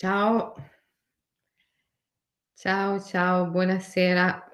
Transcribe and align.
Ciao. 0.00 0.54
Ciao, 2.54 2.98
ciao, 3.00 3.50
buonasera. 3.50 4.50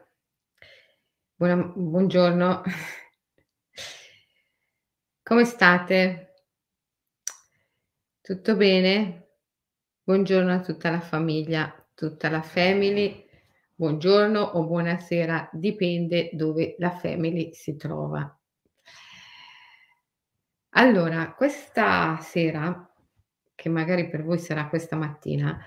Buona 1.36 1.54
buongiorno. 1.54 2.62
Come 5.22 5.44
state? 5.44 6.34
Tutto 8.20 8.56
bene? 8.56 9.34
Buongiorno 10.02 10.52
a 10.52 10.60
tutta 10.62 10.90
la 10.90 11.00
famiglia, 11.00 11.72
tutta 11.94 12.28
la 12.28 12.42
family. 12.42 13.24
Buongiorno 13.72 14.40
o 14.40 14.64
buonasera, 14.64 15.50
dipende 15.52 16.30
dove 16.32 16.74
la 16.78 16.90
family 16.90 17.54
si 17.54 17.76
trova. 17.76 18.36
Allora, 20.70 21.34
questa 21.34 22.18
sera, 22.20 22.90
che 23.66 23.68
magari 23.68 24.08
per 24.08 24.22
voi 24.22 24.38
sarà 24.38 24.68
questa 24.68 24.94
mattina, 24.94 25.58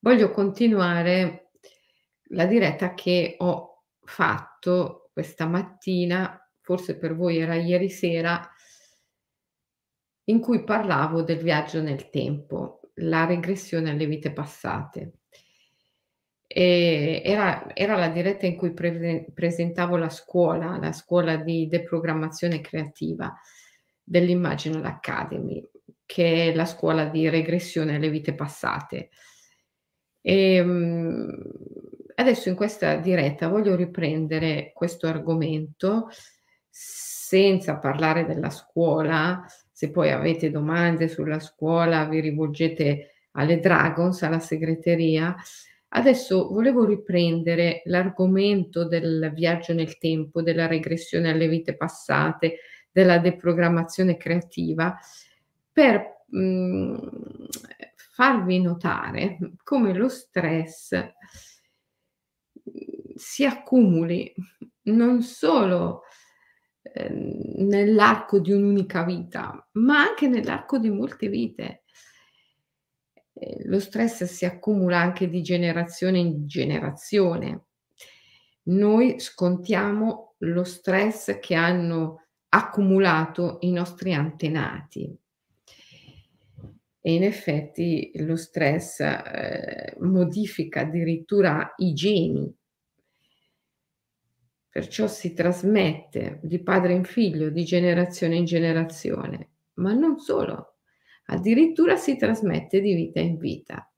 voglio 0.00 0.32
continuare 0.32 1.50
la 2.30 2.46
diretta 2.46 2.94
che 2.94 3.36
ho 3.38 3.84
fatto 4.02 5.10
questa 5.12 5.46
mattina, 5.46 6.36
forse 6.60 6.98
per 6.98 7.14
voi 7.14 7.38
era 7.38 7.54
ieri 7.54 7.90
sera 7.90 8.44
in 10.24 10.40
cui 10.40 10.64
parlavo 10.64 11.22
del 11.22 11.38
viaggio 11.38 11.80
nel 11.80 12.10
tempo, 12.10 12.80
la 12.94 13.24
regressione 13.24 13.90
alle 13.90 14.06
vite 14.06 14.32
passate. 14.32 15.12
Era 16.44 17.72
era 17.72 17.96
la 17.96 18.08
diretta 18.08 18.46
in 18.46 18.56
cui 18.56 18.72
prese 18.72 19.26
presentavo 19.32 19.96
la 19.96 20.08
scuola, 20.08 20.76
la 20.78 20.92
scuola 20.92 21.36
di 21.36 21.68
deprogrammazione 21.68 22.60
creativa 22.60 23.32
dell'Imaginal 24.02 24.84
Academy, 24.86 25.62
che 26.08 26.52
è 26.52 26.54
la 26.54 26.64
scuola 26.64 27.04
di 27.04 27.28
regressione 27.28 27.96
alle 27.96 28.08
vite 28.08 28.34
passate. 28.34 29.10
Ehm, 30.22 31.30
adesso 32.14 32.48
in 32.48 32.54
questa 32.54 32.96
diretta 32.96 33.48
voglio 33.48 33.76
riprendere 33.76 34.72
questo 34.74 35.06
argomento 35.06 36.08
senza 36.70 37.76
parlare 37.76 38.24
della 38.24 38.48
scuola, 38.48 39.44
se 39.70 39.90
poi 39.90 40.10
avete 40.10 40.50
domande 40.50 41.08
sulla 41.08 41.40
scuola 41.40 42.06
vi 42.06 42.20
rivolgete 42.20 43.26
alle 43.32 43.60
Dragons, 43.60 44.22
alla 44.22 44.40
segreteria. 44.40 45.36
Adesso 45.88 46.48
volevo 46.48 46.86
riprendere 46.86 47.82
l'argomento 47.84 48.86
del 48.86 49.30
viaggio 49.34 49.74
nel 49.74 49.98
tempo, 49.98 50.40
della 50.40 50.66
regressione 50.66 51.30
alle 51.30 51.48
vite 51.48 51.76
passate, 51.76 52.60
della 52.90 53.18
deprogrammazione 53.18 54.16
creativa 54.16 54.98
per, 55.78 56.24
mhmm, 56.30 57.46
farvi 58.12 58.60
notare 58.60 59.38
come 59.62 59.94
lo 59.94 60.08
stress 60.08 60.92
si 63.14 63.44
accumuli 63.44 64.32
non 64.84 65.22
solo, 65.22 66.02
ehm, 66.82 67.66
nell'arco 67.68 68.38
di 68.40 68.52
un'unica 68.52 69.04
vita, 69.04 69.68
ma 69.72 70.00
anche 70.00 70.28
nell'arco 70.28 70.78
di 70.78 70.90
molte 70.90 71.28
vite. 71.28 71.82
Lo 73.64 73.80
stress 73.80 74.24
si 74.24 74.44
accumula 74.44 74.98
anche 74.98 75.28
di 75.28 75.42
generazione 75.42 76.18
in 76.18 76.46
generazione. 76.46 77.66
Noi 78.64 79.18
scontiamo 79.20 80.34
lo 80.38 80.64
stress 80.64 81.38
che 81.40 81.54
hanno 81.54 82.26
accumulato 82.50 83.58
i 83.60 83.72
nostri 83.72 84.14
antenati. 84.14 85.16
E 87.08 87.14
in 87.14 87.24
effetti 87.24 88.10
lo 88.16 88.36
stress, 88.36 89.00
ehm, 89.00 90.06
modifica 90.10 90.80
addirittura 90.80 91.72
i 91.78 91.94
geni. 91.94 92.54
Perciò 94.70 95.06
si 95.08 95.34
trasmette 95.34 96.38
di 96.42 96.62
padre 96.62 96.94
in 96.94 97.04
figlio, 97.04 97.50
di 97.50 97.64
generazione 97.64 98.36
in 98.36 98.44
generazione, 98.46 99.48
ma 99.74 99.92
non 99.92 100.18
solo, 100.18 100.76
addirittura 101.26 101.96
si 101.96 102.16
trasmette 102.16 102.80
di 102.80 102.94
vita 102.94 103.20
in 103.20 103.36
vita. 103.36 103.90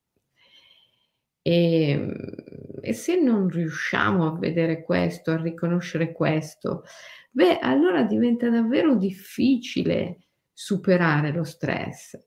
Ehm, 1.43 2.13
e 2.83 2.93
se 2.93 3.21
non 3.21 3.49
riusciamo 3.49 4.27
a 4.27 4.39
vedere 4.39 4.83
questo, 4.83 5.31
a 5.33 5.41
riconoscere 5.41 6.13
questo, 6.13 6.85
beh, 7.31 7.59
allora 7.59 8.03
diventa 8.05 8.49
davvero 8.51 8.95
difficile 8.97 10.19
superare 10.53 11.33
lo 11.33 11.45
stress. 11.45 12.19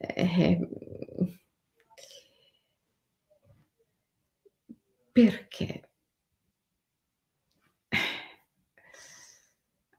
Ehm 0.00 0.66
perché? 5.12 5.82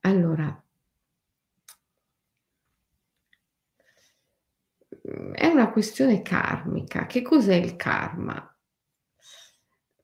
Allora 0.01 0.63
è 5.33 5.47
una 5.47 5.71
questione 5.71 6.21
karmica. 6.21 7.05
Che 7.05 7.21
cos'è 7.21 7.55
il 7.55 7.75
karma? 7.75 8.55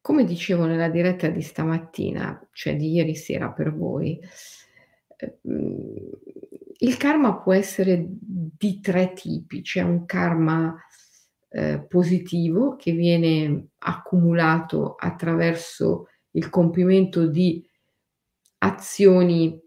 Come 0.01 0.25
dicevo 0.25 0.65
nella 0.65 0.89
diretta 0.89 1.29
di 1.29 1.41
stamattina, 1.41 2.47
cioè 2.51 2.75
di 2.75 2.91
ieri 2.91 3.15
sera 3.15 3.49
per 3.51 3.73
voi, 3.73 4.19
mhmm, 5.43 6.09
il 6.79 6.97
karma 6.97 7.37
può 7.37 7.53
essere 7.53 8.05
di 8.07 8.79
3 8.79 9.13
tipi. 9.13 9.61
C'è 9.61 9.81
un 9.81 10.05
karma, 10.05 10.75
ehm, 11.49 11.87
positivo 11.87 12.75
che 12.75 12.91
viene 12.91 13.67
accumulato 13.79 14.95
attraverso 14.95 16.07
il 16.31 16.49
compimento 16.49 17.27
di 17.27 17.65
azioni 18.59 19.61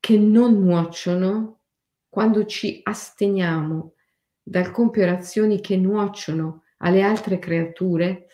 che 0.00 0.18
non 0.18 0.60
nuocciono. 0.60 1.60
Quando 2.08 2.46
ci 2.46 2.80
asteniamo 2.82 3.94
dal 4.42 4.70
compiere 4.70 5.10
azioni 5.10 5.60
che 5.60 5.76
nuocciono 5.76 6.62
alle 6.78 7.02
altre 7.02 7.38
creature 7.38 8.26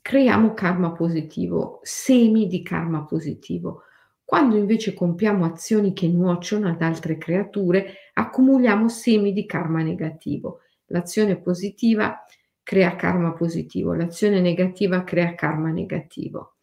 creiamo 0.00 0.54
karma 0.54 0.92
positivo, 0.92 1.80
semi 1.82 2.46
di 2.46 2.62
karma 2.62 3.04
positivo. 3.04 3.82
Quando 4.30 4.56
invece 4.56 4.94
compiamo 4.94 5.44
azioni 5.44 5.92
che 5.92 6.06
nuocciono 6.06 6.68
ad 6.68 6.80
altre 6.82 7.18
creature, 7.18 8.12
accumuliamo 8.12 8.88
semi 8.88 9.32
di 9.32 9.44
karma 9.44 9.82
negativo. 9.82 10.60
L'azione 10.86 11.40
positiva 11.40 12.24
crea 12.62 12.94
karma 12.94 13.32
positivo, 13.32 13.92
l'azione 13.92 14.40
negativa 14.40 15.02
crea 15.02 15.34
karma 15.34 15.70
negativo. 15.70 16.58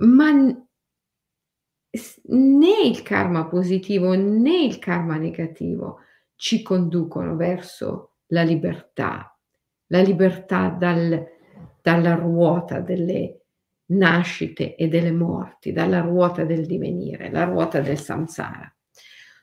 Ma 0.00 0.32
né 0.32 0.66
il 2.84 3.02
karma 3.04 3.46
positivo, 3.46 4.14
né 4.14 4.64
il 4.64 4.80
karma 4.80 5.18
negativo 5.18 6.00
ci 6.34 6.60
conducono 6.60 7.36
verso 7.36 8.16
la 8.30 8.42
libertà, 8.42 9.38
la 9.86 10.00
libertà 10.00 10.70
dal 10.70 11.24
dalla 11.80 12.16
ruota 12.16 12.80
delle 12.80 13.42
nascite 13.86 14.74
e 14.74 14.88
delle 14.88 15.12
morti, 15.12 15.72
dalla 15.72 16.00
ruota 16.00 16.44
del 16.44 16.66
divenire, 16.66 17.30
la 17.30 17.44
ruota 17.44 17.80
del 17.80 17.98
samsara. 17.98 18.70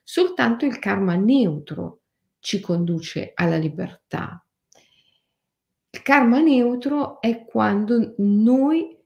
Soltanto 0.03 0.65
il 0.65 0.79
karma 0.79 1.15
neutro 1.15 2.01
ci 2.39 2.59
conduce 2.59 3.31
alla 3.33 3.57
libertà. 3.57 4.45
Il 5.89 6.01
karma 6.01 6.39
neutro 6.39 7.21
è 7.21 7.45
quando 7.45 8.15
noi, 8.17 8.97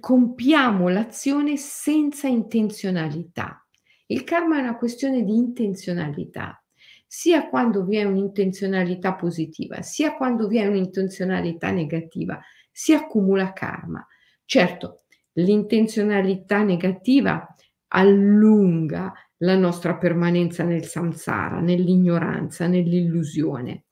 compiamo 0.00 0.88
l'azione 0.88 1.56
senza 1.56 2.28
intenzionalità. 2.28 3.66
Il 4.06 4.22
karma 4.24 4.58
è 4.58 4.62
una 4.62 4.76
questione 4.76 5.24
di 5.24 5.34
intenzionalità. 5.34 6.62
Sia 7.06 7.48
quando 7.48 7.84
vi 7.84 7.96
è 7.96 8.04
un'intenzionalità 8.04 9.14
positiva, 9.14 9.82
sia 9.82 10.14
quando 10.14 10.46
vi 10.46 10.58
è 10.58 10.66
un'intenzionalità 10.66 11.70
negativa, 11.70 12.40
si 12.78 12.92
accumula 12.92 13.54
karma. 13.54 14.06
Certo, 14.44 15.04
l'intenzionalità 15.32 16.62
negativa 16.62 17.54
allunga 17.88 19.14
la 19.38 19.56
nostra 19.56 19.96
permanenza 19.96 20.62
nel 20.62 20.84
samsara, 20.84 21.60
nell'ignoranza, 21.60 22.66
nell'illusione, 22.66 23.86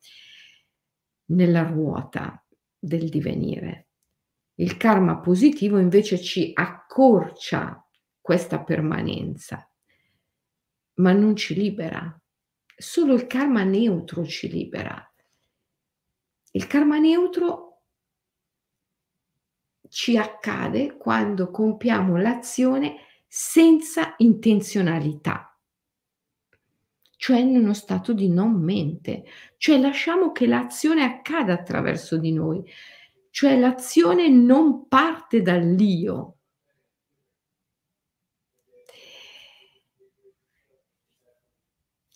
nella 1.31 1.63
ruota 1.63 2.45
del 2.79 3.09
divenire. 3.09 3.89
Il 4.57 4.77
karma 4.77 5.19
positivo 5.19 5.79
invece 5.79 6.21
ci 6.21 6.51
accorcia 6.53 7.83
questa 8.21 8.63
permanenza, 8.63 9.67
ma 10.97 11.13
non 11.13 11.37
ci 11.37 11.55
libera. 11.55 12.21
Solo 12.77 13.15
il 13.15 13.27
karma 13.27 13.65
neutro 13.65 14.27
ci 14.27 14.51
libera. 14.51 15.11
Il 16.51 16.67
karma 16.67 16.99
neutro 16.99 17.74
ci 19.95 20.19
accade 20.19 20.97
quando 20.97 21.53
compiamo 21.53 22.17
l'azione 22.17 22.97
senza 23.29 24.15
intenzionalità. 24.19 25.57
cioè 27.17 27.39
in 27.39 27.57
uno 27.57 27.73
stato 27.75 28.13
di 28.13 28.29
non 28.29 28.53
mente, 28.61 29.25
cioè 29.57 29.79
lasciamo 29.79 30.33
che 30.33 30.47
l'azione 30.47 31.05
accada 31.05 31.53
attraverso 31.55 32.19
di 32.19 32.33
noi, 32.33 32.63
cioè 33.31 33.59
l'azione 33.59 34.29
non 34.29 34.89
parte 34.89 35.41
dall'io. 35.41 36.39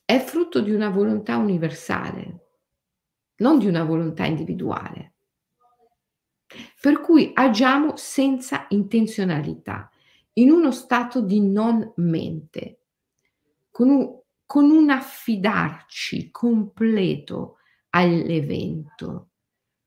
È 0.04 0.18
frutto 0.18 0.60
di 0.60 0.72
una 0.72 0.90
volontà 0.90 1.36
universale, 1.36 2.48
non 3.36 3.58
di 3.58 3.66
una 3.66 3.84
volontà 3.84 4.24
individuale. 4.26 5.17
Per 6.80 7.00
cui 7.00 7.32
agiamo 7.34 7.96
senza 7.96 8.66
intenzionalità, 8.68 9.90
in 10.34 10.50
uno 10.50 10.70
stato 10.70 11.20
di 11.20 11.40
non 11.40 11.92
mente, 11.96 12.82
con 13.68 13.88
un, 13.88 14.20
con 14.46 14.70
un 14.70 14.88
affidarci 14.88 16.30
completo 16.30 17.56
all'evento. 17.90 19.30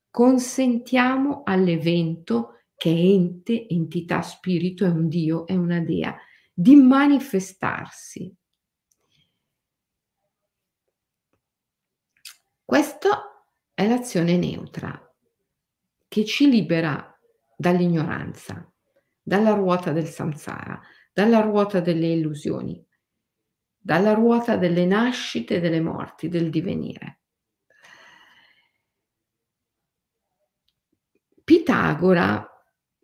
Consentiamo 0.10 1.44
all'evento 1.46 2.64
che 2.76 2.90
è 2.90 2.94
ente, 2.94 3.70
entità, 3.70 4.22
spirito, 4.22 4.84
è 4.84 4.90
un 4.90 5.08
Dio, 5.08 5.48
è 5.48 5.56
una 5.56 5.80
Dea, 5.80 6.18
di 6.54 6.76
manifestarsi. 6.76 8.36
Questa 12.66 13.46
è 13.74 13.88
l'azione 13.88 14.36
neutra 14.36 15.11
che 16.12 16.26
ci 16.26 16.50
libera 16.50 17.18
dall'ignoranza, 17.56 18.70
dalla 19.22 19.54
ruota 19.54 19.94
del 19.94 20.08
samsara, 20.08 20.78
dalla 21.14 21.40
ruota 21.40 21.80
delle 21.80 22.08
illusioni, 22.08 22.86
dalla 23.78 24.12
ruota 24.12 24.58
delle 24.58 24.86
nascite 24.86 25.62
delle 25.62 25.80
morti, 25.80 26.28
del 26.28 26.50
divenire. 26.50 27.22
Pitagora, 31.46 32.46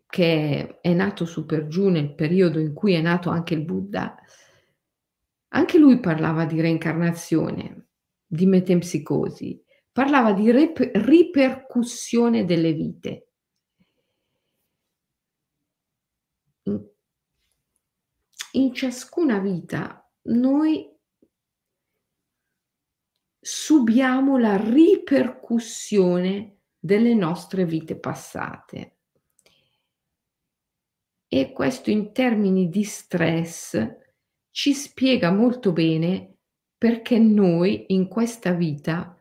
che 0.05 0.81
è 0.81 0.93
nato 0.93 1.23
su 1.23 1.45
per 1.45 1.67
giù 1.67 1.87
nel 1.87 2.13
periodo 2.13 2.59
in 2.59 2.73
cui 2.73 2.91
è 2.91 2.99
nato 2.99 3.29
anche 3.29 3.53
il 3.53 3.63
Buddha, 3.63 4.17
anche 5.53 5.77
lui 5.77 6.01
parlava 6.01 6.43
di 6.43 6.59
reincarnazione, 6.59 7.87
di 8.25 8.45
metempsicosi, 8.45 9.63
parlava 9.97 10.31
di 10.31 10.51
rep- 10.51 10.91
ripercussione 10.93 12.45
delle 12.45 12.71
vite. 12.71 13.29
In 18.51 18.73
ciascuna 18.75 19.39
vita 19.39 20.07
noi 20.25 20.87
subiamo 23.39 24.37
la 24.37 24.57
ripercussione 24.57 26.59
delle 26.77 27.15
nostre 27.15 27.65
vite 27.65 27.97
passate. 27.97 28.97
E 31.27 31.51
questo 31.53 31.89
in 31.89 32.13
termini 32.13 32.69
di 32.69 32.83
stress 32.83 33.83
ci 34.51 34.75
spiega 34.75 35.31
molto 35.31 35.71
bene 35.71 36.35
perché 36.77 37.17
noi 37.17 37.85
in 37.87 38.07
questa 38.07 38.51
vita 38.51 39.16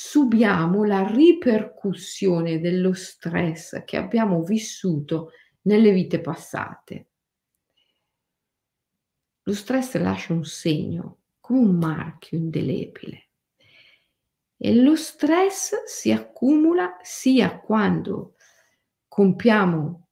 subiamo 0.00 0.84
la 0.84 1.04
ripercussione 1.04 2.60
dello 2.60 2.92
stress 2.94 3.82
che 3.84 3.96
abbiamo 3.96 4.44
vissuto 4.44 5.32
nelle 5.62 5.90
vite 5.90 6.20
passate. 6.20 7.08
Lo 9.42 9.52
stress 9.52 9.96
lascia 9.96 10.34
un 10.34 10.44
segno, 10.44 11.22
come 11.40 11.58
un 11.58 11.78
marchio 11.78 12.38
indelebile. 12.38 13.30
E 14.56 14.74
lo 14.76 14.94
stress 14.94 15.82
si 15.86 16.12
accumula 16.12 16.98
sia 17.02 17.58
quando 17.58 18.36
compiamo 19.08 20.06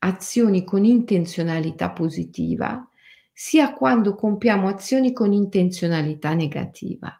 azioni 0.00 0.64
con 0.64 0.84
intenzionalità 0.84 1.92
positiva, 1.92 2.90
sia 3.32 3.72
quando 3.72 4.16
compiamo 4.16 4.66
azioni 4.66 5.12
con 5.12 5.32
intenzionalità 5.32 6.34
negativa 6.34 7.17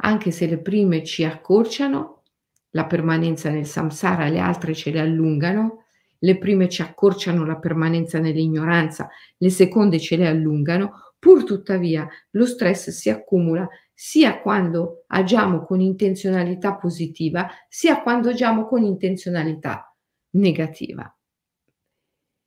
anche 0.00 0.30
se 0.30 0.46
le 0.46 0.58
prime 0.58 1.02
ci 1.04 1.24
accorciano 1.24 2.22
la 2.70 2.86
permanenza 2.86 3.50
nel 3.50 3.66
samsara, 3.66 4.28
le 4.28 4.38
altre 4.38 4.74
ce 4.74 4.90
le 4.90 5.00
allungano, 5.00 5.84
le 6.18 6.38
prime 6.38 6.68
ci 6.68 6.82
accorciano 6.82 7.44
la 7.44 7.56
permanenza 7.56 8.18
nell'ignoranza, 8.18 9.08
le 9.36 9.50
seconde 9.50 9.98
ce 9.98 10.16
le 10.16 10.26
allungano, 10.26 11.14
pur 11.18 11.44
tuttavia 11.44 12.06
lo 12.30 12.46
stress 12.46 12.90
si 12.90 13.10
accumula 13.10 13.68
sia 13.92 14.40
quando 14.40 15.04
agiamo 15.08 15.64
con 15.64 15.80
intenzionalità 15.80 16.76
positiva, 16.76 17.48
sia 17.68 18.00
quando 18.02 18.28
agiamo 18.28 18.66
con 18.66 18.82
intenzionalità 18.82 19.92
negativa. 20.30 21.12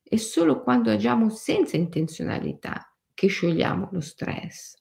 È 0.01 0.15
solo 0.15 0.61
quando 0.61 0.91
agiamo 0.91 1.29
senza 1.29 1.75
intenzionalità 1.75 2.93
che 3.13 3.27
sciogliamo 3.27 3.89
lo 3.91 4.01
stress 4.01 4.80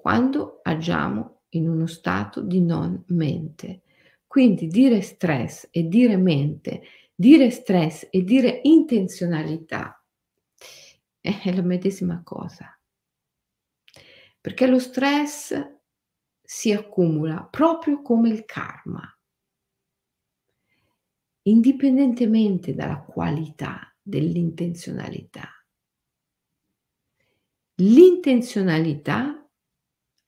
quando 0.00 0.60
agiamo 0.62 1.40
in 1.50 1.68
uno 1.68 1.86
stato 1.86 2.40
di 2.40 2.60
non 2.60 3.02
mente. 3.08 3.82
Quindi 4.28 4.68
dire 4.68 5.00
stress 5.00 5.66
e 5.72 5.88
dire 5.88 6.16
mente, 6.16 6.82
dire 7.12 7.50
stress 7.50 8.06
e 8.08 8.22
dire 8.22 8.60
intenzionalità 8.62 10.00
è 11.20 11.52
la 11.52 11.62
medesima 11.62 12.22
cosa. 12.22 12.78
Perché 14.40 14.68
lo 14.68 14.78
stress 14.78 15.52
si 16.40 16.72
accumula 16.72 17.42
proprio 17.42 18.00
come 18.00 18.28
il 18.28 18.44
karma, 18.44 19.02
indipendentemente 21.42 22.72
dalla 22.72 23.00
qualità 23.00 23.92
dell'intenzionalità. 24.00 25.48
L'intenzionalità 27.80 29.47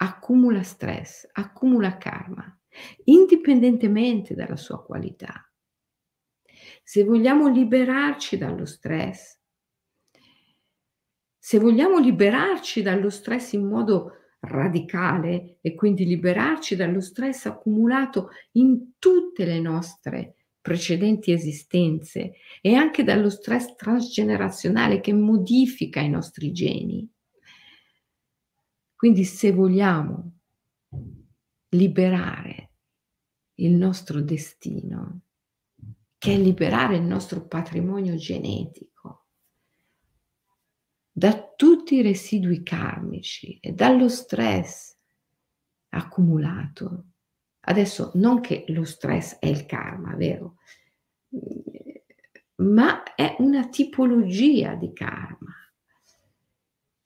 accumula 0.03 0.63
stress, 0.63 1.29
accumula 1.33 1.97
karma, 1.99 2.59
indipendentemente 3.05 4.35
dalla 4.35 4.57
sua 4.57 4.83
qualità. 4.83 5.51
Se 6.83 7.05
vogliamo 7.05 7.49
liberarci 7.49 8.39
dallo 8.39 8.65
stress, 8.65 9.39
se 11.39 11.59
vogliamo 11.59 11.99
liberarci 11.99 12.83
dallo 12.83 13.11
stress 13.11 13.53
in 13.53 13.67
modo 13.67 14.13
radicale 14.41 15.59
e 15.61 15.75
quindi 15.75 16.07
liberarci 16.07 16.77
dallo 16.77 17.01
stress 17.01 17.47
accumulato 17.47 18.31
in 18.53 18.93
tutte 18.99 19.45
le 19.45 19.61
nostre 19.61 20.35
precedenti 20.61 21.33
esistenze 21.33 22.33
e 22.61 22.75
anche 22.75 23.05
dallo 23.05 23.31
stress 23.31 23.75
transgenerazionale 23.75 25.01
che 25.01 25.13
modifica 25.13 26.01
i 26.01 26.09
nostri 26.09 26.53
geni, 26.53 27.11
quindi 29.01 29.25
se 29.25 29.51
vogliamo 29.51 30.41
liberare 31.71 32.73
il 33.55 33.73
nostro 33.73 34.21
destino, 34.21 35.23
che 36.19 36.35
è 36.35 36.37
liberare 36.37 36.97
il 36.97 37.05
nostro 37.05 37.47
patrimonio 37.47 38.15
genetico 38.17 39.29
da 41.11 41.51
tutti 41.57 41.95
i 41.95 42.03
residui 42.03 42.63
karmici 42.63 43.59
e 43.59 43.73
dallo 43.73 44.11
stress 44.11 44.95
accumulato. 45.89 47.05
Adesso 47.61 48.11
non 48.17 48.43
che 48.43 48.67
lo 48.69 48.85
stress 48.85 49.39
è 49.39 49.47
il 49.47 49.65
karma, 49.65 50.15
vero? 50.15 50.57
Ma 52.57 53.03
è 53.15 53.37
una 53.39 53.67
tipologia 53.71 54.75
di 54.75 54.93
karma 54.93 55.60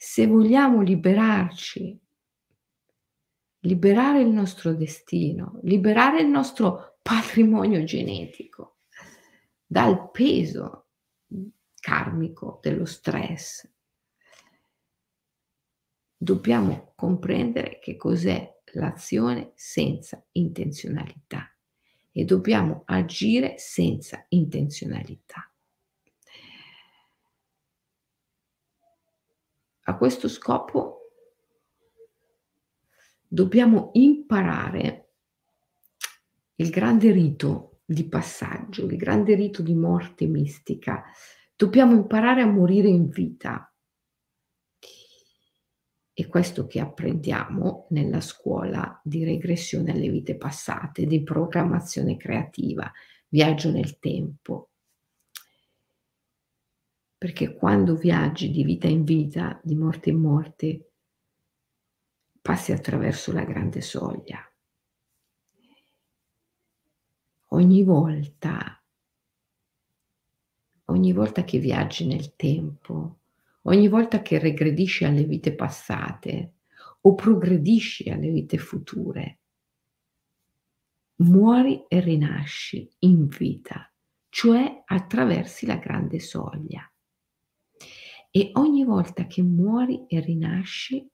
se 0.05 0.27
vogliamo 0.27 0.83
liberarci, 0.83 1.99
liberare 3.61 4.21
il 4.21 4.29
nostro 4.29 4.75
destino, 4.75 5.61
liberare 5.63 6.21
il 6.21 6.29
nostro 6.29 6.99
patrimonio 7.01 7.83
genetico 7.85 8.81
dal 9.65 10.11
peso 10.11 10.89
karmico 11.81 12.59
dello 12.63 12.85
stress, 12.85 13.67
dobbiamo 16.15 16.93
comprendere 16.95 17.79
che 17.79 17.97
cos'è 17.97 18.61
l'azione 18.75 19.53
senza 19.55 20.23
intenzionalità 20.33 21.51
e 22.13 22.25
dobbiamo 22.27 22.83
agire 22.85 23.57
senza 23.57 24.23
intenzionalità. 24.29 25.49
A 29.87 29.97
questo 29.97 30.29
scopo 30.29 31.11
dobbiamo 33.27 33.91
imparare 33.95 35.11
il 36.57 36.71
grande 36.71 37.11
rito 37.11 37.81
di 37.85 38.09
passaggio, 38.09 38.87
il 38.87 38.97
grande 38.97 39.35
rito 39.35 39.61
di 39.61 39.75
morte 39.75 40.27
mistica. 40.27 41.05
Dobbiamo 41.55 41.95
imparare 41.95 42.41
a 42.41 42.47
morire 42.47 42.89
in 42.89 43.09
vita. 43.09 43.71
È 46.13 46.27
questo 46.29 46.67
che 46.67 46.81
apprendiamo 46.81 47.89
nella 47.91 48.21
scuola 48.21 49.01
di 49.03 49.25
regressione 49.25 49.93
alle 49.93 50.09
vite 50.09 50.37
passate, 50.37 51.07
di 51.07 51.23
programmazione 51.23 52.17
creativa, 52.17 52.91
viaggio 53.29 53.71
nel 53.71 53.99
tempo. 53.99 54.71
Perché 57.25 57.55
quando 57.55 57.97
viaggi 57.97 58.51
di 58.51 58.63
vita 58.65 58.87
in 58.87 59.03
vita, 59.03 59.59
di 59.65 59.75
morte 59.75 60.11
in 60.11 60.19
morte, 60.19 60.91
passi 62.43 62.71
attraverso 62.71 63.33
la 63.33 63.45
grande 63.45 63.81
soglia. 63.81 64.47
Ogni 67.47 67.83
volta, 67.83 68.79
ogni 70.85 71.13
volta 71.15 71.45
che 71.45 71.59
viaggi 71.59 72.07
nel 72.07 72.37
tempo, 72.37 73.21
Ogni 73.67 73.89
volta 73.89 74.21
che 74.21 74.39
regredisci 74.39 75.07
alle 75.07 75.25
vite 75.25 75.55
passate 75.55 76.57
o 77.01 77.15
progredisci 77.15 78.11
alle 78.11 78.31
vite 78.31 78.59
future, 78.59 79.39
muori 81.23 81.87
e 81.89 82.01
rinasci 82.01 82.87
in 82.99 83.27
vita, 83.27 83.91
cioè 84.29 84.83
attraversi 84.85 85.65
la 85.65 85.77
grande 85.77 86.21
soglia. 86.21 86.87
E 88.37 88.51
ogni 88.55 88.83
volta 88.83 89.29
che 89.29 89.43
muori 89.43 90.07
e 90.09 90.19
rinasci, 90.19 91.09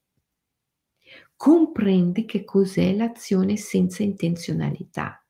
comprendi 1.35 2.25
che 2.25 2.43
cos'è 2.43 2.95
l'azione 2.95 3.57
senza 3.57 4.01
intenzionalità, 4.01 5.23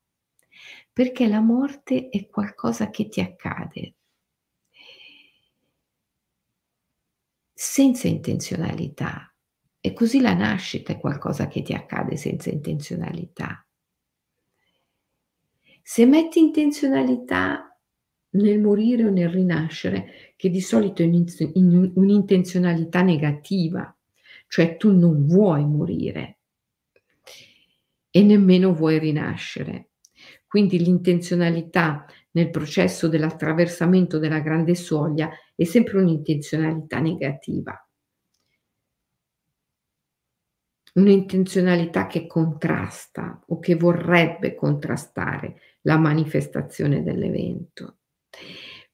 perché 0.90 1.28
la 1.28 1.40
morte 1.40 2.08
è 2.08 2.28
qualcosa 2.28 2.88
che 2.88 3.10
ti 3.10 3.20
accade, 3.20 3.96
senza 7.52 8.08
intenzionalità. 8.08 9.30
E 9.78 9.92
così 9.92 10.22
la 10.22 10.32
nascita 10.32 10.94
è 10.94 10.98
qualcosa 10.98 11.46
che 11.46 11.60
ti 11.60 11.74
accade 11.74 12.16
senza 12.16 12.48
intenzionalità. 12.48 13.66
Se 15.82 16.06
metti 16.06 16.38
intenzionalità 16.38 17.71
nel 18.32 18.60
morire 18.60 19.04
o 19.04 19.10
nel 19.10 19.28
rinascere, 19.28 20.32
che 20.36 20.48
di 20.50 20.60
solito 20.60 21.02
è 21.02 21.06
un'intenzionalità 21.06 23.02
negativa, 23.02 23.94
cioè 24.46 24.76
tu 24.76 24.96
non 24.96 25.26
vuoi 25.26 25.66
morire 25.66 26.38
e 28.10 28.22
nemmeno 28.22 28.74
vuoi 28.74 28.98
rinascere. 28.98 29.88
Quindi 30.46 30.78
l'intenzionalità 30.78 32.04
nel 32.32 32.50
processo 32.50 33.08
dell'attraversamento 33.08 34.18
della 34.18 34.40
grande 34.40 34.74
soglia 34.74 35.30
è 35.54 35.64
sempre 35.64 35.98
un'intenzionalità 35.98 37.00
negativa. 37.00 37.74
Un'intenzionalità 40.94 42.06
che 42.06 42.26
contrasta 42.26 43.42
o 43.46 43.58
che 43.58 43.76
vorrebbe 43.76 44.54
contrastare 44.54 45.58
la 45.82 45.96
manifestazione 45.96 47.02
dell'evento. 47.02 48.01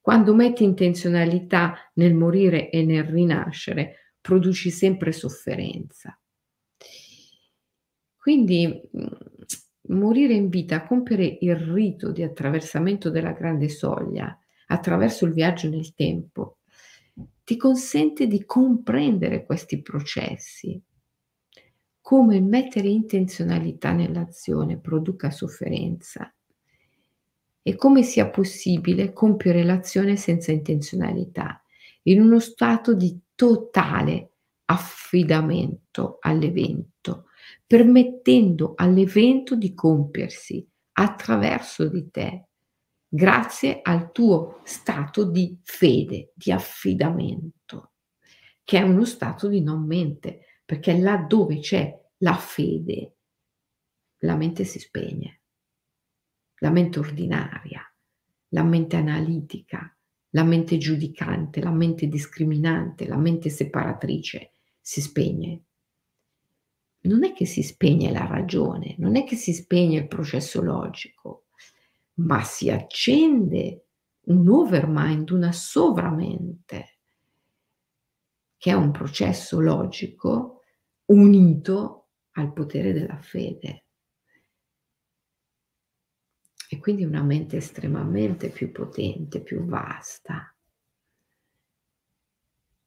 Quando 0.00 0.34
metti 0.34 0.64
intenzionalità 0.64 1.74
nel 1.94 2.14
morire 2.14 2.70
e 2.70 2.82
nel 2.82 3.04
rinascere, 3.04 4.14
produci 4.20 4.70
sempre 4.70 5.12
sofferenza. 5.12 6.18
Quindi 8.16 8.80
morire 9.88 10.34
in 10.34 10.48
vita, 10.48 10.86
compiere 10.86 11.38
il 11.40 11.56
rito 11.56 12.10
di 12.10 12.22
attraversamento 12.22 13.10
della 13.10 13.32
grande 13.32 13.68
soglia 13.68 14.38
attraverso 14.66 15.24
il 15.24 15.32
viaggio 15.32 15.68
nel 15.68 15.94
tempo, 15.94 16.58
ti 17.44 17.56
consente 17.56 18.26
di 18.26 18.44
comprendere 18.44 19.46
questi 19.46 19.80
processi, 19.80 20.80
come 22.00 22.40
mettere 22.40 22.88
intenzionalità 22.88 23.92
nell'azione 23.92 24.78
produca 24.78 25.30
sofferenza 25.30 26.32
e 27.68 27.76
come 27.76 28.02
sia 28.02 28.30
possibile 28.30 29.12
compiere 29.12 29.62
l'azione 29.62 30.16
senza 30.16 30.52
intenzionalità, 30.52 31.62
in 32.04 32.20
uno 32.20 32.40
stato 32.40 32.94
di 32.94 33.18
totale 33.34 34.32
affidamento 34.64 36.16
all'evento 36.20 37.24
permettendo 37.66 38.72
all'evento 38.76 39.54
di 39.54 39.74
compiersi 39.74 40.66
attraverso 40.92 41.86
di 41.88 42.10
te, 42.10 42.48
grazie 43.06 43.80
al 43.82 44.10
tuo 44.10 44.60
stato 44.64 45.24
di 45.24 45.58
fede, 45.62 46.32
di 46.34 46.50
affidamento, 46.50 47.92
che 48.64 48.78
è 48.78 48.82
uno 48.82 49.04
stato 49.04 49.48
di 49.48 49.60
non 49.60 49.86
mente, 49.86 50.60
perché 50.64 50.96
là 50.98 51.16
dove 51.16 51.58
c'è 51.58 51.94
la 52.18 52.34
fede, 52.34 53.16
la 54.20 54.34
mente 54.34 54.64
si 54.64 54.78
spegne, 54.78 55.37
la 56.60 56.70
mente 56.70 56.98
ordinaria, 56.98 57.82
la 58.48 58.62
mente 58.62 58.96
analitica, 58.96 59.96
la 60.30 60.44
mente 60.44 60.78
giudicante, 60.78 61.60
la 61.60 61.70
mente 61.70 62.06
discriminante, 62.08 63.06
la 63.06 63.16
mente 63.16 63.50
separatrice 63.50 64.52
si 64.80 65.00
spegne 65.00 65.62
non 67.00 67.24
è 67.24 67.32
che 67.32 67.46
si 67.46 67.62
spegne 67.62 68.10
la 68.10 68.26
ragione, 68.26 68.94
non 68.98 69.16
è 69.16 69.24
che 69.24 69.36
si 69.36 69.52
spegne 69.52 69.98
il 69.98 70.08
processo 70.08 70.60
logico, 70.62 71.46
ma 72.14 72.42
si 72.42 72.70
accende 72.70 73.86
un 74.26 74.48
overmind, 74.48 75.30
una 75.30 75.52
sovramente, 75.52 76.98
che 78.56 78.70
è 78.70 78.74
un 78.74 78.90
processo 78.90 79.60
logico 79.60 80.62
unito 81.06 82.08
al 82.32 82.52
potere 82.52 82.92
della 82.92 83.18
fede. 83.18 83.84
E 86.70 86.78
quindi 86.78 87.04
una 87.04 87.22
mente 87.22 87.56
estremamente 87.56 88.50
più 88.50 88.70
potente, 88.70 89.40
più 89.40 89.64
vasta. 89.64 90.54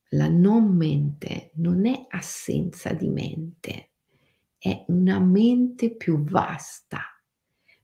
La 0.10 0.28
non 0.28 0.76
mente 0.76 1.52
non 1.56 1.86
è 1.88 2.06
assenza 2.10 2.94
di 2.94 3.10
mente, 3.10 3.92
è 4.58 4.84
una 4.90 5.20
mente 5.20 5.96
più 5.96 6.24
vasta, 6.24 7.02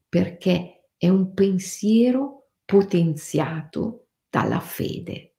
perché 0.07 0.89
è 0.97 1.09
un 1.09 1.33
pensiero 1.33 2.49
potenziato 2.63 4.09
dalla 4.29 4.59
fede. 4.59 5.33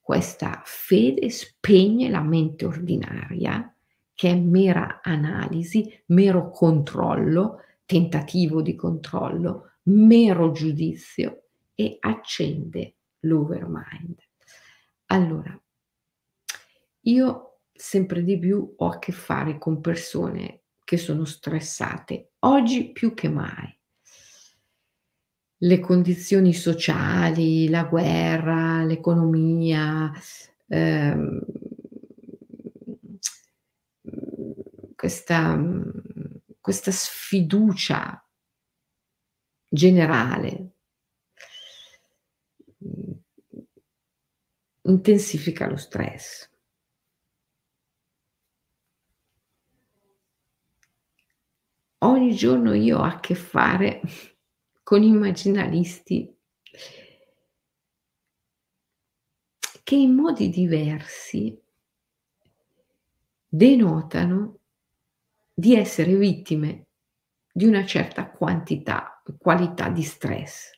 Questa 0.00 0.62
fede 0.64 1.28
spegne 1.28 2.08
la 2.08 2.22
mente 2.22 2.64
ordinaria, 2.64 3.74
che 4.14 4.30
è 4.30 4.34
mera 4.36 5.00
analisi, 5.02 6.02
mero 6.06 6.50
controllo, 6.50 7.58
tentativo 7.86 8.62
di 8.62 8.74
controllo, 8.74 9.72
mero 9.84 10.52
giudizio 10.52 11.44
e 11.74 11.96
accende 12.00 12.96
l'overmind. 13.20 14.18
Allora, 15.06 15.58
io 17.02 17.58
sempre 17.72 18.22
di 18.22 18.38
più 18.38 18.74
ho 18.76 18.86
a 18.88 18.98
che 18.98 19.12
fare 19.12 19.58
con 19.58 19.80
persone 19.80 20.62
che 20.84 20.96
sono 20.96 21.24
stressate, 21.24 22.32
oggi 22.40 22.92
più 22.92 23.14
che 23.14 23.28
mai. 23.28 23.78
Le 25.56 25.80
condizioni 25.80 26.52
sociali, 26.52 27.68
la 27.68 27.84
guerra, 27.84 28.84
l'economia, 28.84 30.12
ehm, 30.66 31.40
questa, 34.94 35.58
questa 36.64 36.90
sfiducia 36.92 38.26
generale 39.68 40.76
intensifica 44.80 45.68
lo 45.68 45.76
stress. 45.76 46.50
ogni 51.98 52.34
giorno 52.34 52.72
io 52.72 53.00
ho 53.00 53.02
a 53.02 53.20
che 53.20 53.34
fare 53.34 54.00
con 54.82 55.02
immaginalisti 55.02 56.34
che 59.82 59.94
in 59.94 60.14
modi 60.14 60.48
diversi 60.48 61.62
denotano 63.46 64.60
di 65.54 65.76
essere 65.76 66.16
vittime 66.16 66.88
di 67.52 67.64
una 67.64 67.86
certa 67.86 68.28
quantità, 68.30 69.22
qualità 69.38 69.88
di 69.88 70.02
stress. 70.02 70.72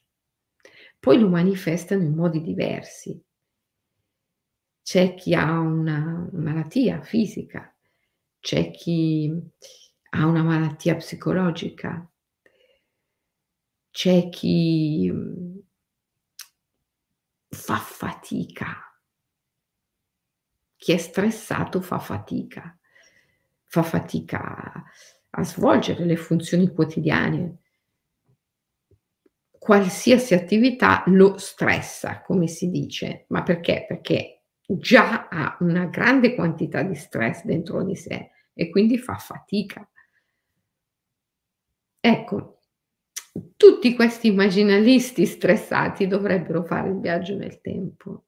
Poi 1.00 1.18
lo 1.18 1.28
manifestano 1.28 2.02
in 2.02 2.14
modi 2.14 2.42
diversi. 2.42 3.18
C'è 4.82 5.14
chi 5.14 5.34
ha 5.34 5.58
una 5.58 6.28
malattia 6.32 7.00
fisica, 7.00 7.74
c'è 8.38 8.70
chi 8.70 9.32
ha 10.10 10.26
una 10.26 10.42
malattia 10.42 10.96
psicologica, 10.96 12.08
c'è 13.90 14.28
chi 14.28 15.10
fa 17.48 17.76
fatica 17.76 18.86
Chi 20.76 20.92
è 20.92 20.98
stressato 20.98 21.80
fa 21.80 21.98
fatica, 21.98 22.75
fa 23.66 23.82
fatica 23.82 24.84
a 25.30 25.44
svolgere 25.44 26.04
le 26.04 26.16
funzioni 26.16 26.72
quotidiane. 26.72 27.58
Qualsiasi 29.58 30.34
attività 30.34 31.02
lo 31.06 31.38
stressa, 31.38 32.22
come 32.22 32.46
si 32.46 32.70
dice. 32.70 33.26
Ma 33.28 33.42
perché? 33.42 33.84
Perché 33.86 34.42
già 34.66 35.28
ha 35.28 35.56
una 35.60 35.86
grande 35.86 36.34
quantità 36.34 36.82
di 36.82 36.94
stress 36.94 37.44
dentro 37.44 37.82
di 37.84 37.96
sé 37.96 38.30
e 38.54 38.70
quindi 38.70 38.96
fa 38.98 39.16
fatica. 39.16 39.88
Ecco, 42.00 42.60
tutti 43.56 43.94
questi 43.94 44.28
immaginalisti 44.28 45.26
stressati 45.26 46.06
dovrebbero 46.06 46.64
fare 46.64 46.88
il 46.90 47.00
viaggio 47.00 47.36
nel 47.36 47.60
tempo, 47.60 48.26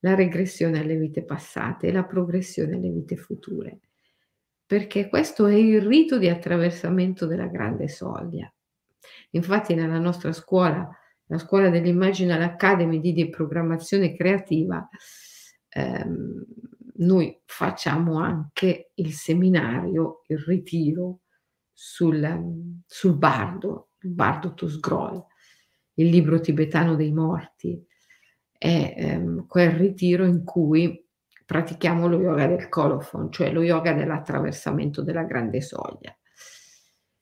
la 0.00 0.14
regressione 0.14 0.80
alle 0.80 0.96
vite 0.96 1.22
passate 1.22 1.86
e 1.86 1.92
la 1.92 2.04
progressione 2.04 2.74
alle 2.74 2.90
vite 2.90 3.16
future 3.16 3.78
perché 4.66 5.08
questo 5.08 5.46
è 5.46 5.54
il 5.54 5.80
rito 5.80 6.18
di 6.18 6.28
attraversamento 6.28 7.26
della 7.26 7.46
grande 7.46 7.88
soglia. 7.88 8.52
Infatti 9.30 9.74
nella 9.74 9.98
nostra 9.98 10.32
scuola, 10.32 10.88
la 11.26 11.38
scuola 11.38 11.70
dell'Imaginal 11.70 12.42
Academy 12.42 13.00
di 13.00 13.12
deprogrammazione 13.12 14.14
creativa, 14.14 14.88
ehm, 15.68 16.44
noi 16.98 17.40
facciamo 17.44 18.18
anche 18.18 18.90
il 18.94 19.12
seminario, 19.12 20.22
il 20.28 20.38
ritiro 20.38 21.20
sul, 21.72 22.80
sul 22.86 23.16
bardo, 23.16 23.90
il 24.00 24.10
bardo 24.10 24.54
Tosgrol, 24.54 25.22
il 25.94 26.08
libro 26.08 26.40
tibetano 26.40 26.96
dei 26.96 27.12
morti. 27.12 27.80
È 28.58 28.94
ehm, 28.96 29.46
quel 29.46 29.70
ritiro 29.72 30.24
in 30.24 30.42
cui 30.42 31.05
pratichiamo 31.46 32.08
lo 32.08 32.20
yoga 32.20 32.46
del 32.48 32.68
colophon, 32.68 33.30
cioè 33.30 33.52
lo 33.52 33.62
yoga 33.62 33.92
dell'attraversamento 33.92 35.00
della 35.00 35.22
grande 35.22 35.62
soglia, 35.62 36.14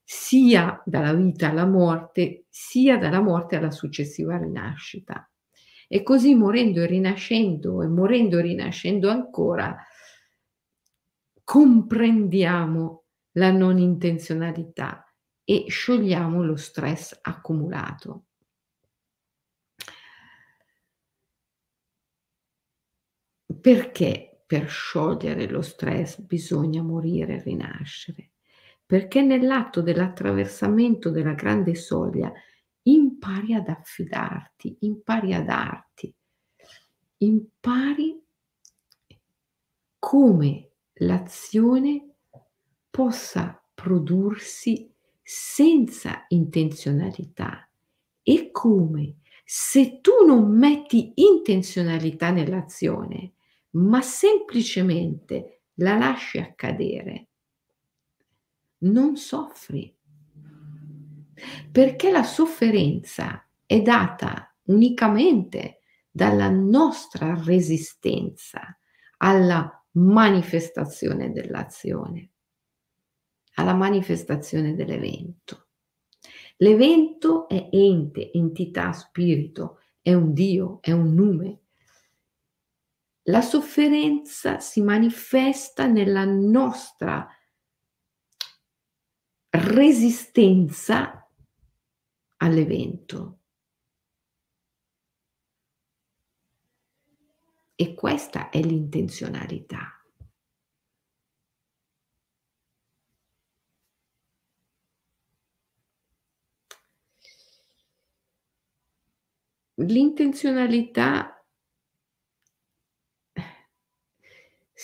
sia 0.02 0.82
dalla 0.84 1.12
vita 1.12 1.50
alla 1.50 1.66
morte, 1.66 2.46
sia 2.48 2.96
dalla 2.96 3.20
morte 3.20 3.56
alla 3.56 3.70
successiva 3.70 4.38
rinascita. 4.38 5.30
E 5.86 6.02
così 6.02 6.34
morendo 6.34 6.80
e 6.82 6.86
rinascendo 6.86 7.82
e 7.82 7.86
morendo 7.86 8.38
e 8.38 8.42
rinascendo 8.42 9.10
ancora, 9.10 9.76
comprendiamo 11.44 13.04
la 13.32 13.50
non 13.52 13.76
intenzionalità 13.78 15.06
e 15.44 15.66
sciogliamo 15.68 16.42
lo 16.42 16.56
stress 16.56 17.18
accumulato. 17.20 18.24
Perché 23.64 24.42
per 24.44 24.68
sciogliere 24.68 25.49
lo 25.49 25.62
stress 25.62 26.18
bisogna 26.18 26.83
morire 26.83 27.37
e 27.37 27.42
rinascere? 27.44 28.33
Perché 28.85 29.23
nell'atto 29.23 29.80
dell'attraversamento 29.80 31.09
della 31.09 31.33
grande 31.33 31.75
soglia 31.75 32.30
impari 32.83 33.54
ad 33.54 33.68
affidarti, 33.68 34.76
impari 34.80 35.33
a 35.33 35.40
darti, 35.40 36.14
impari 37.16 38.23
come 39.99 40.71
l'azione 40.97 42.16
possa 42.90 43.66
prodursi 43.73 44.92
senza 45.23 46.26
intenzionalità 46.28 47.66
e 48.23 48.50
come 48.50 49.21
se 49.42 50.02
tu 50.02 50.26
non 50.26 50.54
metti 50.54 51.12
intenzionalità 51.14 52.30
nell'azione, 52.30 53.33
ma 53.74 54.00
semplicemente 54.02 55.62
la 55.74 55.96
lasci 55.96 56.38
accadere, 56.38 57.28
non 58.78 59.16
soffri. 59.16 59.92
Perché 61.70 62.10
la 62.10 62.22
sofferenza 62.22 63.48
è 63.66 63.82
data 63.82 64.54
unicamente 64.64 65.80
dalla 66.10 66.48
nostra 66.48 67.40
resistenza 67.42 68.78
alla 69.18 69.84
manifestazione 69.92 71.32
dell'azione, 71.32 72.30
alla 73.54 73.74
manifestazione 73.74 74.74
dell'evento. 74.74 75.68
L'evento 76.58 77.48
è 77.48 77.68
ente, 77.72 78.30
entità, 78.32 78.92
spirito, 78.92 79.80
è 80.00 80.14
un 80.14 80.32
Dio, 80.32 80.78
è 80.82 80.92
un 80.92 81.12
nume, 81.14 81.63
la 83.24 83.40
sofferenza 83.40 84.60
si 84.60 84.82
manifesta 84.82 85.87
nella 85.87 86.24
nostra 86.24 87.26
resistenza 89.50 91.30
all'evento. 92.37 93.38
E 97.76 97.94
questa 97.94 98.50
è 98.50 98.60
l'intenzionalità. 98.60 99.98
L'intenzionalità 109.76 111.34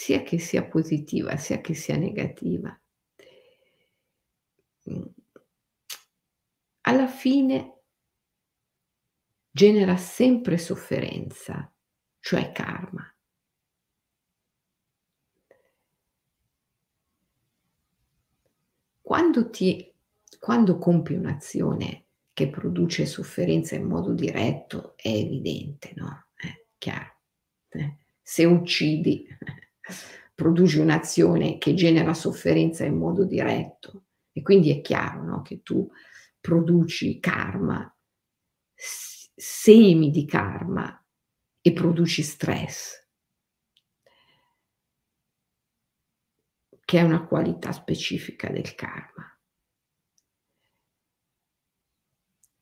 sia 0.01 0.23
che 0.23 0.39
sia 0.39 0.65
positiva, 0.65 1.37
sia 1.37 1.61
che 1.61 1.75
sia 1.75 1.95
negativa. 1.95 2.75
Mm. 4.91 5.03
Alla 6.81 7.07
fine 7.07 7.83
genera 9.51 9.99
sempre 9.99 10.57
sofferenza, 10.57 11.71
cioè 12.19 12.51
karma. 12.51 13.15
Quando, 19.03 19.51
ti, 19.51 19.93
quando 20.39 20.79
compi 20.79 21.13
un'azione 21.13 22.07
che 22.33 22.49
produce 22.49 23.05
sofferenza 23.05 23.75
in 23.75 23.85
modo 23.85 24.15
diretto, 24.15 24.97
è 24.97 25.09
evidente, 25.09 25.93
no? 25.97 26.29
È 26.35 26.65
chiaro. 26.79 27.19
Eh? 27.69 27.97
Se 28.23 28.47
uccidi, 28.47 29.27
produci 30.35 30.79
un'azione 30.79 31.59
che 31.59 31.75
genera 31.75 32.15
sofferenza 32.15 32.85
in 32.85 32.97
modo 32.97 33.25
diretto 33.25 34.05
e 34.33 34.43
quindi 34.43 34.71
è 34.71 34.81
chiaro 34.81 35.23
no, 35.23 35.43
che 35.43 35.63
tu 35.63 35.89
produci 36.41 37.21
karma, 37.21 37.95
semi 38.75 40.11
di 40.11 40.25
karma 40.25 41.05
e 41.61 41.73
produci 41.73 42.23
stress, 42.23 43.07
che 46.85 46.99
è 46.99 47.03
una 47.03 47.27
qualità 47.27 47.73
specifica 47.73 48.49
del 48.49 48.75
karma. 48.75 49.25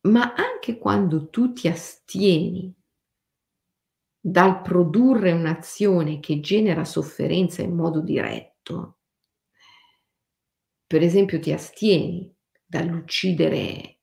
Ma 0.00 0.34
anche 0.34 0.78
quando 0.78 1.28
tu 1.28 1.52
ti 1.52 1.68
astieni 1.68 2.74
dal 4.30 4.60
produrre 4.60 5.32
un'azione 5.32 6.20
che 6.20 6.40
genera 6.40 6.84
sofferenza 6.84 7.62
in 7.62 7.74
modo 7.74 8.00
diretto, 8.00 8.98
per 10.86 11.02
esempio 11.02 11.40
ti 11.40 11.52
astieni 11.52 12.30
dall'uccidere 12.64 13.96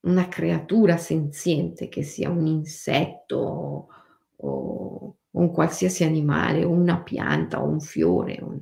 una 0.00 0.28
creatura 0.28 0.96
senziente, 0.96 1.88
che 1.88 2.02
sia 2.02 2.30
un 2.30 2.46
insetto 2.46 3.88
o 4.36 5.16
un 5.32 5.50
qualsiasi 5.52 6.04
animale, 6.04 6.64
o 6.64 6.70
una 6.70 7.02
pianta 7.02 7.62
o 7.62 7.68
un 7.68 7.80
fiore, 7.80 8.38
un... 8.40 8.58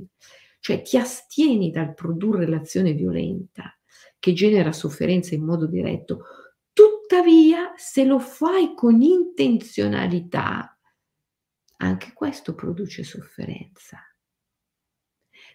cioè 0.59 0.83
ti 0.83 0.97
astieni 0.97 1.71
dal 1.71 1.95
produrre 1.95 2.49
l'azione 2.49 2.93
violenta 2.93 3.73
che 4.19 4.33
genera 4.33 4.73
sofferenza 4.73 5.37
in 5.37 5.45
modo 5.45 5.67
diretto, 5.67 6.25
Tuttavia, 7.09 7.73
se 7.75 8.05
lo 8.05 8.19
fai 8.19 8.75
con 8.75 9.01
intenzionalità, 9.01 10.79
anche 11.79 12.13
questo 12.13 12.55
produce 12.55 13.03
sofferenza, 13.03 13.99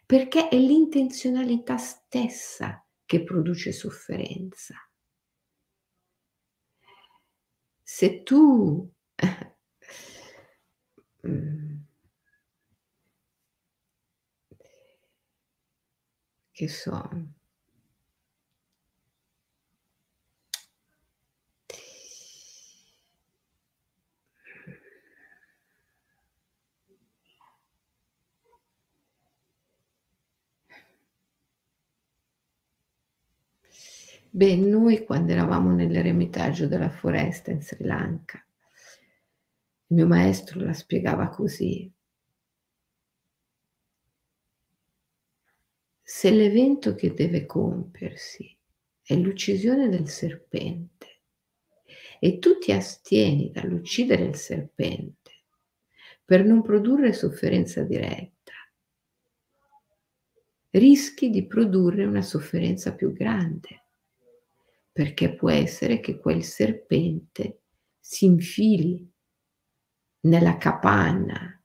perché 0.04 0.48
è 0.48 0.58
l'intenzionalità 0.58 1.78
stessa 1.78 2.84
che 3.06 3.24
produce 3.24 3.72
sofferenza. 3.72 4.74
Se 7.84 8.24
tu 8.24 8.92
che 16.52 16.68
so, 16.68 17.10
Beh, 34.36 34.56
noi 34.56 35.06
quando 35.06 35.32
eravamo 35.32 35.72
nell'eremitaggio 35.76 36.66
della 36.66 36.90
foresta 36.90 37.52
in 37.52 37.62
Sri 37.62 37.86
Lanka, 37.86 38.44
il 39.88 39.96
mio 39.96 40.08
maestro 40.08 40.60
la 40.60 40.74
spiegava 40.74 41.28
così. 41.28 41.94
Se 46.02 46.32
l'evento 46.32 46.96
che 46.96 47.14
deve 47.14 47.46
compiersi 47.46 48.58
è 49.04 49.16
l'uccisione 49.16 49.88
del 49.88 50.10
serpente 50.10 51.22
e 52.20 52.40
tu 52.40 52.58
ti 52.58 52.72
astieni 52.72 53.52
dall'uccidere 53.52 54.24
il 54.24 54.36
serpente 54.36 55.44
per 56.26 56.44
non 56.44 56.64
produrre 56.64 57.14
sofferenza 57.14 57.84
diretta, 57.84 58.54
rischi 60.72 61.30
di 61.30 61.46
produrre 61.46 62.06
una 62.06 62.24
sofferenza 62.24 62.96
più 62.96 63.14
grande 63.14 63.83
perché 64.94 65.34
può 65.34 65.50
essere 65.50 66.00
che 66.00 66.20
quel 66.20 66.44
serpente 66.44 67.62
si 68.00 68.26
infili 68.26 69.12
nella 70.22 70.58
capanna. 70.58 71.60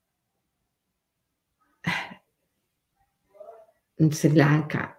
Eh, 1.83 2.23
in 3.97 4.11
Sri 4.11 4.35
Lanka, 4.35 4.99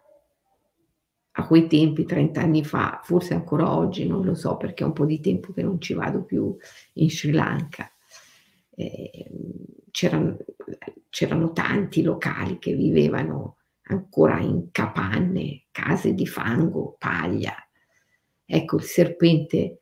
a 1.31 1.47
quei 1.47 1.67
tempi, 1.67 2.05
30 2.05 2.39
anni 2.39 2.63
fa, 2.63 3.01
forse 3.03 3.33
ancora 3.33 3.75
oggi, 3.75 4.05
non 4.05 4.23
lo 4.23 4.35
so 4.35 4.57
perché 4.57 4.83
è 4.83 4.87
un 4.87 4.93
po' 4.93 5.05
di 5.05 5.19
tempo 5.19 5.51
che 5.51 5.63
non 5.63 5.81
ci 5.81 5.95
vado 5.95 6.23
più 6.23 6.55
in 6.93 7.09
Sri 7.09 7.31
Lanka. 7.31 7.91
Eh, 8.75 9.31
c'erano, 9.89 10.37
c'erano 11.09 11.51
tanti 11.51 12.03
locali 12.03 12.59
che 12.59 12.75
vivevano 12.75 13.57
ancora 13.83 14.39
in 14.39 14.69
capanne, 14.71 15.63
case 15.71 16.13
di 16.13 16.27
fango, 16.27 16.95
paglia, 16.99 17.55
Ecco, 18.51 18.77
il 18.77 18.83
serpente 18.83 19.81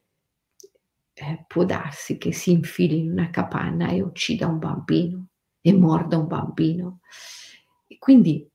eh, 1.13 1.45
può 1.47 1.63
darsi 1.63 2.17
che 2.17 2.33
si 2.33 2.51
infili 2.51 2.99
in 2.99 3.11
una 3.11 3.29
capanna 3.29 3.87
e 3.91 4.01
uccida 4.01 4.45
un 4.45 4.59
bambino 4.59 5.27
e 5.61 5.71
morda 5.71 6.17
un 6.17 6.27
bambino. 6.27 6.99
E 7.87 7.97
quindi 7.97 8.45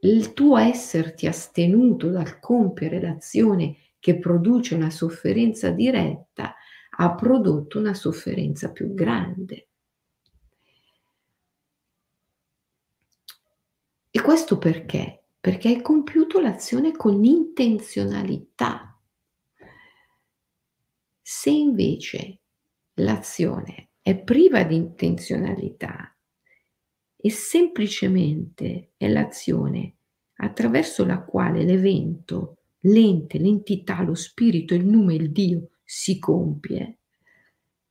il 0.00 0.32
tuo 0.32 0.56
esserti 0.56 1.28
astenuto 1.28 2.10
dal 2.10 2.40
compiere 2.40 3.00
l'azione 3.00 3.76
che 4.00 4.18
produce 4.18 4.74
una 4.74 4.90
sofferenza 4.90 5.70
diretta 5.70 6.56
ha 6.96 7.14
prodotto 7.14 7.78
una 7.78 7.94
sofferenza 7.94 8.72
più 8.72 8.92
grande. 8.92 9.68
E 14.10 14.20
questo 14.20 14.58
perché? 14.58 15.19
Perché 15.40 15.68
hai 15.68 15.80
compiuto 15.80 16.38
l'azione 16.38 16.92
con 16.92 17.24
intenzionalità. 17.24 19.00
Se 21.22 21.50
invece 21.50 22.40
l'azione 22.94 23.88
è 24.02 24.16
priva 24.16 24.64
di 24.64 24.76
intenzionalità 24.76 26.14
e 27.16 27.30
semplicemente 27.30 28.92
è 28.98 29.08
l'azione 29.08 29.94
attraverso 30.42 31.06
la 31.06 31.22
quale 31.22 31.64
l'evento, 31.64 32.58
l'ente, 32.80 33.38
l'entità, 33.38 34.02
lo 34.02 34.14
spirito, 34.14 34.74
il 34.74 34.84
nome, 34.84 35.14
il 35.14 35.32
Dio 35.32 35.70
si 35.84 36.18
compie, 36.18 36.98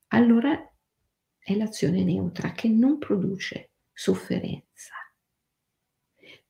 allora 0.10 0.72
è 1.38 1.56
l'azione 1.56 2.04
neutra 2.04 2.52
che 2.52 2.68
non 2.70 2.98
produce 3.00 3.72
sofferenza 3.92 4.99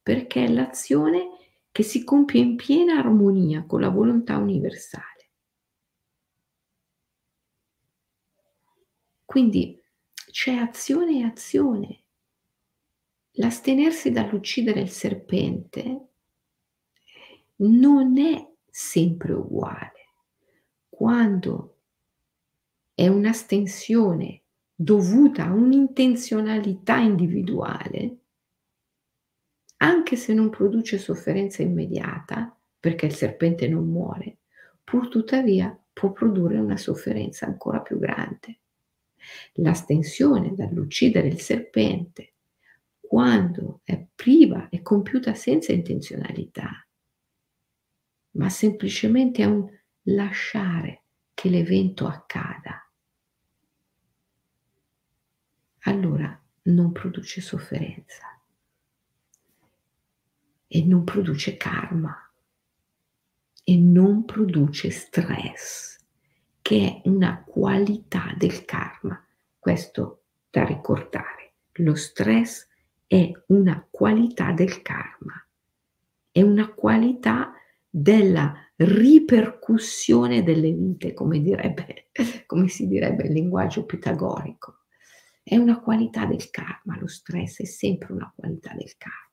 perché 0.10 0.46
è 0.46 0.48
l'azione 0.48 1.38
che 1.72 1.84
si 1.84 2.04
compie 2.04 2.42
in 2.42 2.56
piena 2.56 2.98
armonia 2.98 3.64
con 3.68 3.80
la 3.80 3.90
volontà 3.90 4.38
universale. 4.38 5.30
Quindi 9.24 9.80
c'è 10.32 10.54
azione 10.54 11.20
e 11.20 11.24
azione. 11.26 12.04
L'astenersi 13.34 14.10
dall'uccidere 14.10 14.80
il 14.80 14.90
serpente 14.90 16.08
non 17.58 18.18
è 18.18 18.52
sempre 18.68 19.34
uguale. 19.34 20.08
Quando 20.90 21.82
è 22.96 23.08
un'astensione 23.08 24.42
dovuta 24.74 25.46
a 25.46 25.54
un'intenzionalità 25.54 26.98
individuale, 26.98 28.19
anche 29.82 30.16
se 30.16 30.34
non 30.34 30.50
produce 30.50 30.98
sofferenza 30.98 31.62
immediata, 31.62 32.56
perché 32.80 33.06
il 33.06 33.14
serpente 33.14 33.68
non 33.68 33.88
muore, 33.88 34.38
pur 34.84 35.08
tuttavia 35.08 35.78
può 35.94 36.12
produrre 36.12 36.58
una 36.58 36.78
sofferenza 36.78 37.46
ancora 37.46 37.82
più 37.82 38.00
grande. 38.00 38.60
L'astensione 39.54 40.54
dall'uccidere 40.54 41.28
il 41.28 41.40
serpente, 41.40 42.34
quando 43.00 43.82
è 43.84 44.06
priva 44.16 44.70
e 44.70 44.82
compiuta 44.82 45.34
senza 45.34 45.72
intenzionalità, 45.72 46.86
ma 48.32 48.50
semplicemente 48.50 49.44
è 49.44 49.46
un 49.46 49.68
lasciare 50.04 51.04
che 51.34 51.50
l'evento 51.50 52.06
accada, 52.06 52.90
allora 55.82 56.42
non 56.64 56.92
produce 56.92 57.42
sofferenza 57.42 58.39
e 60.72 60.86
non 60.86 61.04
produce 61.04 61.58
karma 61.58 62.16
e 63.64 63.76
non 63.76 64.24
produce 64.24 64.92
stress, 64.92 65.98
che 66.62 67.02
è 67.04 67.10
una 67.10 67.44
qualità 67.44 68.34
del 68.38 68.66
karma. 68.66 69.24
Questo 69.58 70.24
da 70.50 70.64
ricordare. 70.64 71.54
Lo 71.74 71.96
stress 71.96 72.68
è 73.08 73.32
una 73.48 73.86
qualità 73.90 74.52
del 74.52 74.82
karma, 74.82 75.34
è 76.32 76.42
una 76.42 76.72
qualità 76.74 77.54
della 77.90 78.56
ripercussione 78.76 80.44
delle 80.44 80.72
vite, 80.72 81.14
come, 81.14 81.42
direbbe, 81.42 82.10
come 82.46 82.68
si 82.68 82.88
direbbe 82.88 83.24
il 83.24 83.34
linguaggio 83.34 83.86
pitagorico. 83.86 84.86
È 85.42 85.58
una 85.58 85.80
qualità 85.80 86.26
del 86.26 86.50
karma, 86.52 86.98
lo 87.00 87.08
stress 87.08 87.62
è 87.62 87.66
sempre 87.66 88.14
una 88.14 88.32
qualità 88.36 88.74
del 88.76 88.96
karma 88.98 89.29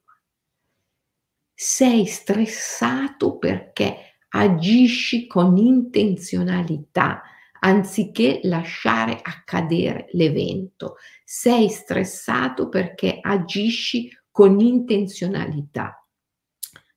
sei 1.59 2.05
stressato 2.05 3.38
perché 3.38 4.19
agisci 4.29 5.27
con 5.27 5.57
intenzionalità 5.57 7.23
anziché 7.61 8.40
lasciare 8.42 9.19
accadere 9.23 10.09
l'evento. 10.12 10.97
Sei 11.25 11.71
stressato 11.71 12.69
perché 12.69 13.19
agisci 13.23 14.11
con 14.31 14.61
intenzionalità 14.61 16.07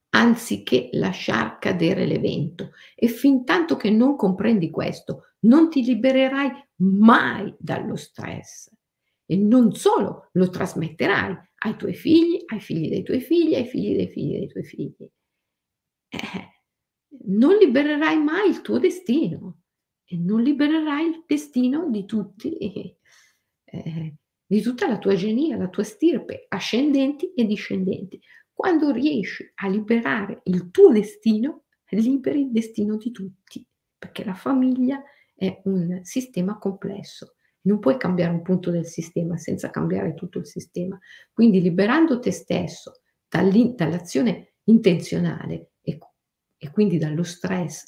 anziché 0.10 0.90
lasciar 0.92 1.58
cadere 1.58 2.06
l'evento. 2.06 2.72
E 2.96 3.08
fin 3.08 3.46
tanto 3.46 3.78
che 3.78 3.90
non 3.90 4.18
comprendi 4.18 4.70
questo, 4.70 5.36
non 5.42 5.70
ti 5.70 5.84
libererai 5.84 6.52
mai 6.82 7.56
dallo 7.58 7.96
stress. 7.96 8.70
E 9.32 9.38
non 9.38 9.76
solo 9.76 10.30
lo 10.32 10.50
trasmetterai 10.50 11.38
ai 11.60 11.76
tuoi 11.76 11.94
figli, 11.94 12.44
ai 12.48 12.60
figli 12.60 12.90
dei 12.90 13.04
tuoi 13.04 13.22
figli, 13.22 13.54
ai 13.54 13.68
figli 13.68 13.96
dei 13.96 14.08
figli 14.08 14.38
dei 14.40 14.48
tuoi 14.48 14.64
figli. 14.64 15.08
Eh, 16.10 16.50
non 17.28 17.56
libererai 17.58 18.18
mai 18.24 18.50
il 18.50 18.62
tuo 18.62 18.80
destino 18.80 19.62
e 20.04 20.18
non 20.18 20.42
libererai 20.42 21.06
il 21.06 21.24
destino 21.28 21.88
di 21.92 22.06
tutti, 22.06 22.58
eh, 22.58 24.16
di 24.48 24.62
tutta 24.62 24.88
la 24.88 24.98
tua 24.98 25.14
genia, 25.14 25.58
la 25.58 25.70
tua 25.70 25.84
stirpe, 25.84 26.46
ascendenti 26.48 27.32
e 27.36 27.46
discendenti. 27.46 28.20
Quando 28.52 28.90
riesci 28.92 29.48
a 29.54 29.68
liberare 29.68 30.42
il 30.46 30.72
tuo 30.72 30.92
destino, 30.92 31.66
liberi 31.90 32.42
il 32.42 32.52
destino 32.52 32.98
di 32.98 33.12
tutti, 33.12 33.64
perché 33.96 34.24
la 34.24 34.34
famiglia 34.34 35.04
è 35.36 35.62
un 35.66 36.00
sistema 36.02 36.58
complesso 36.58 37.36
non 37.70 37.80
puoi 37.80 37.98
cambiare 37.98 38.34
un 38.34 38.42
punto 38.42 38.72
del 38.72 38.88
sistema 38.88 39.38
senza 39.38 39.70
cambiare 39.70 40.16
tutto 40.16 40.40
il 40.40 40.48
sistema. 40.48 41.00
Quindi 41.32 41.62
liberando 41.62 42.20
te 42.20 42.32
stesso 42.32 43.02
dall'azione 43.30 44.54
intenzionale 44.64 45.74
e, 45.82 46.00
e 46.58 46.72
quindi 46.72 46.98
dallo 46.98 47.22
stress, 47.22 47.86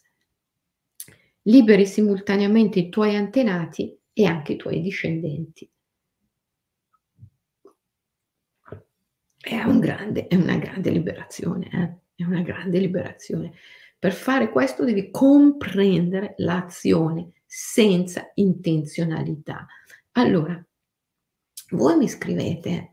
liberi 1.44 1.88
simultaneamente 1.88 2.78
i 2.78 2.90
tuoi 2.90 3.16
antenati 3.16 3.98
e 4.14 4.26
anche 4.26 4.54
i 4.54 4.58
tuoi 4.58 4.82
discendenti. 4.82 5.68
È, 9.38 9.64
un 9.64 9.80
grande, 9.80 10.28
è 10.28 10.36
una 10.36 10.58
grande 10.58 10.92
liberazione, 10.92 11.70
eh? 11.74 12.22
è 12.22 12.24
una 12.24 12.44
grande 12.44 12.78
liberazione. 12.78 13.54
Per 13.98 14.14
fare 14.14 14.52
questo 14.52 14.86
devi 14.86 15.10
comprendere 15.10 16.36
l'azione 16.38 17.41
senza 17.54 18.32
intenzionalità. 18.36 19.68
Allora, 20.14 20.66
voi 21.72 21.98
mi 21.98 22.08
scrivete, 22.08 22.92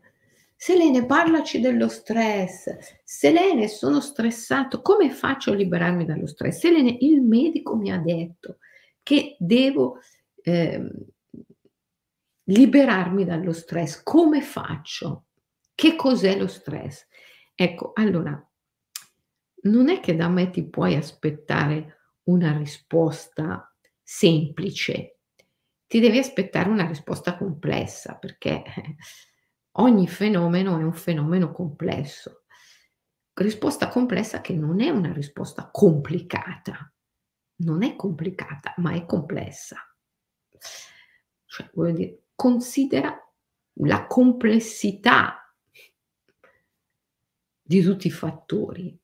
Selene, 0.53 1.05
parlaci 1.05 1.61
dello 1.61 1.87
stress. 1.87 2.75
Selene, 3.05 3.69
sono 3.69 4.01
stressato. 4.01 4.81
Come 4.81 5.11
faccio 5.11 5.51
a 5.51 5.55
liberarmi 5.55 6.03
dallo 6.03 6.27
stress? 6.27 6.59
Selene, 6.59 6.97
il 6.99 7.21
medico 7.21 7.77
mi 7.77 7.89
ha 7.89 7.97
detto 7.99 8.57
che 9.01 9.37
devo 9.39 9.99
eh, 10.41 10.91
liberarmi 12.43 13.23
dallo 13.23 13.53
stress. 13.53 14.03
Come 14.03 14.41
faccio? 14.41 15.27
Che 15.73 15.95
cos'è 15.95 16.37
lo 16.37 16.47
stress? 16.47 17.07
Ecco, 17.55 17.91
allora, 17.93 18.45
non 19.61 19.87
è 19.87 20.01
che 20.01 20.17
da 20.17 20.27
me 20.27 20.49
ti 20.49 20.67
puoi 20.67 20.95
aspettare 20.95 21.99
una 22.23 22.57
risposta 22.57 23.68
semplice, 24.11 25.19
ti 25.85 25.99
devi 25.99 26.17
aspettare 26.17 26.67
una 26.67 26.87
risposta 26.87 27.37
complessa 27.37 28.15
perché 28.15 28.63
ogni 29.77 30.07
fenomeno 30.07 30.79
è 30.79 30.83
un 30.83 30.93
fenomeno 30.93 31.51
complesso. 31.51 32.45
Risposta 33.33 33.87
complessa 33.87 34.41
che 34.41 34.53
non 34.53 34.81
è 34.81 34.89
una 34.89 35.13
risposta 35.13 35.69
complicata, 35.71 36.91
non 37.57 37.83
è 37.83 37.95
complicata, 37.95 38.73
ma 38.77 38.93
è 38.93 39.05
complessa. 39.05 39.77
Cioè, 41.45 41.69
voglio 41.73 41.93
dire, 41.93 42.23
considera 42.33 43.15
la 43.81 44.07
complessità 44.07 45.55
di 47.61 47.81
tutti 47.83 48.07
i 48.07 48.11
fattori. 48.11 48.99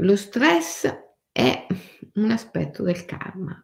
Lo 0.00 0.16
stress 0.16 0.88
è 1.30 1.66
un 2.14 2.30
aspetto 2.30 2.82
del 2.82 3.04
karma 3.04 3.62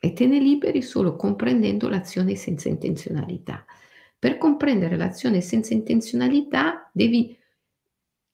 e 0.00 0.12
te 0.12 0.26
ne 0.26 0.40
liberi 0.40 0.82
solo 0.82 1.14
comprendendo 1.14 1.88
l'azione 1.88 2.34
senza 2.34 2.68
intenzionalità. 2.68 3.64
Per 4.18 4.36
comprendere 4.36 4.96
l'azione 4.96 5.40
senza 5.40 5.74
intenzionalità 5.74 6.90
devi 6.92 7.38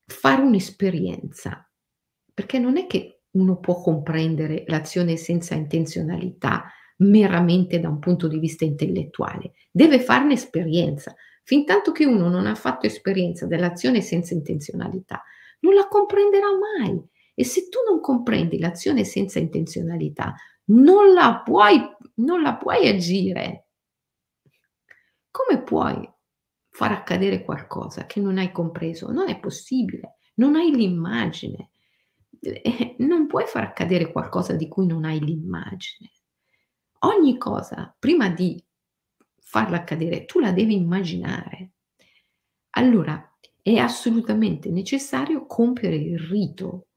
fare 0.06 0.40
un'esperienza, 0.40 1.70
perché 2.32 2.58
non 2.58 2.78
è 2.78 2.86
che 2.86 3.24
uno 3.32 3.58
può 3.58 3.82
comprendere 3.82 4.64
l'azione 4.66 5.18
senza 5.18 5.54
intenzionalità 5.54 6.70
meramente 6.98 7.80
da 7.80 7.90
un 7.90 7.98
punto 7.98 8.28
di 8.28 8.38
vista 8.38 8.64
intellettuale, 8.64 9.52
deve 9.70 10.00
farne 10.00 10.34
esperienza. 10.34 11.14
Fin 11.44 11.66
tanto 11.66 11.92
che 11.92 12.06
uno 12.06 12.28
non 12.28 12.46
ha 12.46 12.54
fatto 12.54 12.86
esperienza 12.86 13.46
dell'azione 13.46 14.00
senza 14.00 14.32
intenzionalità, 14.32 15.22
non 15.60 15.74
la 15.74 15.86
comprenderà 15.88 16.48
mai. 16.56 17.00
E 17.34 17.44
se 17.44 17.68
tu 17.68 17.78
non 17.88 18.00
comprendi 18.00 18.58
l'azione 18.58 19.04
senza 19.04 19.38
intenzionalità, 19.38 20.34
non 20.66 21.12
la 21.12 21.42
puoi, 21.44 21.78
non 22.16 22.40
la 22.40 22.56
puoi 22.56 22.88
agire. 22.88 23.66
Come 25.30 25.62
puoi 25.62 26.10
far 26.70 26.92
accadere 26.92 27.44
qualcosa 27.44 28.06
che 28.06 28.20
non 28.20 28.38
hai 28.38 28.50
compreso? 28.50 29.10
Non 29.10 29.28
è 29.28 29.38
possibile, 29.38 30.16
non 30.36 30.54
hai 30.54 30.74
l'immagine. 30.74 31.70
Eh, 32.40 32.96
non 32.98 33.26
puoi 33.26 33.46
far 33.46 33.64
accadere 33.64 34.12
qualcosa 34.12 34.54
di 34.54 34.68
cui 34.68 34.86
non 34.86 35.04
hai 35.04 35.18
l'immagine. 35.18 36.10
Ogni 37.00 37.36
cosa, 37.36 37.94
prima 37.98 38.30
di 38.30 38.63
farla 39.44 39.76
accadere, 39.76 40.24
tu 40.24 40.40
la 40.40 40.50
devi 40.50 40.74
immaginare. 40.74 41.70
Allora, 42.70 43.36
è 43.62 43.76
assolutamente 43.76 44.70
necessario 44.70 45.46
compiere 45.46 45.96
il 45.96 46.18
rito, 46.18 46.88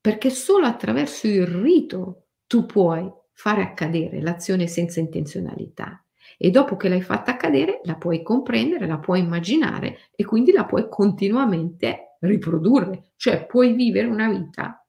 perché 0.00 0.30
solo 0.30 0.66
attraverso 0.66 1.28
il 1.28 1.46
rito 1.46 2.28
tu 2.46 2.66
puoi 2.66 3.08
fare 3.32 3.62
accadere 3.62 4.20
l'azione 4.20 4.66
senza 4.66 4.98
intenzionalità. 4.98 6.02
E 6.36 6.50
dopo 6.50 6.76
che 6.76 6.88
l'hai 6.88 7.02
fatta 7.02 7.32
accadere 7.32 7.80
la 7.84 7.96
puoi 7.96 8.22
comprendere, 8.22 8.86
la 8.86 8.98
puoi 8.98 9.20
immaginare 9.20 10.10
e 10.14 10.24
quindi 10.24 10.52
la 10.52 10.64
puoi 10.64 10.88
continuamente 10.88 12.16
riprodurre, 12.20 13.12
cioè 13.16 13.46
puoi 13.46 13.74
vivere 13.74 14.08
una 14.08 14.28
vita 14.28 14.84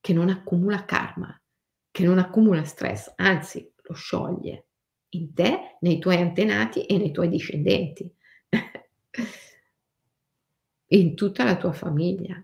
che 0.00 0.12
non 0.12 0.28
accumula 0.28 0.84
karma, 0.84 1.40
che 1.90 2.04
non 2.04 2.18
accumula 2.18 2.64
stress, 2.64 3.12
anzi 3.16 3.72
lo 3.82 3.94
scioglie 3.94 4.67
in 5.10 5.32
te, 5.34 5.76
nei 5.80 5.98
tuoi 5.98 6.16
antenati 6.20 6.84
e 6.84 6.98
nei 6.98 7.10
tuoi 7.12 7.28
discendenti, 7.28 8.10
in 10.88 11.14
tutta 11.14 11.44
la 11.44 11.56
tua 11.56 11.72
famiglia. 11.72 12.42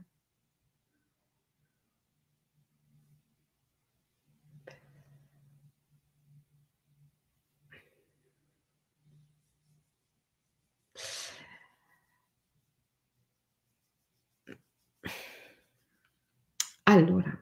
Allora, 16.86 17.32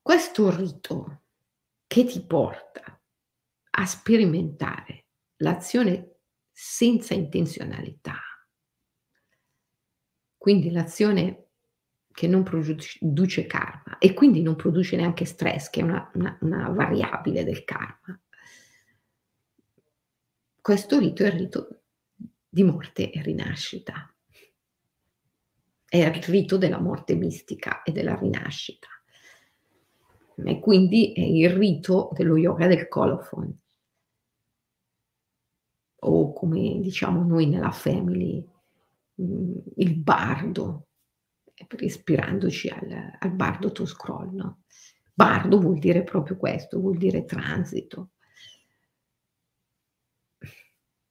questo 0.00 0.48
rito 0.56 1.25
che 1.96 2.04
ti 2.04 2.20
porta 2.20 3.00
a 3.70 3.86
sperimentare 3.86 5.06
l'azione 5.36 6.16
senza 6.52 7.14
intenzionalità, 7.14 8.20
quindi 10.36 10.70
l'azione 10.70 11.52
che 12.12 12.26
non 12.26 12.42
produce 12.42 13.46
karma 13.46 13.96
e 13.96 14.12
quindi 14.12 14.42
non 14.42 14.56
produce 14.56 14.96
neanche 14.96 15.24
stress, 15.24 15.70
che 15.70 15.80
è 15.80 15.84
una, 15.84 16.10
una, 16.12 16.36
una 16.42 16.68
variabile 16.68 17.44
del 17.44 17.64
karma. 17.64 18.20
Questo 20.60 20.98
rito 20.98 21.22
è 21.22 21.28
il 21.28 21.32
rito 21.32 21.84
di 22.46 22.62
morte 22.62 23.10
e 23.10 23.22
rinascita 23.22 24.14
è 25.88 26.04
il 26.04 26.22
rito 26.24 26.58
della 26.58 26.80
morte 26.80 27.14
mistica 27.14 27.82
e 27.82 27.92
della 27.92 28.16
rinascita. 28.16 28.88
E 30.44 30.60
quindi 30.60 31.12
è 31.12 31.20
il 31.20 31.50
rito 31.50 32.10
dello 32.12 32.36
yoga 32.36 32.66
del 32.66 32.88
colophon, 32.88 33.58
o 35.98 36.32
come 36.32 36.78
diciamo 36.80 37.24
noi 37.24 37.46
nella 37.46 37.70
family, 37.70 38.46
mm, 39.22 39.56
il 39.76 39.96
bardo, 39.96 40.88
ispirandoci 41.78 42.68
al, 42.68 43.16
al 43.18 43.32
bardo 43.32 43.72
to 43.72 43.86
scroll. 43.86 44.34
No? 44.34 44.62
Bardo 45.14 45.58
vuol 45.58 45.78
dire 45.78 46.02
proprio 46.04 46.36
questo, 46.36 46.78
vuol 46.80 46.98
dire 46.98 47.24
transito. 47.24 48.10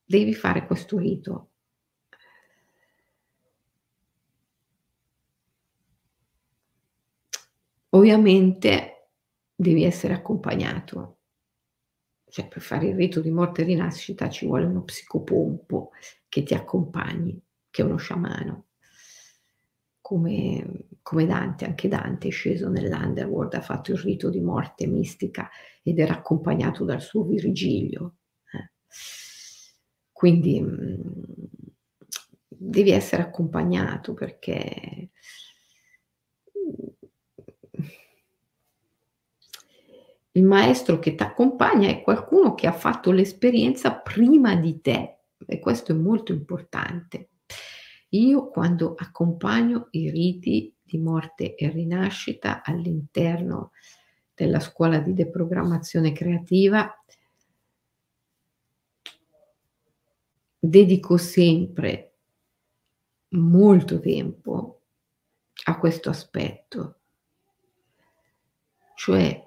Devi 0.08 0.36
fare 0.36 0.68
questo 0.68 1.00
rito 1.00 1.50
Ovviamente 7.96 8.95
devi 9.56 9.84
essere 9.84 10.14
accompagnato, 10.14 11.20
cioè 12.30 12.48
per 12.48 12.62
fare 12.62 12.88
il 12.88 12.96
rito 12.96 13.22
di 13.22 13.32
morte 13.32 13.62
e 13.62 13.66
rinascita 13.66 14.30
ci 14.30 14.46
vuole 14.46 14.66
uno 14.66 14.84
psicopompo 14.84 15.92
che 16.28 16.44
ti 16.44 16.54
accompagni, 16.54 17.42
che 17.70 17.82
è 17.82 17.86
uno 17.86 17.98
sciamano. 17.98 18.66
Come, 20.02 20.88
come 21.02 21.26
Dante, 21.26 21.66
anche 21.66 21.88
Dante 21.88 22.28
è 22.28 22.32
sceso 22.32 22.70
nell'underworld, 22.70 23.54
ha 23.56 23.62
fatto 23.62 23.92
il 23.92 23.98
rito 23.98 24.30
di 24.30 24.40
morte 24.40 24.86
mistica 24.86 25.50
ed 25.82 25.98
era 25.98 26.14
accompagnato 26.14 26.84
dal 26.84 27.02
suo 27.02 27.24
Virgilio. 27.24 28.18
Eh. 28.52 28.72
Quindi 30.12 30.62
mm, 30.62 31.02
devi 32.48 32.92
essere 32.92 33.24
accompagnato 33.24 34.14
perché 34.14 35.10
il 40.36 40.44
maestro 40.44 41.00
che 41.00 41.16
ti 41.16 41.24
accompagna 41.24 41.88
è 41.88 42.02
qualcuno 42.02 42.56
che 42.56 42.68
ha 42.68 42.74
fatto 42.74 43.12
l'esperienza 43.12 43.96
prima 43.96 44.56
di 44.56 44.82
te 44.82 45.20
e 45.46 45.60
questo 45.60 45.94
è 45.94 45.96
molto 45.96 46.34
importante. 46.34 47.30
Io 48.10 48.50
quando 48.50 48.96
accompagno 48.98 49.88
i 49.92 50.10
riti 50.10 50.74
di 50.82 50.98
morte 50.98 51.56
e 51.56 51.70
rinascita 51.70 52.64
all'interno 52.64 53.72
della 54.34 54.60
scuola 54.60 55.00
di 55.00 55.14
deprogrammazione 55.14 56.12
creativa, 56.12 56.94
dedico 60.60 61.16
sempre 61.16 62.14
molto 63.30 64.00
tempo 64.02 64.82
a 65.66 65.80
questo 65.80 66.10
aspetto, 66.10 67.00
cioè 68.96 69.45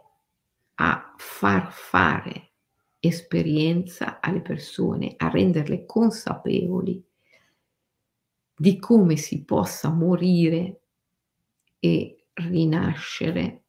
a 0.80 1.14
far 1.16 1.72
fare 1.72 2.52
esperienza 3.00 4.20
alle 4.20 4.42
persone, 4.42 5.14
a 5.16 5.28
renderle 5.28 5.84
consapevoli 5.86 7.02
di 8.56 8.78
come 8.78 9.16
si 9.16 9.44
possa 9.44 9.88
morire 9.90 10.80
e 11.78 12.26
rinascere 12.32 13.62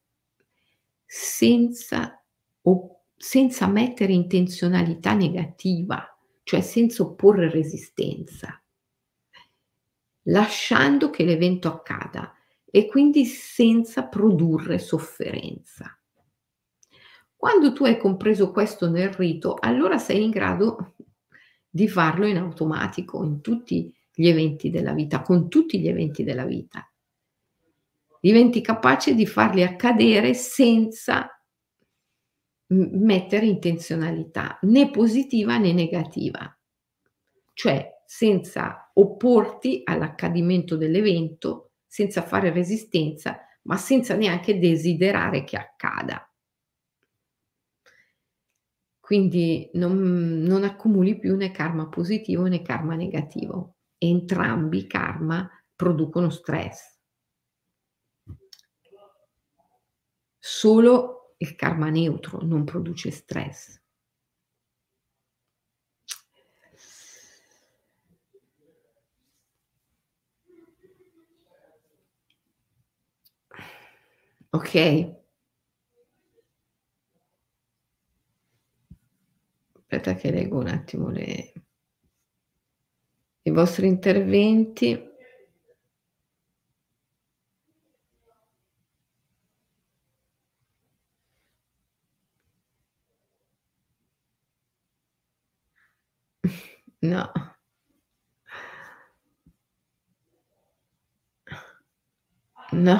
senza, 1.05 2.23
o, 2.61 3.01
senza 3.15 3.67
mettere 3.67 4.13
intenzionalità 4.13 5.13
negativa, 5.13 6.17
cioè 6.43 6.61
senza 6.61 7.03
opporre 7.03 7.51
resistenza, 7.51 8.61
lasciando 10.23 11.09
che 11.09 11.23
l'evento 11.23 11.67
accada 11.67 12.33
e 12.65 12.87
quindi 12.87 13.25
senza 13.25 14.07
produrre 14.07 14.79
sofferenza. 14.79 15.98
Quando 17.39 17.71
tu 17.71 17.85
hai 17.85 17.97
compreso 17.97 18.51
questo 18.51 18.89
nel 18.89 19.13
rito, 19.13 19.55
allora 19.57 19.97
sei 19.97 20.25
in 20.25 20.29
grado 20.29 20.95
di 21.69 21.87
farlo 21.87 22.27
in 22.27 22.35
automatico 22.35 23.23
in 23.23 23.39
tutti 23.39 23.95
gli 24.13 24.27
eventi 24.27 24.69
della 24.69 24.91
vita, 24.91 25.21
con 25.21 25.47
tutti 25.47 25.79
gli 25.79 25.87
eventi 25.87 26.25
della 26.25 26.43
vita. 26.43 26.85
Diventi 28.19 28.59
capace 28.59 29.15
di 29.15 29.25
farli 29.25 29.63
accadere 29.63 30.33
senza 30.33 31.29
mettere 32.67 33.45
intenzionalità 33.45 34.59
né 34.63 34.91
positiva 34.91 35.57
né 35.57 35.71
negativa, 35.71 36.59
cioè 37.53 38.01
senza 38.05 38.91
opporti 38.95 39.79
all'accadimento 39.85 40.75
dell'evento, 40.75 41.71
senza 41.87 42.21
fare 42.21 42.51
resistenza, 42.51 43.39
ma 43.61 43.77
senza 43.77 44.13
neanche 44.17 44.59
desiderare 44.59 45.45
che 45.45 45.55
accada. 45.55 46.28
Quindi 49.09 49.71
non, 49.73 50.43
non 50.43 50.63
accumuli 50.63 51.17
più 51.17 51.35
né 51.35 51.49
karma 51.49 51.87
positivo 51.89 52.45
né 52.45 52.61
karma 52.61 52.93
negativo. 52.93 53.77
Entrambi 53.97 54.77
i 54.77 54.85
karma 54.85 55.49
producono 55.75 56.29
stress. 56.29 56.99
Solo 60.37 61.33
il 61.37 61.55
karma 61.55 61.89
neutro 61.89 62.39
non 62.43 62.63
produce 62.65 63.09
stress. 63.09 63.81
Ok? 74.51 74.75
Aspetta 79.91 80.13
che 80.13 80.29
leggo 80.29 80.59
un 80.59 80.67
attimo 80.67 81.09
le, 81.09 81.51
i 83.43 83.49
vostri 83.49 83.87
interventi. 83.87 85.07
No. 97.01 97.31
No. 102.71 102.97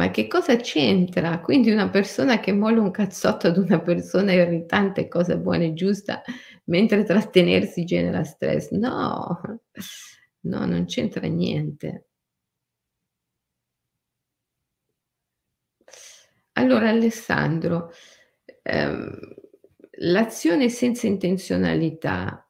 Ma 0.00 0.10
che 0.10 0.26
cosa 0.28 0.56
c'entra? 0.56 1.40
Quindi 1.40 1.70
una 1.70 1.90
persona 1.90 2.40
che 2.40 2.52
molla 2.52 2.80
un 2.80 2.90
cazzotto 2.90 3.48
ad 3.48 3.58
una 3.58 3.80
persona 3.82 4.32
irritante 4.32 5.08
cosa 5.08 5.36
buona 5.36 5.64
e 5.64 5.74
giusta, 5.74 6.22
mentre 6.64 7.04
trattenersi 7.04 7.84
genera 7.84 8.24
stress. 8.24 8.70
No, 8.70 9.38
no, 10.44 10.64
non 10.64 10.86
c'entra 10.86 11.26
niente. 11.26 12.06
Allora 16.52 16.88
Alessandro, 16.90 17.90
ehm, 18.62 19.18
l'azione 19.98 20.68
senza 20.68 21.06
intenzionalità 21.06 22.44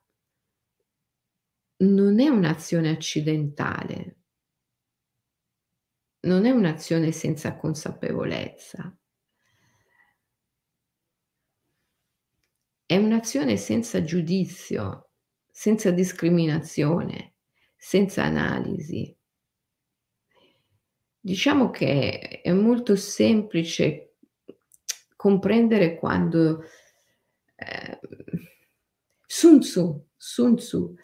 non 1.82 2.20
è 2.20 2.28
un'azione 2.28 2.88
accidentale 2.90 4.19
non 6.20 6.44
è 6.44 6.50
un'azione 6.50 7.12
senza 7.12 7.56
consapevolezza. 7.56 8.94
È 12.84 12.96
un'azione 12.96 13.56
senza 13.56 14.02
giudizio, 14.02 15.10
senza 15.50 15.90
discriminazione, 15.90 17.34
senza 17.76 18.24
analisi. 18.24 19.16
Diciamo 21.22 21.70
che 21.70 22.40
è 22.42 22.52
molto 22.52 22.96
semplice 22.96 24.16
comprendere 25.14 25.96
quando 25.96 26.64
eh, 27.54 28.00
Sun 29.26 29.60
Tzu, 29.60 30.08
Sun 30.16 30.56
Tzu, 30.56 30.94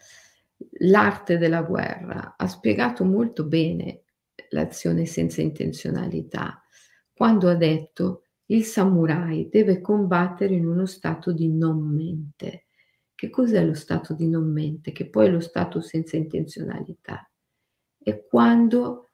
l'arte 0.79 1.37
della 1.37 1.61
guerra, 1.61 2.35
ha 2.35 2.47
spiegato 2.47 3.05
molto 3.05 3.45
bene 3.45 4.01
l'azione 4.49 5.05
senza 5.05 5.41
intenzionalità, 5.41 6.61
quando 7.13 7.49
ha 7.49 7.55
detto 7.55 8.23
il 8.47 8.63
samurai 8.63 9.49
deve 9.49 9.81
combattere 9.81 10.53
in 10.53 10.65
uno 10.65 10.85
stato 10.85 11.31
di 11.31 11.49
non 11.49 11.79
mente. 11.79 12.65
Che 13.13 13.29
cos'è 13.29 13.65
lo 13.65 13.73
stato 13.73 14.13
di 14.13 14.27
non 14.27 14.51
mente? 14.51 14.91
Che 14.91 15.09
poi 15.09 15.25
è 15.25 15.29
lo 15.29 15.39
stato 15.39 15.81
senza 15.81 16.17
intenzionalità. 16.17 17.29
È 17.97 18.23
quando 18.25 19.09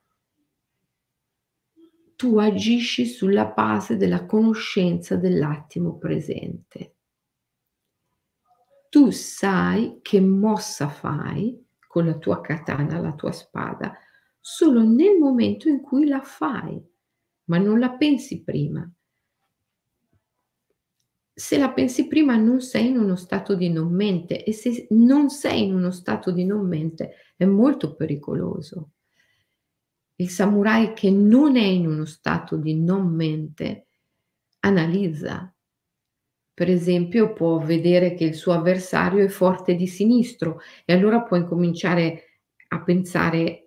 tu 2.15 2.37
agisci 2.37 3.05
sulla 3.05 3.45
base 3.45 3.97
della 3.97 4.25
conoscenza 4.25 5.15
dell'attimo 5.15 5.97
presente. 5.97 6.95
Tu 8.89 9.09
sai 9.09 9.99
che 10.01 10.21
mossa 10.21 10.87
fai 10.87 11.65
con 11.87 12.05
la 12.05 12.17
tua 12.17 12.41
katana, 12.41 12.99
la 12.99 13.13
tua 13.13 13.31
spada, 13.31 13.97
solo 14.45 14.83
nel 14.83 15.17
momento 15.17 15.69
in 15.69 15.79
cui 15.79 16.05
la 16.05 16.21
fai, 16.21 16.77
ma 17.45 17.57
non 17.57 17.79
la 17.79 17.91
pensi 17.91 18.43
prima. 18.43 18.85
Se 21.33 21.57
la 21.57 21.71
pensi 21.71 22.07
prima 22.07 22.35
non 22.35 22.59
sei 22.59 22.89
in 22.89 22.97
uno 22.97 23.15
stato 23.15 23.55
di 23.55 23.69
non 23.69 23.93
mente 23.93 24.43
e 24.43 24.51
se 24.51 24.87
non 24.89 25.29
sei 25.29 25.63
in 25.63 25.73
uno 25.73 25.91
stato 25.91 26.29
di 26.31 26.43
non 26.43 26.67
mente 26.67 27.13
è 27.37 27.45
molto 27.45 27.95
pericoloso. 27.95 28.91
Il 30.15 30.29
samurai 30.29 30.91
che 30.91 31.09
non 31.09 31.55
è 31.55 31.63
in 31.63 31.87
uno 31.87 32.03
stato 32.03 32.57
di 32.57 32.75
non 32.75 33.15
mente 33.15 33.87
analizza. 34.59 35.55
Per 36.53 36.69
esempio 36.69 37.31
può 37.31 37.59
vedere 37.59 38.13
che 38.13 38.25
il 38.25 38.35
suo 38.35 38.51
avversario 38.51 39.23
è 39.23 39.29
forte 39.29 39.73
di 39.75 39.87
sinistro 39.87 40.59
e 40.83 40.91
allora 40.91 41.21
può 41.23 41.37
incominciare 41.37 42.41
a 42.67 42.83
pensare 42.83 43.62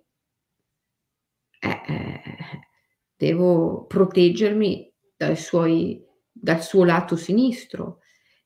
eh, 1.59 1.81
eh, 1.87 2.21
devo 3.15 3.85
proteggermi 3.85 4.93
dai 5.15 5.35
suoi, 5.35 6.03
dal 6.31 6.61
suo 6.61 6.83
lato 6.83 7.15
sinistro. 7.15 7.99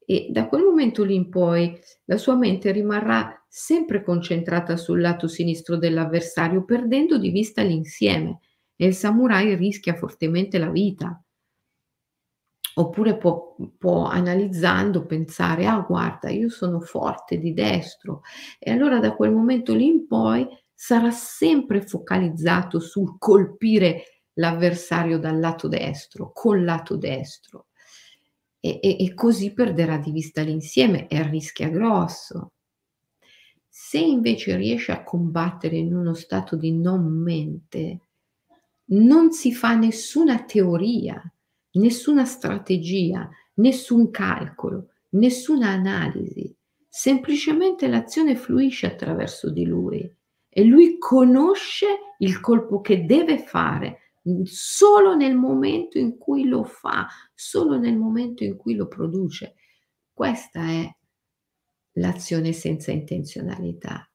E 0.05 0.27
da 0.29 0.47
quel 0.47 0.63
momento 0.63 1.03
lì 1.03 1.15
in 1.15 1.29
poi 1.29 1.79
la 2.05 2.17
sua 2.17 2.35
mente 2.35 2.71
rimarrà 2.71 3.45
sempre 3.47 4.03
concentrata 4.03 4.77
sul 4.77 5.01
lato 5.01 5.27
sinistro 5.27 5.77
dell'avversario, 5.77 6.63
perdendo 6.63 7.17
di 7.17 7.29
vista 7.29 7.61
l'insieme. 7.61 8.39
E 8.75 8.85
il 8.87 8.95
samurai 8.95 9.55
rischia 9.55 9.93
fortemente 9.95 10.57
la 10.57 10.69
vita. 10.69 11.21
Oppure 12.73 13.17
può, 13.17 13.55
può, 13.77 14.05
analizzando 14.05 15.05
pensare, 15.05 15.65
ah 15.65 15.81
guarda, 15.81 16.29
io 16.29 16.49
sono 16.49 16.79
forte 16.79 17.37
di 17.37 17.53
destro. 17.53 18.21
E 18.57 18.71
allora 18.71 18.99
da 18.99 19.13
quel 19.13 19.31
momento 19.31 19.73
lì 19.73 19.85
in 19.85 20.07
poi 20.07 20.47
sarà 20.83 21.11
sempre 21.11 21.85
focalizzato 21.85 22.79
sul 22.79 23.19
colpire 23.19 24.23
l'avversario 24.39 25.19
dal 25.19 25.39
lato 25.39 25.67
destro, 25.67 26.31
col 26.33 26.63
lato 26.63 26.97
destro. 26.97 27.67
E, 28.59 28.79
e, 28.81 28.97
e 28.99 29.13
così 29.13 29.53
perderà 29.53 29.99
di 29.99 30.09
vista 30.11 30.41
l'insieme 30.41 31.07
e 31.07 31.21
rischia 31.29 31.69
grosso. 31.69 32.53
Se 33.67 33.99
invece 33.99 34.55
riesce 34.55 34.91
a 34.91 35.03
combattere 35.03 35.77
in 35.77 35.93
uno 35.93 36.15
stato 36.15 36.55
di 36.55 36.71
non 36.71 37.05
mente, 37.05 37.99
non 38.85 39.31
si 39.33 39.53
fa 39.53 39.75
nessuna 39.75 40.45
teoria, 40.45 41.21
nessuna 41.73 42.25
strategia, 42.25 43.29
nessun 43.55 44.09
calcolo, 44.09 44.87
nessuna 45.09 45.69
analisi, 45.69 46.51
semplicemente 46.89 47.87
l'azione 47.87 48.35
fluisce 48.35 48.87
attraverso 48.87 49.51
di 49.51 49.65
lui 49.65 50.11
e 50.53 50.65
lui 50.65 50.97
conosce 50.97 51.87
il 52.17 52.41
colpo 52.41 52.81
che 52.81 53.05
deve 53.05 53.39
fare 53.39 54.15
solo 54.43 55.15
nel 55.15 55.35
momento 55.35 55.97
in 55.97 56.17
cui 56.17 56.43
lo 56.43 56.65
fa, 56.65 57.07
solo 57.33 57.77
nel 57.77 57.97
momento 57.97 58.43
in 58.43 58.57
cui 58.57 58.75
lo 58.75 58.87
produce. 58.87 59.55
Questa 60.11 60.61
è 60.61 60.95
l'azione 61.93 62.51
senza 62.51 62.91
intenzionalità. 62.91 64.05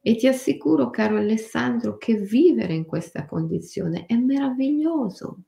E 0.00 0.16
ti 0.16 0.28
assicuro, 0.28 0.90
caro 0.90 1.16
Alessandro, 1.16 1.96
che 1.96 2.14
vivere 2.14 2.74
in 2.74 2.86
questa 2.86 3.26
condizione 3.26 4.06
è 4.06 4.16
meraviglioso. 4.16 5.44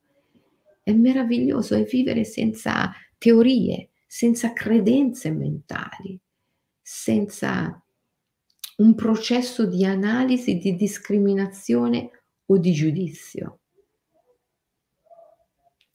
È 0.83 0.91
meraviglioso, 0.91 1.75
è 1.75 1.83
vivere 1.83 2.25
senza 2.25 2.91
teorie, 3.17 3.91
senza 4.05 4.51
credenze 4.53 5.31
mentali, 5.31 6.19
senza 6.81 7.84
un 8.77 8.95
processo 8.95 9.65
di 9.65 9.85
analisi, 9.85 10.57
di 10.57 10.75
discriminazione 10.75 12.09
o 12.45 12.57
di 12.57 12.71
giudizio. 12.73 13.59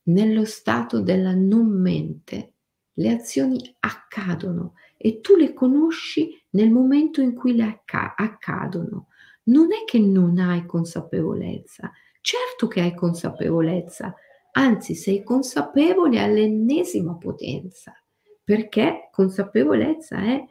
Nello 0.05 0.45
stato 0.45 1.01
della 1.01 1.35
non 1.35 1.69
mente 1.69 2.55
le 2.95 3.11
azioni 3.11 3.77
accadono 3.81 4.75
e 4.97 5.21
tu 5.21 5.37
le 5.37 5.53
conosci 5.53 6.39
nel 6.51 6.71
momento 6.71 7.21
in 7.21 7.35
cui 7.35 7.55
le 7.55 7.65
acc- 7.65 8.15
accadono. 8.17 9.09
Non 9.45 9.73
è 9.73 9.85
che 9.85 9.99
non 9.99 10.39
hai 10.39 10.67
consapevolezza, 10.67 11.91
certo 12.21 12.67
che 12.67 12.81
hai 12.81 12.95
consapevolezza, 12.95 14.15
anzi 14.53 14.95
sei 14.95 15.23
consapevole 15.23 16.21
all'ennesima 16.21 17.17
potenza, 17.17 17.93
perché 18.43 19.09
consapevolezza 19.13 20.19
è 20.19 20.45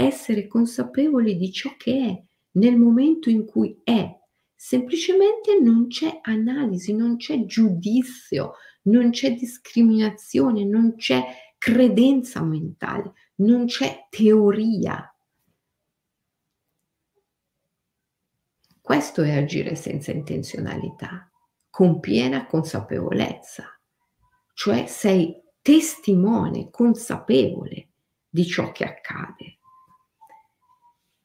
essere 0.00 0.46
consapevoli 0.46 1.36
di 1.36 1.52
ciò 1.52 1.74
che 1.76 2.06
è 2.06 2.22
nel 2.52 2.76
momento 2.76 3.30
in 3.30 3.44
cui 3.44 3.80
è. 3.84 4.18
Semplicemente 4.54 5.58
non 5.60 5.86
c'è 5.86 6.18
analisi, 6.22 6.94
non 6.94 7.16
c'è 7.16 7.44
giudizio, 7.44 8.54
non 8.82 9.10
c'è 9.10 9.34
discriminazione, 9.34 10.64
non 10.64 10.96
c'è 10.96 11.24
credenza 11.56 12.42
mentale, 12.42 13.12
non 13.36 13.66
c'è 13.66 14.06
teoria. 14.10 15.04
Questo 18.80 19.22
è 19.22 19.36
agire 19.36 19.76
senza 19.76 20.10
intenzionalità, 20.10 21.30
con 21.70 22.00
piena 22.00 22.46
consapevolezza, 22.46 23.78
cioè 24.52 24.86
sei 24.86 25.40
testimone 25.62 26.70
consapevole 26.70 27.90
di 28.28 28.44
ciò 28.44 28.72
che 28.72 28.84
accade. 28.84 29.59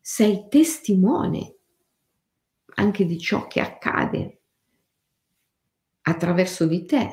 Sei 0.08 0.46
testimone 0.50 1.56
anche 2.76 3.06
di 3.06 3.18
ciò 3.18 3.48
che 3.48 3.60
accade 3.60 4.42
attraverso 6.02 6.68
di 6.68 6.86
te, 6.86 7.10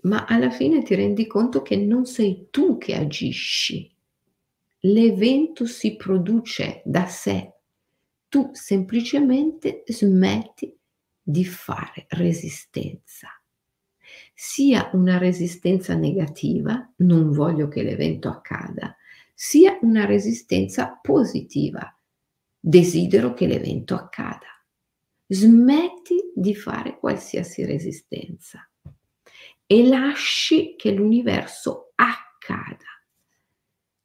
ma 0.00 0.24
alla 0.24 0.50
fine 0.50 0.82
ti 0.82 0.96
rendi 0.96 1.28
conto 1.28 1.62
che 1.62 1.76
non 1.76 2.06
sei 2.06 2.48
tu 2.50 2.76
che 2.76 2.96
agisci. 2.96 3.88
L'evento 4.80 5.64
si 5.64 5.94
produce 5.94 6.82
da 6.84 7.06
sé. 7.06 7.52
Tu 8.28 8.50
semplicemente 8.52 9.84
smetti 9.86 10.76
di 11.22 11.44
fare 11.44 12.06
resistenza. 12.08 13.28
Sia 14.34 14.90
una 14.94 15.18
resistenza 15.18 15.94
negativa, 15.94 16.92
non 16.96 17.30
voglio 17.30 17.68
che 17.68 17.84
l'evento 17.84 18.28
accada, 18.28 18.96
sia 19.44 19.76
una 19.80 20.04
resistenza 20.04 21.00
positiva, 21.02 21.98
desidero 22.60 23.34
che 23.34 23.48
l'evento 23.48 23.96
accada. 23.96 24.64
Smetti 25.26 26.30
di 26.32 26.54
fare 26.54 26.96
qualsiasi 27.00 27.64
resistenza 27.64 28.70
e 29.66 29.84
lasci 29.84 30.76
che 30.76 30.92
l'universo 30.92 31.90
accada. 31.96 32.86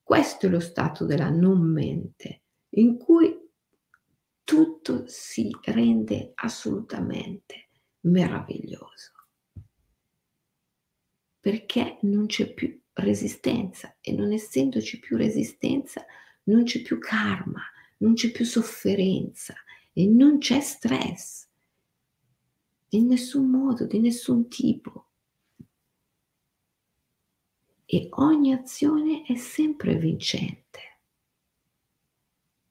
Questo 0.01 0.47
è 0.47 0.49
lo 0.49 0.59
stato 0.59 1.05
della 1.05 1.29
non 1.29 1.61
mente, 1.71 2.41
in 2.69 2.97
cui 2.97 3.31
tutto 4.43 5.03
si 5.05 5.55
rende 5.65 6.31
assolutamente 6.33 7.69
meraviglioso. 8.07 9.11
Perché 11.39 11.99
non 12.01 12.25
c'è 12.25 12.51
più 12.51 12.81
resistenza 13.03 13.97
e 14.01 14.11
non 14.13 14.31
essendoci 14.31 14.99
più 14.99 15.17
resistenza 15.17 16.05
non 16.43 16.63
c'è 16.63 16.81
più 16.81 16.97
karma, 16.99 17.61
non 17.97 18.13
c'è 18.13 18.31
più 18.31 18.45
sofferenza 18.45 19.53
e 19.93 20.05
non 20.07 20.37
c'è 20.37 20.59
stress 20.61 21.47
in 22.89 23.07
nessun 23.07 23.49
modo, 23.49 23.85
di 23.85 23.99
nessun 23.99 24.47
tipo 24.47 25.07
e 27.89 28.09
ogni 28.11 28.51
azione 28.51 29.23
è 29.23 29.35
sempre 29.35 29.95
vincente. 29.95 30.99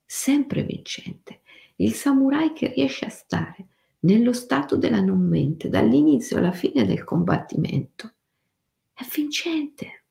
Sempre 0.05 0.63
vincente. 0.63 1.41
Il 1.77 1.95
samurai 1.95 2.53
che 2.53 2.69
riesce 2.69 3.07
a 3.07 3.11
stare 3.11 3.67
nello 4.01 4.35
stato 4.35 4.77
della 4.77 5.01
non 5.01 5.27
mente 5.27 5.71
dall'inizio 5.71 6.37
alla 6.37 6.53
fine 6.53 6.85
del 6.85 7.03
combattimento 7.03 8.13
è 8.93 9.05
vincente. 9.11 10.05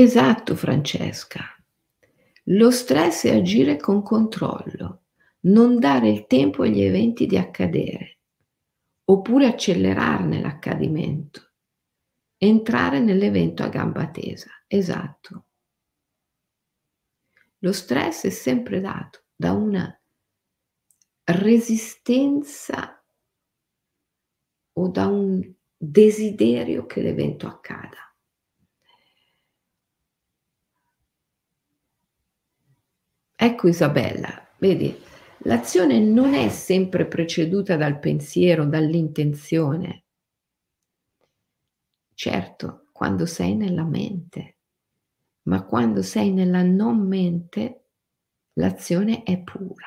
Esatto, 0.00 0.54
Francesca. 0.54 1.60
Lo 2.44 2.70
stress 2.70 3.26
è 3.26 3.34
agire 3.34 3.76
con 3.78 4.00
controllo, 4.00 5.06
non 5.40 5.80
dare 5.80 6.08
il 6.08 6.28
tempo 6.28 6.62
agli 6.62 6.82
eventi 6.82 7.26
di 7.26 7.36
accadere, 7.36 8.18
oppure 9.06 9.46
accelerarne 9.46 10.40
l'accadimento, 10.40 11.50
entrare 12.36 13.00
nell'evento 13.00 13.64
a 13.64 13.68
gamba 13.68 14.08
tesa. 14.08 14.50
Esatto. 14.68 15.46
Lo 17.58 17.72
stress 17.72 18.26
è 18.26 18.30
sempre 18.30 18.80
dato 18.80 19.24
da 19.34 19.50
una 19.50 20.00
resistenza 21.24 23.04
o 24.74 24.88
da 24.90 25.06
un 25.06 25.54
desiderio 25.76 26.86
che 26.86 27.02
l'evento 27.02 27.48
accada. 27.48 28.07
Ecco 33.40 33.68
Isabella, 33.68 34.48
vedi, 34.58 34.92
l'azione 35.44 36.00
non 36.00 36.34
è 36.34 36.48
sempre 36.48 37.06
preceduta 37.06 37.76
dal 37.76 38.00
pensiero, 38.00 38.64
dall'intenzione. 38.64 40.06
Certo, 42.14 42.88
quando 42.90 43.26
sei 43.26 43.54
nella 43.54 43.84
mente, 43.84 44.56
ma 45.42 45.64
quando 45.64 46.02
sei 46.02 46.32
nella 46.32 46.64
non 46.64 47.06
mente, 47.06 47.90
l'azione 48.54 49.22
è 49.22 49.40
pura, 49.40 49.86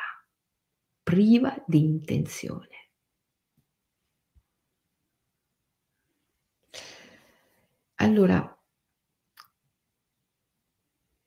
priva 1.03 1.61
di 1.67 1.83
intenzione. 1.83 2.91
Allora, 7.95 8.57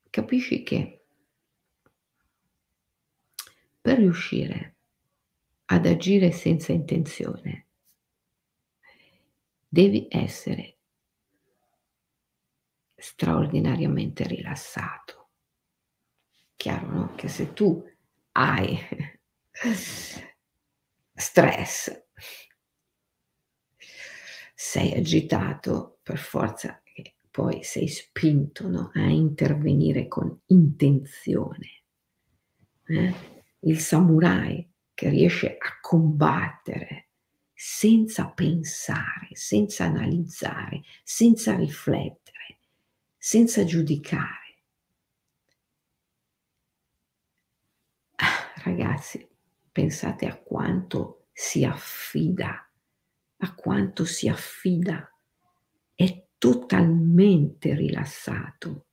capisci 0.08 0.62
che 0.62 1.03
per 3.84 3.98
riuscire 3.98 4.76
ad 5.66 5.84
agire 5.84 6.32
senza 6.32 6.72
intenzione, 6.72 7.66
devi 9.68 10.06
essere 10.08 10.78
straordinariamente 12.94 14.26
rilassato. 14.26 15.28
Chiaro, 16.56 16.86
no? 16.86 17.14
Che 17.14 17.28
se 17.28 17.52
tu 17.52 17.86
hai 18.32 18.78
stress, 21.12 22.06
sei 24.54 24.94
agitato, 24.94 25.98
per 26.02 26.16
forza 26.16 26.82
poi 27.30 27.62
sei 27.64 27.88
spinto 27.88 28.66
no? 28.66 28.92
a 28.94 29.10
intervenire 29.10 30.08
con 30.08 30.40
intenzione. 30.46 31.82
Eh? 32.86 33.33
Il 33.64 33.78
samurai 33.78 34.66
che 34.92 35.08
riesce 35.08 35.56
a 35.58 35.78
combattere 35.80 37.08
senza 37.52 38.28
pensare, 38.28 39.28
senza 39.32 39.84
analizzare, 39.84 40.82
senza 41.02 41.54
riflettere, 41.56 42.58
senza 43.16 43.64
giudicare. 43.64 44.62
Ah, 48.16 48.52
ragazzi, 48.64 49.26
pensate 49.72 50.26
a 50.26 50.36
quanto 50.36 51.26
si 51.32 51.64
affida, 51.64 52.70
a 53.38 53.54
quanto 53.54 54.04
si 54.04 54.28
affida, 54.28 55.08
è 55.94 56.26
totalmente 56.36 57.74
rilassato, 57.74 58.86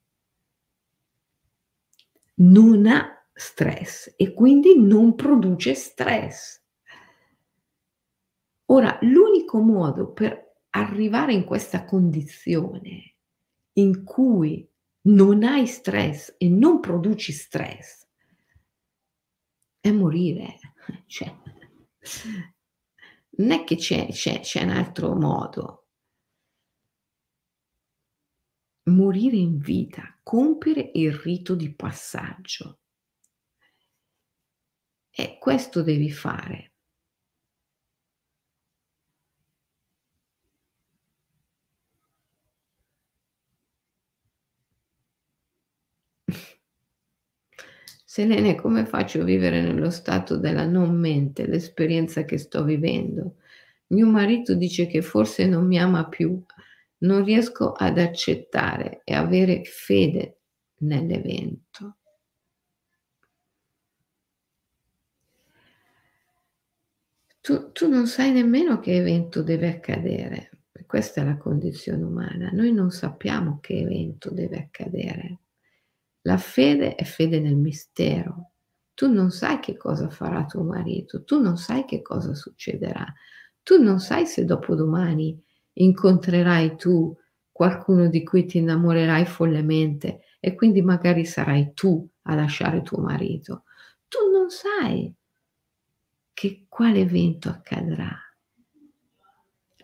non 2.35 2.87
ha 2.87 3.20
stress 3.33 4.13
e 4.15 4.33
quindi 4.33 4.79
non 4.79 5.15
produce 5.15 5.73
stress. 5.73 6.61
Ora, 8.65 8.97
l'unico 9.01 9.59
modo 9.59 10.11
per 10.11 10.63
arrivare 10.71 11.33
in 11.33 11.43
questa 11.43 11.83
condizione 11.85 13.15
in 13.73 14.03
cui 14.03 14.67
non 15.03 15.43
hai 15.43 15.65
stress 15.65 16.35
e 16.37 16.47
non 16.47 16.79
produci 16.79 17.31
stress 17.31 18.07
è 19.81 19.91
morire. 19.91 20.59
Cioè, 21.07 21.35
non 23.37 23.51
è 23.51 23.63
che 23.63 23.75
c'è, 23.75 24.07
c'è, 24.07 24.39
c'è 24.39 24.63
un 24.63 24.69
altro 24.69 25.15
modo. 25.15 25.87
Morire 28.83 29.37
in 29.37 29.57
vita, 29.57 30.19
compiere 30.23 30.91
il 30.93 31.13
rito 31.13 31.55
di 31.55 31.73
passaggio. 31.73 32.80
E 35.23 35.37
questo 35.39 35.83
devi 35.83 36.09
fare. 36.11 36.71
Selene, 48.05 48.55
come 48.55 48.85
faccio 48.85 49.21
a 49.21 49.23
vivere 49.23 49.61
nello 49.61 49.89
stato 49.89 50.37
della 50.37 50.65
non 50.65 50.95
mente, 50.97 51.45
l'esperienza 51.47 52.25
che 52.25 52.37
sto 52.37 52.63
vivendo? 52.63 53.35
Mio 53.87 54.07
marito 54.07 54.55
dice 54.55 54.87
che 54.87 55.01
forse 55.01 55.45
non 55.47 55.65
mi 55.65 55.79
ama 55.79 56.07
più, 56.07 56.43
non 56.99 57.23
riesco 57.23 57.71
ad 57.71 57.97
accettare 57.97 59.01
e 59.03 59.13
avere 59.13 59.63
fede 59.63 60.39
nell'evento. 60.81 61.97
Tu, 67.41 67.71
tu, 67.71 67.89
non 67.89 68.05
sai 68.05 68.31
nemmeno 68.31 68.79
che 68.79 68.95
evento 68.95 69.41
deve 69.41 69.67
accadere. 69.67 70.49
Questa 70.85 71.21
è 71.21 71.23
la 71.23 71.37
condizione 71.37 72.03
umana. 72.03 72.51
Noi 72.51 72.71
non 72.71 72.91
sappiamo 72.91 73.57
che 73.59 73.79
evento 73.79 74.31
deve 74.31 74.57
accadere. 74.57 75.39
La 76.21 76.37
fede 76.37 76.93
è 76.93 77.03
fede 77.03 77.39
nel 77.39 77.55
mistero. 77.55 78.51
Tu 78.93 79.11
non 79.11 79.31
sai 79.31 79.59
che 79.59 79.75
cosa 79.75 80.09
farà 80.09 80.45
tuo 80.45 80.63
marito, 80.63 81.23
tu 81.23 81.41
non 81.41 81.57
sai 81.57 81.85
che 81.85 82.03
cosa 82.03 82.35
succederà, 82.35 83.11
tu 83.63 83.81
non 83.81 83.99
sai 83.99 84.27
se 84.27 84.45
dopodomani 84.45 85.41
incontrerai 85.73 86.75
tu 86.75 87.15
qualcuno 87.51 88.07
di 88.07 88.23
cui 88.23 88.45
ti 88.45 88.59
innamorerai 88.59 89.25
follemente 89.25 90.21
e 90.39 90.53
quindi 90.53 90.81
magari 90.83 91.25
sarai 91.25 91.73
tu 91.73 92.07
a 92.23 92.35
lasciare 92.35 92.83
tuo 92.83 93.01
marito. 93.01 93.63
Tu 94.07 94.29
non 94.31 94.49
sai 94.49 95.11
che 96.33 96.65
quale 96.67 97.01
evento 97.01 97.49
accadrà. 97.49 98.17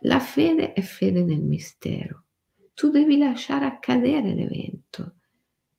La 0.02 0.20
fede 0.20 0.74
è 0.74 0.82
fede 0.82 1.24
nel 1.24 1.42
mistero. 1.42 2.26
Tu 2.74 2.90
devi 2.90 3.18
lasciare 3.18 3.66
accadere 3.66 4.34
l'evento. 4.34 5.16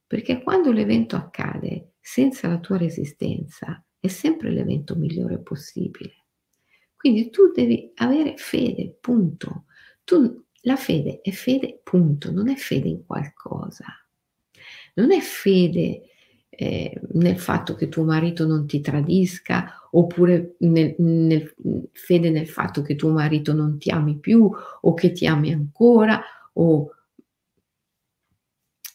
Perché 0.07 0.43
quando 0.43 0.73
l'evento 0.73 1.17
accade 1.17 1.93
senza 2.01 2.49
la 2.49 2.59
tua 2.59 2.79
resistenza, 2.79 3.85
è 4.01 4.09
sempre 4.09 4.51
l'evento 4.51 4.97
migliore 4.97 5.39
possibile. 5.39 6.25
Quindi 6.97 7.31
tu 7.31 7.53
devi 7.53 7.93
avere 7.97 8.37
fede, 8.37 8.97
punto. 9.01 9.67
Tu, 10.05 10.45
la 10.63 10.77
fede 10.77 11.21
è 11.21 11.31
fede, 11.31 11.81
punto, 11.83 12.33
non 12.33 12.49
è 12.49 12.57
fede 12.57 12.89
in 12.89 13.05
qualcosa. 13.05 13.85
Non 14.95 15.13
è 15.13 15.21
fede 15.21 16.08
eh, 16.61 17.01
nel 17.13 17.39
fatto 17.39 17.77
che 17.77 17.89
tuo 17.89 18.03
marito 18.03 18.45
non 18.45 18.67
ti 18.67 18.81
tradisca, 18.81 19.89
oppure 19.93 20.57
nel, 20.59 20.97
nel, 20.99 21.55
fede 21.93 22.31
nel 22.31 22.49
fatto 22.49 22.83
che 22.83 22.97
tuo 22.97 23.13
marito 23.13 23.53
non 23.53 23.79
ti 23.79 23.91
ami 23.91 24.19
più 24.19 24.51
o 24.81 24.95
che 24.95 25.13
ti 25.13 25.25
ami 25.25 25.53
ancora 25.53 26.21
o 26.55 26.93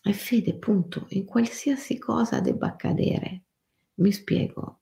è 0.01 0.11
fede, 0.11 0.55
punto, 0.55 1.05
in 1.11 1.23
qualsiasi 1.23 1.97
cosa 1.97 2.41
debba 2.41 2.67
accadere. 2.67 3.43
Mi 3.95 4.11
spiego. 4.11 4.79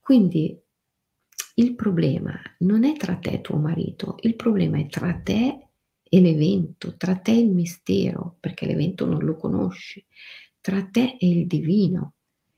Quindi 0.00 0.54
il 1.54 1.74
problema 1.76 2.38
non 2.58 2.84
è 2.84 2.92
tra 2.92 3.16
te 3.16 3.30
e 3.30 3.40
tuo 3.40 3.56
marito, 3.56 4.18
il 4.20 4.36
problema 4.36 4.78
è 4.78 4.86
tra 4.86 5.14
te 5.14 5.68
e 6.02 6.20
l'evento, 6.20 6.94
tra 6.98 7.16
te 7.16 7.30
e 7.30 7.38
il 7.38 7.52
mistero, 7.52 8.36
perché 8.38 8.66
l'evento 8.66 9.06
non 9.06 9.24
lo 9.24 9.36
conosci, 9.36 10.04
tra 10.60 10.84
te 10.84 11.16
e 11.18 11.28
il 11.28 11.46
divino. 11.46 12.14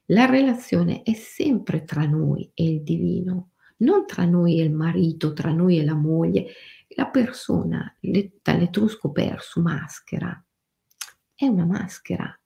La 0.07 0.27
relazione 0.27 1.03
è 1.03 1.15
sempre 1.15 1.85
tra 1.85 2.05
noi 2.05 2.51
e 2.55 2.65
il 2.65 2.83
divino, 2.83 3.51
non 3.79 4.07
tra 4.07 4.25
noi 4.25 4.61
e 4.61 4.65
il 4.65 4.73
marito, 4.73 5.33
tra 5.33 5.53
noi 5.53 5.79
e 5.79 5.85
la 5.85 5.95
moglie. 5.95 6.47
La 6.95 7.07
persona, 7.07 7.97
dall'etrusco 8.01 9.11
perso, 9.11 9.61
maschera, 9.61 10.45
è 11.35 11.47
una 11.47 11.65
maschera. 11.65 12.39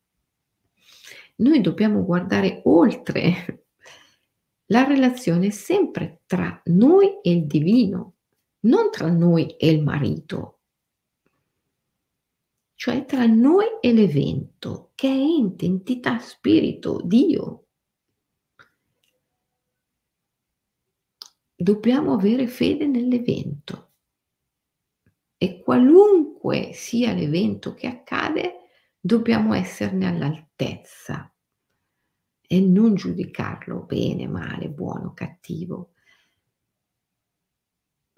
Noi 1.36 1.60
dobbiamo 1.60 2.04
guardare 2.04 2.62
oltre. 2.64 3.64
La 4.66 4.84
relazione 4.84 5.48
è 5.48 5.50
sempre 5.50 6.22
tra 6.26 6.60
noi 6.66 7.20
e 7.22 7.30
il 7.30 7.46
divino, 7.46 8.14
non 8.60 8.90
tra 8.90 9.08
noi 9.08 9.56
e 9.56 9.70
il 9.70 9.82
marito, 9.82 10.55
cioè 12.76 13.06
tra 13.06 13.24
noi 13.26 13.64
e 13.80 13.92
l'evento, 13.92 14.92
che 14.94 15.08
è 15.08 15.10
ente, 15.10 15.64
entità, 15.64 16.18
spirito, 16.18 17.00
Dio. 17.02 17.68
Dobbiamo 21.54 22.12
avere 22.12 22.46
fede 22.46 22.86
nell'evento 22.86 23.94
e 25.38 25.62
qualunque 25.62 26.72
sia 26.74 27.14
l'evento 27.14 27.72
che 27.72 27.86
accade, 27.86 28.68
dobbiamo 29.00 29.54
esserne 29.54 30.06
all'altezza 30.06 31.34
e 32.46 32.60
non 32.60 32.94
giudicarlo 32.94 33.84
bene, 33.84 34.28
male, 34.28 34.68
buono, 34.68 35.14
cattivo. 35.14 35.94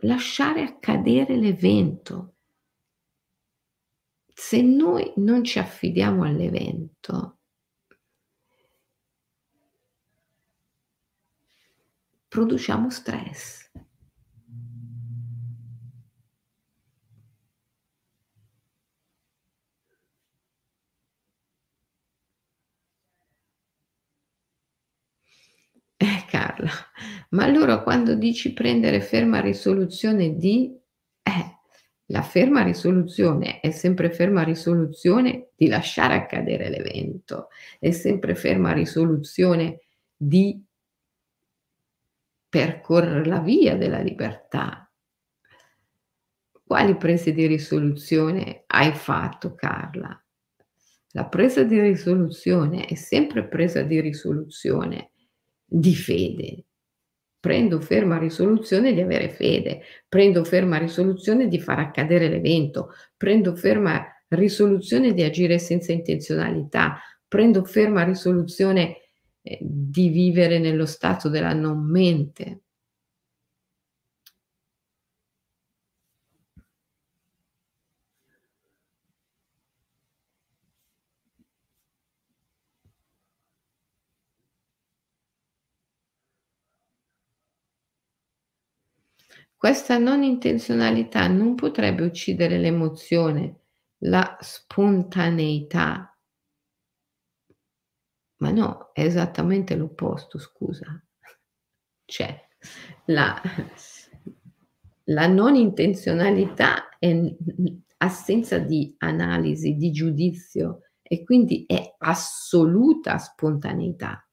Lasciare 0.02 0.62
accadere 0.62 1.36
l'evento. 1.36 2.37
Se 4.40 4.62
noi 4.62 5.12
non 5.16 5.42
ci 5.42 5.58
affidiamo 5.58 6.22
all'evento, 6.22 7.38
produciamo 12.28 12.88
stress. 12.88 13.68
Eh 26.00 26.24
Carla, 26.28 26.70
ma 27.30 27.42
allora 27.42 27.82
quando 27.82 28.14
dici 28.14 28.52
prendere 28.52 29.00
ferma 29.00 29.40
risoluzione 29.40 30.36
di, 30.36 30.72
eh, 31.22 31.57
la 32.10 32.22
ferma 32.22 32.62
risoluzione 32.62 33.60
è 33.60 33.70
sempre 33.70 34.10
ferma 34.10 34.42
risoluzione 34.42 35.48
di 35.54 35.68
lasciare 35.68 36.14
accadere 36.14 36.70
l'evento, 36.70 37.48
è 37.78 37.90
sempre 37.90 38.34
ferma 38.34 38.72
risoluzione 38.72 39.80
di 40.16 40.62
percorrere 42.48 43.26
la 43.26 43.40
via 43.40 43.76
della 43.76 44.00
libertà. 44.00 44.90
Quali 46.64 46.96
prese 46.96 47.32
di 47.32 47.46
risoluzione 47.46 48.64
hai 48.66 48.92
fatto, 48.92 49.54
Carla? 49.54 50.22
La 51.12 51.26
presa 51.26 51.62
di 51.62 51.78
risoluzione 51.80 52.86
è 52.86 52.94
sempre 52.94 53.46
presa 53.46 53.82
di 53.82 54.00
risoluzione 54.00 55.10
di 55.64 55.94
fede. 55.94 56.67
Prendo 57.40 57.80
ferma 57.80 58.18
risoluzione 58.18 58.92
di 58.92 59.00
avere 59.00 59.28
fede, 59.28 59.82
prendo 60.08 60.44
ferma 60.44 60.76
risoluzione 60.76 61.46
di 61.46 61.60
far 61.60 61.78
accadere 61.78 62.28
l'evento, 62.28 62.90
prendo 63.16 63.54
ferma 63.54 64.04
risoluzione 64.28 65.14
di 65.14 65.22
agire 65.22 65.58
senza 65.58 65.92
intenzionalità, 65.92 66.98
prendo 67.26 67.64
ferma 67.64 68.02
risoluzione 68.02 68.96
eh, 69.42 69.58
di 69.60 70.08
vivere 70.08 70.58
nello 70.58 70.86
stato 70.86 71.28
della 71.28 71.52
non 71.52 71.88
mente. 71.88 72.60
Questa 89.58 89.98
non 89.98 90.22
intenzionalità 90.22 91.26
non 91.26 91.56
potrebbe 91.56 92.04
uccidere 92.04 92.58
l'emozione, 92.58 93.62
la 94.04 94.36
spontaneità. 94.40 96.16
Ma 98.36 98.50
no, 98.52 98.90
è 98.92 99.02
esattamente 99.02 99.74
l'opposto, 99.74 100.38
scusa. 100.38 101.02
Cioè, 102.04 102.48
la 103.06 103.42
la 105.06 105.26
non 105.26 105.54
intenzionalità 105.56 106.88
è 106.98 107.34
assenza 107.98 108.58
di 108.58 108.94
analisi, 108.98 109.74
di 109.74 109.90
giudizio 109.90 110.82
e 111.02 111.24
quindi 111.24 111.64
è 111.66 111.96
assoluta 111.98 113.18
spontaneità. 113.18 114.24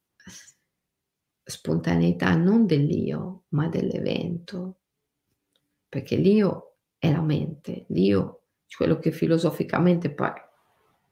Spontaneità 1.44 2.36
non 2.36 2.66
dell'io, 2.66 3.46
ma 3.50 3.68
dell'evento. 3.70 4.82
Perché 5.96 6.18
l'io 6.18 6.80
è 6.98 7.10
la 7.10 7.22
mente, 7.22 7.86
l'io, 7.88 8.48
quello 8.76 9.00
che 9.00 9.14
filosoficamente 9.14 10.14
par 10.14 10.52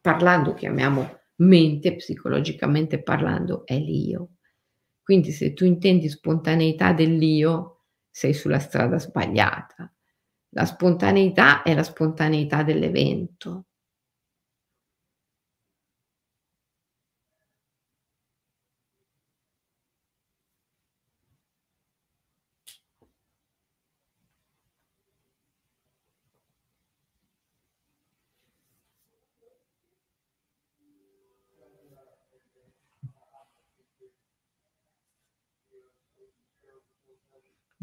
parlando 0.01 0.53
chiamiamo 0.53 1.21
mente, 1.35 1.95
psicologicamente 1.95 3.01
parlando 3.01 3.65
è 3.65 3.79
l'io. 3.79 4.31
Quindi 5.01 5.31
se 5.31 5.53
tu 5.53 5.63
intendi 5.63 6.09
spontaneità 6.09 6.91
dell'io, 6.91 7.85
sei 8.09 8.33
sulla 8.33 8.59
strada 8.59 8.99
sbagliata. 8.99 9.89
La 10.49 10.65
spontaneità 10.65 11.61
è 11.61 11.73
la 11.73 11.83
spontaneità 11.83 12.63
dell'evento. 12.63 13.67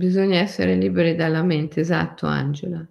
Bisogna 0.01 0.38
essere 0.38 0.76
liberi 0.76 1.14
dalla 1.14 1.42
mente, 1.42 1.80
esatto 1.80 2.24
Angela. 2.24 2.82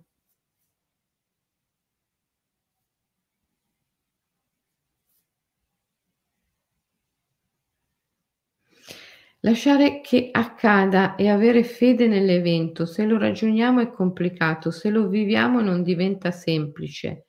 Lasciare 9.44 10.02
che 10.02 10.30
accada 10.34 11.16
e 11.16 11.30
avere 11.30 11.64
fede 11.64 12.08
nell'evento, 12.08 12.86
se 12.86 13.06
lo 13.06 13.18
ragioniamo 13.18 13.80
è 13.80 13.90
complicato, 13.90 14.70
se 14.70 14.90
lo 14.90 15.08
viviamo 15.08 15.62
non 15.62 15.82
diventa 15.82 16.30
semplice, 16.32 17.28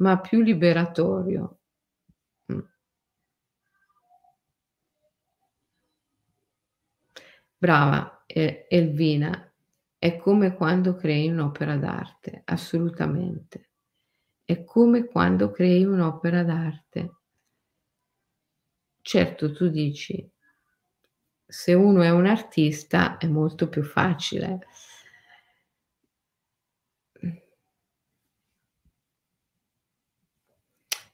ma 0.00 0.18
più 0.18 0.40
liberatorio. 0.40 1.58
Mh. 2.46 2.58
Brava, 7.60 8.21
Elvina, 8.68 9.52
è 9.98 10.16
come 10.16 10.54
quando 10.54 10.94
crei 10.94 11.28
un'opera 11.28 11.76
d'arte, 11.76 12.42
assolutamente. 12.46 13.70
È 14.44 14.64
come 14.64 15.06
quando 15.06 15.50
crei 15.50 15.84
un'opera 15.84 16.42
d'arte. 16.42 17.16
Certo, 19.02 19.52
tu 19.52 19.68
dici 19.68 20.28
se 21.48 21.74
uno 21.74 22.02
è 22.02 22.10
un 22.10 22.26
artista 22.26 23.18
è 23.18 23.26
molto 23.26 23.68
più 23.68 23.82
facile. 23.82 24.60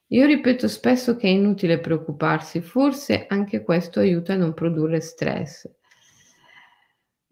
Io 0.09 0.27
ripeto 0.27 0.69
spesso 0.69 1.17
che 1.17 1.29
è 1.29 1.31
inutile 1.31 1.81
preoccuparsi, 1.81 2.61
forse 2.61 3.27
anche 3.29 3.63
questo 3.63 4.01
aiuta 4.01 4.33
a 4.33 4.37
non 4.37 4.55
produrre 4.55 5.01
stress. 5.01 5.71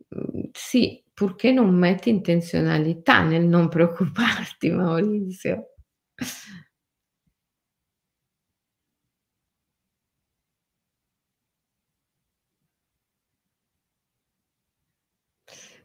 Mhmm, 0.09 0.51
sì, 0.53 1.03
purché 1.15 1.53
non 1.53 1.73
metti 1.75 2.11
intenzionalità 2.11 3.23
nel 3.23 3.45
non 3.47 3.69
preoccuparti 3.71 4.71
Maurizio. 4.71 5.75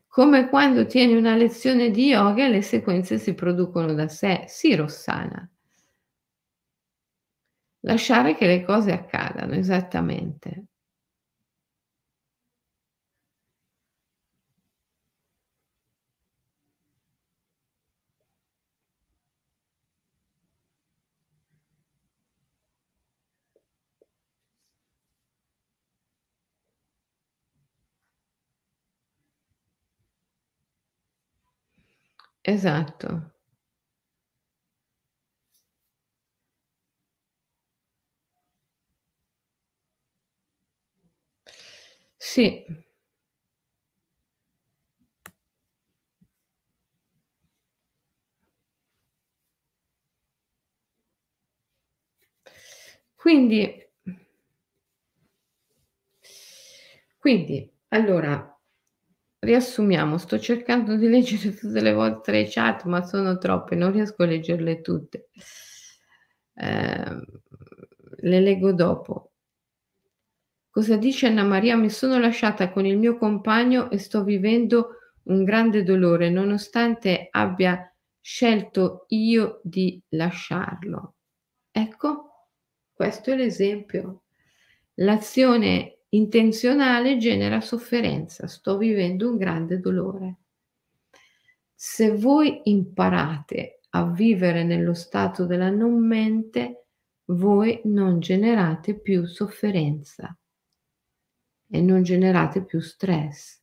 Come 0.08 0.48
quando 0.50 0.86
tieni 0.86 1.16
una 1.16 1.36
lezione 1.36 1.90
di 1.90 2.08
yoga 2.10 2.46
e 2.46 2.50
le 2.50 2.62
sequenze 2.62 3.18
si 3.18 3.34
producono 3.34 3.94
da 3.96 4.08
sé. 4.08 4.44
Sì, 4.48 4.76
Rossana. 4.76 5.50
Lasciare 7.82 8.36
che 8.36 8.48
le 8.48 8.64
cose 8.66 8.92
accadano, 8.92 9.54
esattamente. 9.54 10.66
Esatto. 32.46 33.32
Sì. 42.20 42.66
Quindi 53.20 53.88
quindi, 57.22 57.72
allora, 57.90 58.60
riassumiamo, 59.42 60.18
sto 60.18 60.40
cercando 60.40 60.96
di 60.96 61.08
leggere 61.08 61.54
tutte 61.56 61.82
le 61.82 61.94
vostre 61.94 62.48
chat, 62.48 62.86
ma 62.86 63.02
sono 63.04 63.38
troppe, 63.38 63.76
non 63.76 63.92
riesco 63.92 64.24
a 64.24 64.28
leggerle 64.28 64.82
tutte. 64.82 65.30
Ehm, 66.56 67.24
le 68.22 68.40
leggo 68.40 68.72
dopo. 68.74 69.32
Cosa 70.70 70.96
dice 70.96 71.28
Anna 71.28 71.44
Maria? 71.44 71.76
Mi 71.76 71.90
sono 71.90 72.18
lasciata 72.18 72.72
con 72.72 72.86
il 72.86 72.98
mio 72.98 73.18
compagno 73.18 73.90
e 73.90 73.98
sto 73.98 74.24
vivendo 74.24 74.98
un 75.24 75.44
grande 75.44 75.84
dolore, 75.84 76.30
nonostante 76.30 77.28
abbia 77.30 77.94
scelto 78.22 79.06
io 79.10 79.60
di 79.64 80.02
lasciarlo. 80.10 81.16
Ecco, 81.72 82.48
questo 82.94 83.32
è 83.32 83.36
l'esempio. 83.36 84.24
L'azione 84.96 86.01
intenzionale 86.14 87.18
genera 87.18 87.62
sofferenza, 87.62 88.48
sto 88.48 88.78
vivendo 88.78 89.30
un 89.30 89.38
grande 89.38 89.80
dolore. 89.80 90.38
Se 91.74 92.16
voi 92.16 92.62
imparate 92.66 93.82
a 93.92 94.06
vivere 94.06 94.64
nello 94.64 94.94
stato 94.94 95.46
della 95.46 95.70
non 95.70 96.06
mente, 96.06 96.86
voi 97.26 97.82
non 97.86 98.20
generate 98.20 99.00
più 99.00 99.26
sofferenza 99.26 100.36
e 101.70 101.82
non 101.82 102.04
generate 102.04 102.64
più 102.64 102.80
stress. 102.82 103.60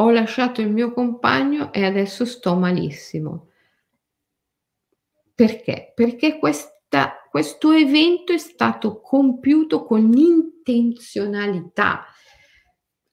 Ho 0.00 0.10
lasciato 0.10 0.60
il 0.60 0.70
mio 0.70 0.92
compagno 0.92 1.72
e 1.72 1.84
adesso 1.84 2.24
sto 2.24 2.54
malissimo. 2.56 3.47
Perché? 5.38 5.92
Perché 5.94 6.36
questa 6.40 7.18
questo 7.30 7.70
evento 7.70 8.32
è 8.32 8.38
stato 8.38 9.00
compiuto 9.00 9.84
con 9.84 10.12
intenzionalità, 10.12 12.04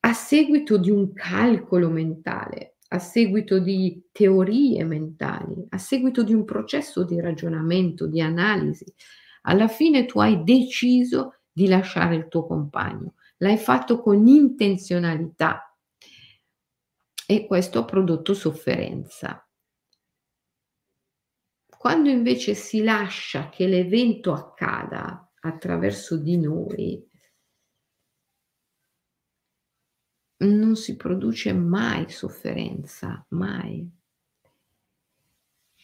a 0.00 0.12
seguito 0.12 0.76
di 0.76 0.90
un 0.90 1.12
calcolo 1.12 1.88
mentale, 1.88 2.78
a 2.88 2.98
seguito 2.98 3.60
di 3.60 4.08
teorie 4.10 4.82
mentali, 4.82 5.66
a 5.68 5.78
seguito 5.78 6.24
di 6.24 6.34
un 6.34 6.44
processo 6.44 7.04
di 7.04 7.20
ragionamento, 7.20 8.08
di 8.08 8.20
analisi. 8.20 8.92
Alla 9.42 9.68
fine 9.68 10.06
tu 10.06 10.18
hai 10.18 10.42
deciso 10.42 11.42
di 11.52 11.68
lasciare 11.68 12.16
il 12.16 12.26
tuo 12.26 12.44
compagno, 12.44 13.14
l'hai 13.36 13.58
fatto 13.58 14.00
con 14.00 14.26
intenzionalità 14.26 15.72
e 17.24 17.46
questo 17.46 17.78
ha 17.78 17.84
prodotto 17.84 18.34
sofferenza. 18.34 19.45
Quando 21.86 22.08
invece 22.08 22.54
si 22.54 22.82
lascia 22.82 23.48
che 23.48 23.68
l'evento 23.68 24.32
accada 24.32 25.30
attraverso 25.38 26.16
di 26.16 26.36
noi 26.36 27.08
non 30.38 30.74
si 30.74 30.96
produce 30.96 31.52
mai 31.52 32.10
sofferenza, 32.10 33.24
mai. 33.28 33.88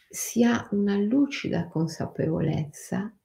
si 0.08 0.42
ha 0.42 0.66
una 0.72 0.96
lucida 0.96 1.68
consapevolezza, 1.68 3.16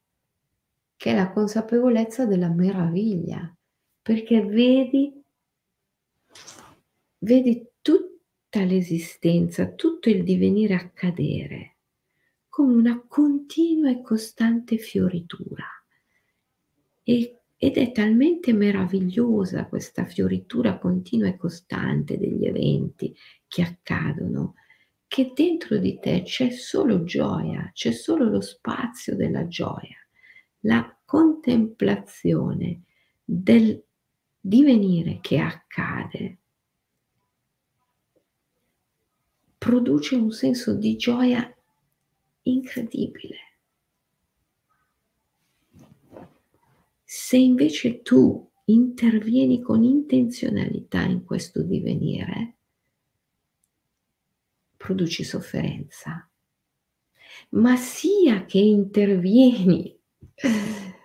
che 0.94 1.10
è 1.10 1.16
la 1.16 1.32
consapevolezza 1.32 2.26
della 2.26 2.48
meraviglia, 2.48 3.52
perché 4.00 4.44
vedi, 4.44 5.20
vedi 7.18 7.70
tutta 7.80 8.62
l'esistenza, 8.62 9.66
tutto 9.66 10.08
il 10.08 10.22
divenire 10.22 10.74
accadere 10.74 11.72
come 12.58 12.74
una 12.74 13.04
continua 13.06 13.88
e 13.88 14.02
costante 14.02 14.78
fioritura. 14.78 15.64
E, 17.04 17.42
ed 17.56 17.76
è 17.76 17.92
talmente 17.92 18.52
meravigliosa 18.52 19.68
questa 19.68 20.04
fioritura 20.06 20.76
continua 20.76 21.28
e 21.28 21.36
costante 21.36 22.18
degli 22.18 22.46
eventi 22.46 23.14
che 23.46 23.62
accadono, 23.62 24.54
che 25.06 25.30
dentro 25.36 25.78
di 25.78 26.00
te 26.00 26.22
c'è 26.22 26.50
solo 26.50 27.04
gioia, 27.04 27.70
c'è 27.72 27.92
solo 27.92 28.28
lo 28.28 28.40
spazio 28.40 29.14
della 29.14 29.46
gioia, 29.46 29.96
la 30.62 30.98
contemplazione 31.04 32.82
del 33.22 33.80
divenire 34.40 35.20
che 35.20 35.38
accade 35.38 36.38
produce 39.56 40.16
un 40.16 40.32
senso 40.32 40.74
di 40.74 40.96
gioia 40.96 41.52
incredibile. 42.50 43.36
Se 47.04 47.36
invece 47.36 48.02
tu 48.02 48.50
intervieni 48.66 49.62
con 49.62 49.82
intenzionalità 49.82 51.02
in 51.02 51.24
questo 51.24 51.62
divenire, 51.62 52.56
produci 54.76 55.24
sofferenza, 55.24 56.28
ma 57.50 57.76
sia 57.76 58.44
che 58.44 58.58
intervieni 58.58 59.98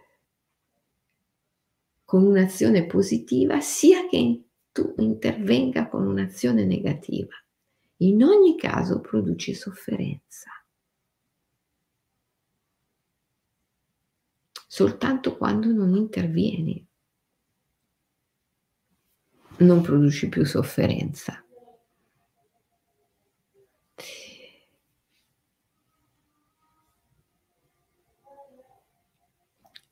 con 2.04 2.26
un'azione 2.26 2.86
positiva, 2.86 3.60
sia 3.62 4.08
che 4.08 4.44
tu 4.72 4.94
intervenga 4.98 5.88
con 5.88 6.06
un'azione 6.06 6.66
negativa. 6.66 7.36
In 7.98 8.24
ogni 8.24 8.58
caso 8.58 9.00
produci 9.00 9.54
sofferenza. 9.54 10.63
Soltanto 14.76 15.38
quando 15.38 15.72
non 15.72 15.94
intervieni 15.94 16.84
non 19.58 19.82
produci 19.84 20.30
più 20.30 20.44
sofferenza. 20.46 21.46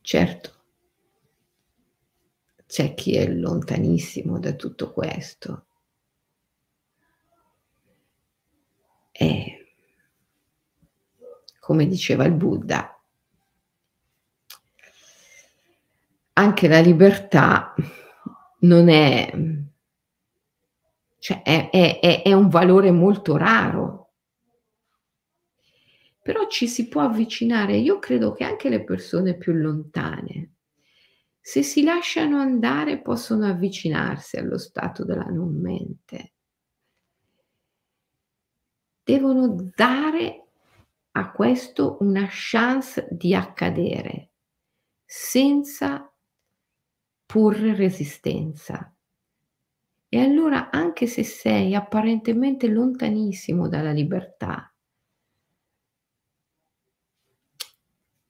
Certo, 0.01 0.63
c'è 2.65 2.95
chi 2.95 3.17
è 3.17 3.27
lontanissimo 3.31 4.39
da 4.39 4.53
tutto 4.53 4.91
questo. 4.91 5.65
E, 9.11 9.75
come 11.59 11.85
diceva 11.85 12.25
il 12.25 12.33
Buddha, 12.33 12.95
anche 16.33 16.67
la 16.67 16.79
libertà 16.79 17.73
non 18.59 18.89
è, 18.89 19.31
cioè 21.19 21.41
è, 21.41 21.69
è, 21.69 22.21
è 22.23 22.33
un 22.33 22.49
valore 22.49 22.91
molto 22.91 23.37
raro 23.37 24.01
però 26.21 26.47
ci 26.47 26.67
si 26.67 26.87
può 26.87 27.01
avvicinare. 27.01 27.77
Io 27.77 27.99
credo 27.99 28.31
che 28.31 28.43
anche 28.43 28.69
le 28.69 28.83
persone 28.83 29.35
più 29.37 29.53
lontane, 29.53 30.53
se 31.39 31.63
si 31.63 31.83
lasciano 31.83 32.37
andare, 32.37 33.01
possono 33.01 33.47
avvicinarsi 33.47 34.37
allo 34.37 34.57
stato 34.57 35.03
della 35.03 35.25
non 35.25 35.59
mente. 35.59 36.33
Devono 39.03 39.71
dare 39.75 40.45
a 41.13 41.31
questo 41.31 41.97
una 42.01 42.27
chance 42.29 43.07
di 43.09 43.33
accadere 43.33 44.29
senza 45.03 46.10
porre 47.31 47.73
resistenza. 47.73 48.93
E 50.09 50.19
allora, 50.19 50.69
anche 50.69 51.07
se 51.07 51.23
sei 51.23 51.73
apparentemente 51.73 52.67
lontanissimo 52.67 53.69
dalla 53.69 53.93
libertà, 53.93 54.69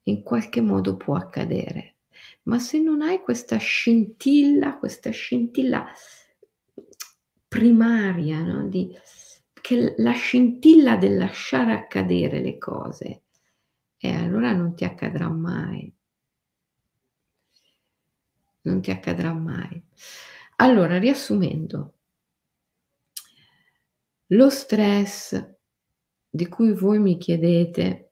in 0.04 0.22
qualche 0.22 0.62
modo 0.62 0.98
può 0.98 1.16
accadere. 1.16 1.96
Ma 2.44 2.60
se 2.60 2.80
non 2.80 3.02
hai 3.02 3.22
questa 3.22 3.58
scintilla, 3.58 4.78
questa 4.78 5.10
scintilla 5.10 5.88
primaria, 7.48 8.44
no? 8.44 8.68
Di, 8.68 8.96
che 9.60 9.96
la 9.98 10.12
scintilla 10.12 10.96
del 10.96 11.18
lasciare 11.18 11.74
accadere 11.74 12.40
le 12.40 12.60
cose, 12.60 13.24
e 13.98 14.10
eh, 14.10 14.14
allora 14.14 14.54
non 14.54 14.76
ti 14.76 14.84
accadrà 14.84 15.28
mai. 15.28 15.92
Non 18.62 18.82
ti 18.82 18.92
accadrà 18.92 19.34
mai. 19.34 19.82
Allora, 20.58 21.00
riassumendo, 21.00 21.96
lo 24.28 24.50
stress 24.50 25.56
di 26.30 26.48
cui 26.48 26.74
voi 26.74 27.00
mi 27.00 27.18
chiedete 27.18 28.12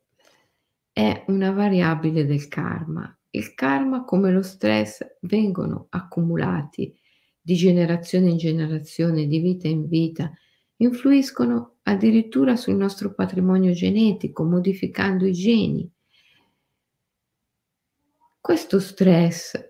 è 0.92 1.24
una 1.28 1.52
variabile 1.52 2.26
del 2.26 2.48
karma. 2.48 3.16
Il 3.30 3.54
karma, 3.54 4.04
come 4.04 4.32
lo 4.32 4.42
stress, 4.42 5.06
vengono 5.22 5.86
accumulati 5.90 6.94
di 7.40 7.56
generazione 7.56 8.32
in 8.32 8.38
generazione, 8.38 9.28
di 9.28 9.40
vita 9.40 9.68
in 9.68 9.88
vita, 9.88 10.32
influiscono 10.78 11.78
addirittura 11.84 12.56
sul 12.56 12.76
nostro 12.76 13.14
patrimonio 13.14 13.72
genetico, 13.72 14.44
modificando 14.44 15.26
i 15.26 15.34
geni. 15.34 15.90
Questo 18.42 18.80
stress 18.80 19.69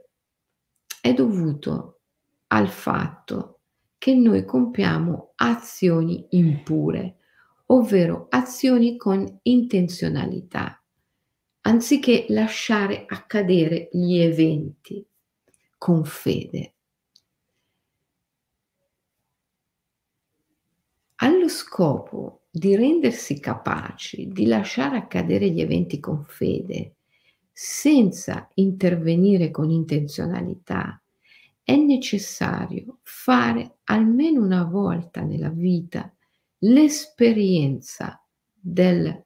è 1.02 1.14
dovuto 1.14 2.02
al 2.48 2.70
fatto 2.70 3.60
che 3.98 4.16
noi 4.16 4.46
compiamo 4.46 5.34
azioni 5.36 6.26
impure, 6.30 7.18
ovvero 7.68 8.28
azioni 8.30 8.98
con 8.98 9.40
intenzionalità 9.44 10.80
anziché 11.62 12.26
lasciare 12.30 13.06
accadere 13.08 13.90
gli 13.92 14.18
eventi 14.18 15.06
con 15.78 16.04
fede. 16.04 16.74
Allo 21.22 21.50
scopo 21.50 22.46
di 22.50 22.76
rendersi 22.76 23.40
capaci 23.40 24.28
di 24.30 24.48
lasciare 24.48 24.98
accadere 24.98 25.50
gli 25.50 25.62
eventi 25.62 26.00
con 26.00 26.24
fede, 26.24 26.96
senza 27.62 28.48
intervenire 28.54 29.52
con 29.52 29.70
intenzionalità, 29.70 31.04
è 31.62 31.76
necessario 31.76 33.00
fare 33.04 33.80
almeno 33.84 34.42
una 34.42 34.64
volta 34.64 35.24
nella 35.24 35.50
vita 35.50 36.10
l'esperienza 36.60 38.26
del 38.54 39.26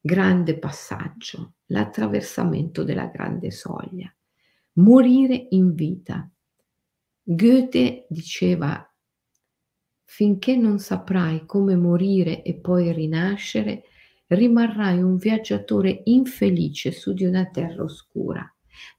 grande 0.00 0.58
passaggio, 0.58 1.52
l'attraversamento 1.66 2.82
della 2.82 3.06
grande 3.06 3.52
soglia, 3.52 4.12
morire 4.72 5.46
in 5.50 5.72
vita. 5.72 6.28
Goethe 7.22 8.06
diceva, 8.08 8.92
finché 10.02 10.56
non 10.56 10.80
saprai 10.80 11.46
come 11.46 11.76
morire 11.76 12.42
e 12.42 12.54
poi 12.54 12.92
rinascere, 12.92 13.84
rimarrai 14.28 15.00
un 15.00 15.16
viaggiatore 15.16 16.02
infelice 16.04 16.92
su 16.92 17.12
di 17.12 17.24
una 17.24 17.46
terra 17.46 17.82
oscura, 17.82 18.52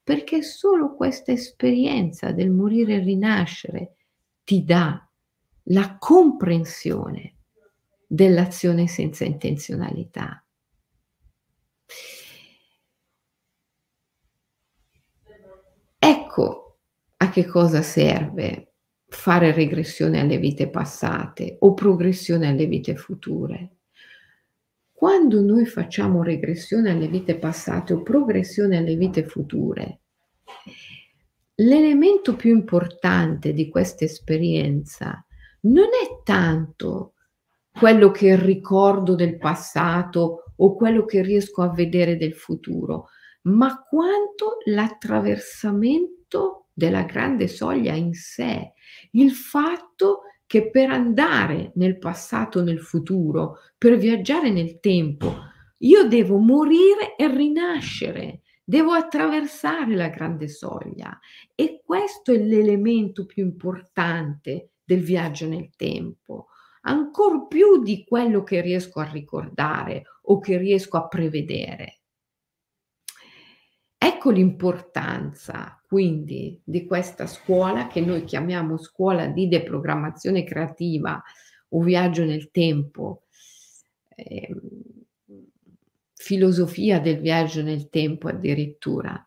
perché 0.03 0.41
solo 0.41 0.95
questa 0.95 1.31
esperienza 1.31 2.31
del 2.31 2.49
morire 2.49 2.95
e 2.95 2.99
rinascere 2.99 3.95
ti 4.43 4.63
dà 4.63 5.01
la 5.69 5.97
comprensione 5.99 7.35
dell'azione 8.07 8.87
senza 8.87 9.25
intenzionalità. 9.25 10.41
Ecco 15.99 16.77
a 17.17 17.29
che 17.29 17.45
cosa 17.45 17.81
serve 17.81 18.71
fare 19.09 19.51
regressione 19.51 20.19
alle 20.19 20.37
vite 20.37 20.69
passate 20.69 21.57
o 21.59 21.73
progressione 21.73 22.47
alle 22.47 22.65
vite 22.65 22.95
future. 22.95 23.76
Quando 24.97 25.41
noi 25.41 25.67
facciamo 25.67 26.23
regressione 26.23 26.89
alle 26.89 27.07
vite 27.07 27.37
passate 27.37 27.93
o 27.93 28.01
progressione 28.01 28.77
alle 28.77 28.95
vite 28.95 29.27
future, 29.27 29.99
l'elemento 31.53 32.35
più 32.35 32.49
importante 32.49 33.53
di 33.53 33.69
questa 33.69 34.05
esperienza 34.05 35.23
non 35.61 35.83
è 35.83 36.23
tanto 36.23 37.13
quello 37.71 38.09
che 38.09 38.35
ricordo 38.37 39.13
del 39.13 39.37
passato 39.37 40.53
o 40.55 40.73
quello 40.73 41.05
che 41.05 41.21
riesco 41.21 41.61
a 41.61 41.71
vedere 41.71 42.17
del 42.17 42.33
futuro, 42.33 43.09
ma 43.43 43.79
quanto 43.87 44.57
l'attraversamento 44.65 46.69
della 46.73 47.03
grande 47.03 47.47
soglia 47.47 47.93
in 47.93 48.15
sé, 48.15 48.73
il 49.11 49.29
fatto 49.29 50.21
che 50.47 50.69
per 50.71 50.89
andare 50.89 51.73
nel 51.75 51.99
passato, 51.99 52.63
nel 52.63 52.79
futuro, 52.79 53.57
per 53.77 53.97
viaggiare 53.97 54.49
nel 54.49 54.79
tempo, 54.79 55.35
io 55.79 56.07
devo 56.07 56.37
morire 56.37 57.15
e 57.17 57.27
rinascere, 57.27 58.41
devo 58.63 58.93
attraversare 58.93 59.93
la 59.93 60.07
grande 60.07 60.47
soglia 60.47 61.19
e 61.53 61.81
questo 61.85 62.31
è 62.31 62.37
l'elemento 62.37 63.25
più 63.25 63.43
importante 63.43 64.71
del 64.83 65.01
viaggio 65.01 65.47
nel 65.47 65.69
tempo, 65.75 66.47
ancor 66.81 67.47
più 67.47 67.83
di 67.83 68.05
quello 68.05 68.43
che 68.43 68.61
riesco 68.61 69.01
a 69.01 69.09
ricordare 69.11 70.03
o 70.23 70.39
che 70.39 70.57
riesco 70.57 70.97
a 70.97 71.07
prevedere. 71.07 71.99
Ecco 73.97 74.29
l'importanza 74.29 75.81
quindi 75.87 76.59
di 76.63 76.85
questa 76.85 77.27
scuola 77.27 77.87
che 77.87 78.01
noi 78.01 78.23
chiamiamo 78.25 78.77
scuola 78.77 79.27
di 79.27 79.47
deprogrammazione 79.47 80.43
creativa 80.43 81.21
o 81.69 81.81
viaggio 81.81 82.23
nel 82.23 82.51
tempo, 82.51 83.23
eh, 84.15 84.53
filosofia 86.13 86.99
del 86.99 87.19
viaggio 87.19 87.61
nel 87.61 87.89
tempo 87.89 88.27
addirittura. 88.27 89.26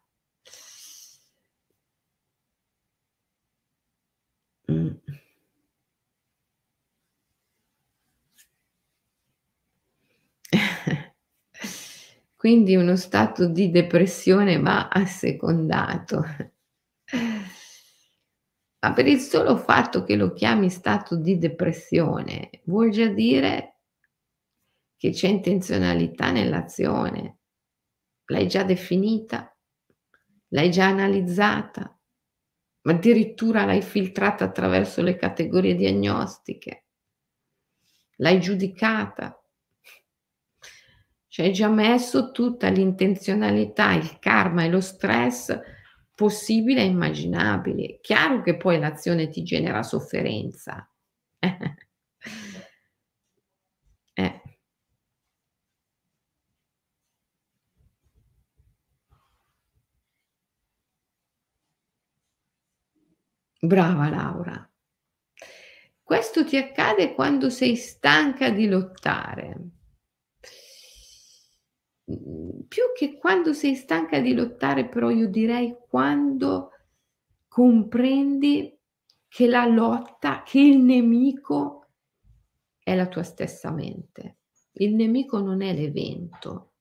Quindi 12.40 12.74
uno 12.74 12.96
stato 12.96 13.48
di 13.48 13.70
depressione 13.70 14.58
va 14.58 14.88
assecondato. 14.88 16.24
Ma 18.80 18.94
per 18.94 19.06
il 19.06 19.18
solo 19.18 19.58
fatto 19.58 20.04
che 20.04 20.16
lo 20.16 20.32
chiami 20.32 20.70
stato 20.70 21.16
di 21.16 21.36
depressione, 21.36 22.62
vuol 22.64 22.88
già 22.88 23.08
dire 23.08 23.80
che 24.96 25.10
c'è 25.10 25.28
intenzionalità 25.28 26.30
nell'azione. 26.30 27.40
L'hai 28.28 28.48
già 28.48 28.62
definita, 28.62 29.54
l'hai 30.48 30.70
già 30.70 30.86
analizzata, 30.86 31.94
ma 32.84 32.92
addirittura 32.92 33.66
l'hai 33.66 33.82
filtrata 33.82 34.44
attraverso 34.44 35.02
le 35.02 35.16
categorie 35.16 35.74
diagnostiche, 35.74 36.86
l'hai 38.16 38.40
giudicata 38.40 39.39
cioè 41.30 41.46
hai 41.46 41.52
già 41.52 41.68
messo 41.68 42.32
tutta 42.32 42.68
l'intenzionalità, 42.70 43.92
il 43.92 44.18
karma 44.18 44.64
e 44.64 44.68
lo 44.68 44.80
stress 44.80 45.56
possibili 46.12 46.80
e 46.80 46.84
immaginabili. 46.86 48.00
Chiaro 48.02 48.42
che 48.42 48.56
poi 48.56 48.80
l'azione 48.80 49.28
ti 49.28 49.44
genera 49.44 49.84
sofferenza. 49.84 50.90
eh. 54.14 54.40
Brava 63.62 64.08
Laura. 64.08 64.68
Questo 66.02 66.44
ti 66.44 66.56
accade 66.56 67.14
quando 67.14 67.50
sei 67.50 67.76
stanca 67.76 68.50
di 68.50 68.66
lottare. 68.66 69.79
Mhmm, 72.10 72.62
più 72.66 72.84
che 72.94 73.16
quando 73.16 73.52
sei 73.52 73.74
stanca 73.74 74.20
di 74.20 74.34
lottare, 74.34 74.88
però 74.88 75.10
io 75.10 75.28
direi 75.28 75.76
quando 75.88 76.70
comprendi 77.48 78.76
che 79.28 79.46
la 79.46 79.66
lotta, 79.66 80.42
che 80.42 80.60
il 80.60 80.78
nemico 80.78 81.86
è 82.82 82.94
la 82.94 83.06
tua 83.06 83.22
stessa 83.22 83.70
mente. 83.70 84.38
Il 84.72 84.94
nemico 84.94 85.38
non 85.40 85.62
è 85.62 85.74
l'evento, 85.74 86.72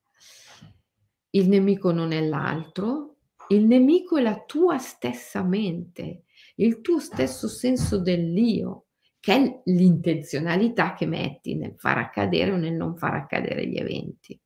il 1.31 1.47
nemico 1.47 1.91
non 1.91 2.11
è 2.11 2.25
l'altro, 2.25 3.17
il 3.49 3.65
nemico 3.65 4.17
è 4.17 4.21
la 4.21 4.43
tua 4.45 4.77
stessa 4.77 5.43
mente, 5.43 6.23
il 6.55 6.81
tuo 6.81 6.99
stesso 6.99 7.47
senso 7.47 7.99
dell'io, 7.99 8.85
che 9.19 9.35
è 9.35 9.61
l'intenzionalità 9.65 10.93
che 10.93 11.05
metti 11.05 11.55
nel 11.55 11.75
far 11.77 11.97
accadere 11.97 12.51
o 12.51 12.57
nel 12.57 12.73
non 12.73 12.95
far 12.95 13.15
accadere 13.15 13.67
gli 13.67 13.77
eventi. 13.77 14.39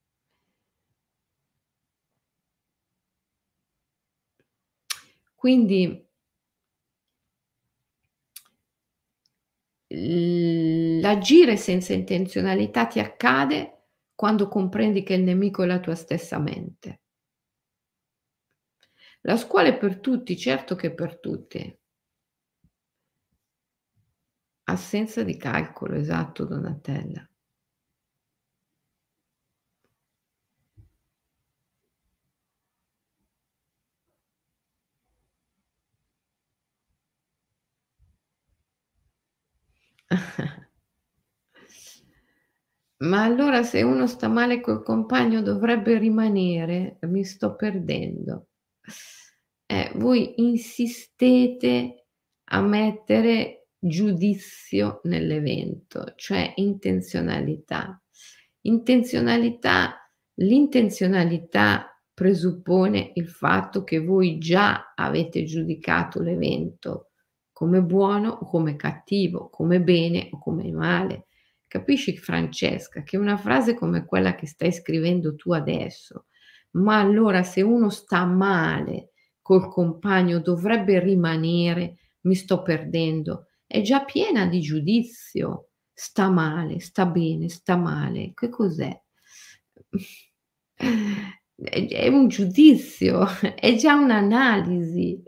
Quindi 5.44 6.08
l'agire 9.90 11.58
senza 11.58 11.92
intenzionalità 11.92 12.88
ti 12.88 13.02
accade 13.02 13.88
quando 14.16 14.48
comprendi 14.48 15.04
che 15.04 15.16
il 15.16 15.24
nemico 15.24 15.64
è 15.64 15.66
la 15.66 15.82
tua 15.82 15.96
stessa 15.96 16.40
mente. 16.40 17.02
La 19.24 19.36
scuola 19.36 19.68
è 19.68 19.78
per 19.78 20.00
tutti, 20.00 20.38
certo 20.38 20.76
che 20.76 20.94
per 20.94 21.20
tutti. 21.20 21.78
Assenza 24.64 25.24
di 25.24 25.36
calcolo, 25.36 25.96
esatto 25.96 26.46
Donatella. 26.46 27.33
Ma 43.04 43.24
allora 43.24 43.64
se 43.64 43.82
uno 43.82 44.08
sta 44.08 44.28
male 44.28 44.62
col 44.62 44.84
compagno 44.84 45.42
dovrebbe 45.42 45.98
rimanere? 45.98 47.00
Mi 47.02 47.24
sto 47.26 47.56
perdendo. 47.56 48.48
Eh, 49.66 49.92
voi 49.96 50.34
insistete 50.42 52.06
a 52.46 52.62
mettere 52.62 53.68
giudizio 53.78 55.02
nell'evento, 55.04 56.14
cioè 56.16 56.54
intenzionalità. 56.56 58.02
Intenzionalità, 58.62 60.10
l'intenzionalità 60.36 62.02
presuppone 62.14 63.12
il 63.16 63.28
fatto 63.28 63.84
che 63.84 64.00
voi 64.00 64.38
già 64.38 64.94
avete 64.96 65.44
giudicato 65.44 66.22
l'evento 66.22 67.13
come 67.54 67.82
buono 67.82 68.30
o 68.30 68.46
come 68.46 68.76
cattivo, 68.76 69.50
come 69.50 69.80
bene 69.80 70.28
o 70.32 70.40
come 70.40 70.70
male. 70.72 71.28
Capisci 71.68 72.18
Francesca 72.18 73.04
che 73.04 73.16
una 73.18 73.38
frase 73.38 73.74
come 73.74 74.06
quella 74.06 74.36
che 74.36 74.48
stai 74.48 74.72
scrivendo 74.72 75.36
tu 75.36 75.54
adesso, 75.54 76.26
ma 76.72 77.00
allora 77.00 77.44
se 77.44 77.62
uno 77.62 77.90
sta 77.90 78.26
male 78.26 79.12
col 79.42 79.70
compagno 79.70 80.40
dovrebbe 80.40 81.00
rimanere, 81.00 81.98
mi 82.22 82.36
sto 82.36 82.62
perdendo, 82.62 83.48
è 83.66 83.82
già 83.82 84.04
piena 84.04 84.46
di 84.46 84.60
giudizio. 84.62 85.70
Sta 85.92 86.30
male, 86.30 86.80
sta 86.80 87.06
bene, 87.06 87.50
sta 87.50 87.76
male. 87.76 88.32
Che 88.34 88.50
cos'è? 88.50 89.02
È 91.56 92.08
un 92.08 92.28
giudizio, 92.28 93.26
è 93.56 93.76
già 93.76 93.96
un'analisi. 93.96 95.24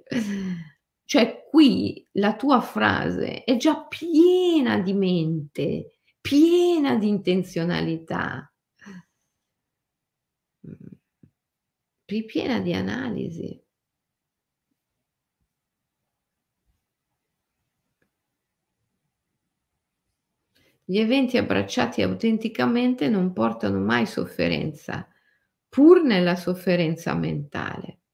Cioè 1.05 1.45
qui 1.49 2.05
la 2.13 2.35
tua 2.35 2.61
frase 2.61 3.43
è 3.43 3.57
già 3.57 3.85
piena 3.85 4.79
di 4.79 4.93
mente, 4.93 5.99
piena 6.19 6.95
di 6.95 7.07
intenzionalità, 7.07 8.51
piena 12.05 12.59
di 12.59 12.73
analisi. 12.73 13.63
Gli 20.87 20.99
eventi 20.99 21.37
abbracciati 21.37 22.01
autenticamente 22.03 23.09
non 23.09 23.33
portano 23.33 23.79
mai 23.79 24.05
sofferenza, 24.05 25.07
pur 25.67 26.03
nella 26.03 26.35
sofferenza 26.35 27.15
mentale. 27.15 28.04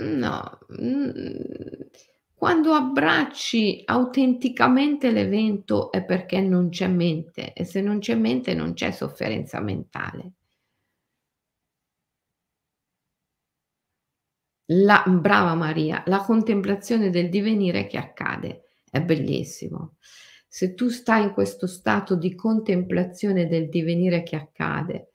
No, 0.00 0.58
mhmm, 0.68 1.90
quando 2.34 2.72
abbracci 2.72 3.82
autenticamente 3.84 5.10
l'evento 5.12 5.92
è 5.92 6.02
perché 6.04 6.40
non 6.40 6.70
c'è 6.70 6.88
mente 6.88 7.52
e 7.52 7.64
se 7.64 7.80
non 7.82 7.98
c'è 8.00 8.14
mente 8.16 8.54
non 8.54 8.72
c'è 8.72 8.90
sofferenza 8.92 9.60
mentale. 9.60 10.32
La 14.72 15.04
brava 15.06 15.54
Maria, 15.54 16.02
la 16.06 16.22
contemplazione 16.22 17.10
del 17.10 17.28
divenire 17.28 17.86
che 17.86 17.98
accade. 17.98 18.76
È 18.90 19.02
bellissimo. 19.02 19.96
Se 20.48 20.74
tu 20.74 20.88
stai 20.88 21.24
in 21.24 21.32
questo 21.32 21.66
stato 21.66 22.14
di 22.16 22.34
contemplazione 22.34 23.46
del 23.46 23.68
divenire 23.68 24.22
che 24.22 24.36
accade, 24.36 25.09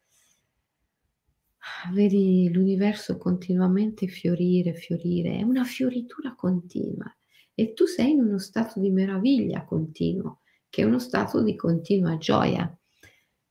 vedi 1.92 2.50
l'universo 2.52 3.18
continuamente 3.18 4.08
fiorire, 4.08 4.74
fiorire, 4.74 5.38
è 5.38 5.44
una 5.44 5.64
fioritura 5.64 6.36
continua 6.36 7.14
e 7.54 7.74
tu 7.74 7.86
sei 7.86 8.12
in 8.12 8.20
uno 8.20 8.38
stato 8.38 8.80
di 8.80 8.92
meraviglia 8.92 9.64
continuo, 9.64 10.42
che 10.70 10.82
è 10.82 10.86
uno 10.86 11.00
stato 11.00 11.42
di 11.42 11.56
continua 11.56 12.18
gioia. 12.18 12.70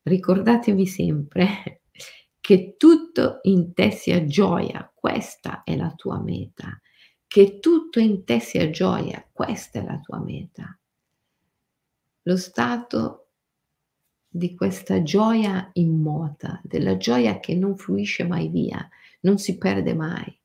Ricordatevi 0.02 0.86
sempre 0.86 1.82
che 2.38 2.74
tutto 2.76 3.38
in 3.42 3.72
te 3.72 3.90
sia 3.90 4.24
gioia, 4.26 4.90
questa 4.94 5.62
è 5.62 5.74
la 5.74 5.92
tua 5.94 6.20
meta. 6.20 6.78
Che 7.26 7.58
tutto 7.58 7.98
in 7.98 8.24
te 8.24 8.38
sia 8.38 8.68
gioia, 8.68 9.26
questa 9.32 9.80
è 9.80 9.84
la 9.84 9.98
tua 9.98 10.20
meta. 10.20 10.78
Lo 12.22 12.36
stato 12.36 13.23
di 14.36 14.56
questa 14.56 15.00
gioia 15.04 15.70
immota, 15.74 16.60
della 16.64 16.96
gioia 16.96 17.38
che 17.38 17.54
non 17.54 17.76
fluisce 17.76 18.24
mai 18.24 18.48
via, 18.48 18.88
non 19.20 19.38
si 19.38 19.56
perde 19.56 19.94
mai. 19.94 20.40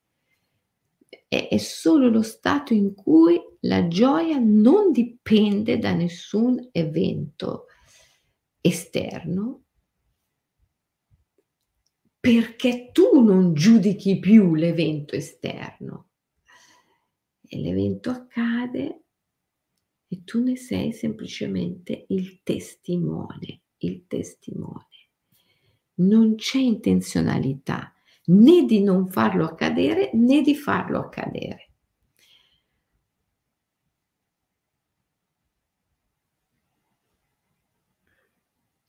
È, 1.28 1.48
è 1.50 1.58
solo 1.58 2.08
lo 2.08 2.22
stato 2.22 2.76
in 2.76 2.94
cui 2.94 3.42
la 3.62 3.88
gioia 3.88 4.38
non 4.38 4.92
dipende 4.92 5.80
da 5.80 5.94
nessun 5.94 6.70
evento 6.72 7.66
esterno, 8.62 9.64
perché 12.20 12.92
tu 12.92 13.24
non 13.24 13.56
giudichi 13.56 14.20
più 14.20 14.54
l'evento 14.54 15.16
esterno. 15.16 16.10
E 17.42 17.60
l'evento 17.60 18.12
accade 18.12 19.02
e 20.08 20.24
tu 20.24 20.44
ne 20.44 20.56
sei 20.58 20.94
semplicemente 20.94 22.06
il 22.10 22.44
testimone 22.44 23.62
il 23.80 24.06
testimone. 24.08 24.88
Non 25.96 26.36
c'è 26.36 26.60
intenzionalità 26.60 27.94
né 28.26 28.66
di 28.66 28.82
non 28.82 29.08
farlo 29.10 29.46
accadere 29.46 30.12
né 30.14 30.42
di 30.42 30.56
farlo 30.56 31.00
accadere. 31.00 31.70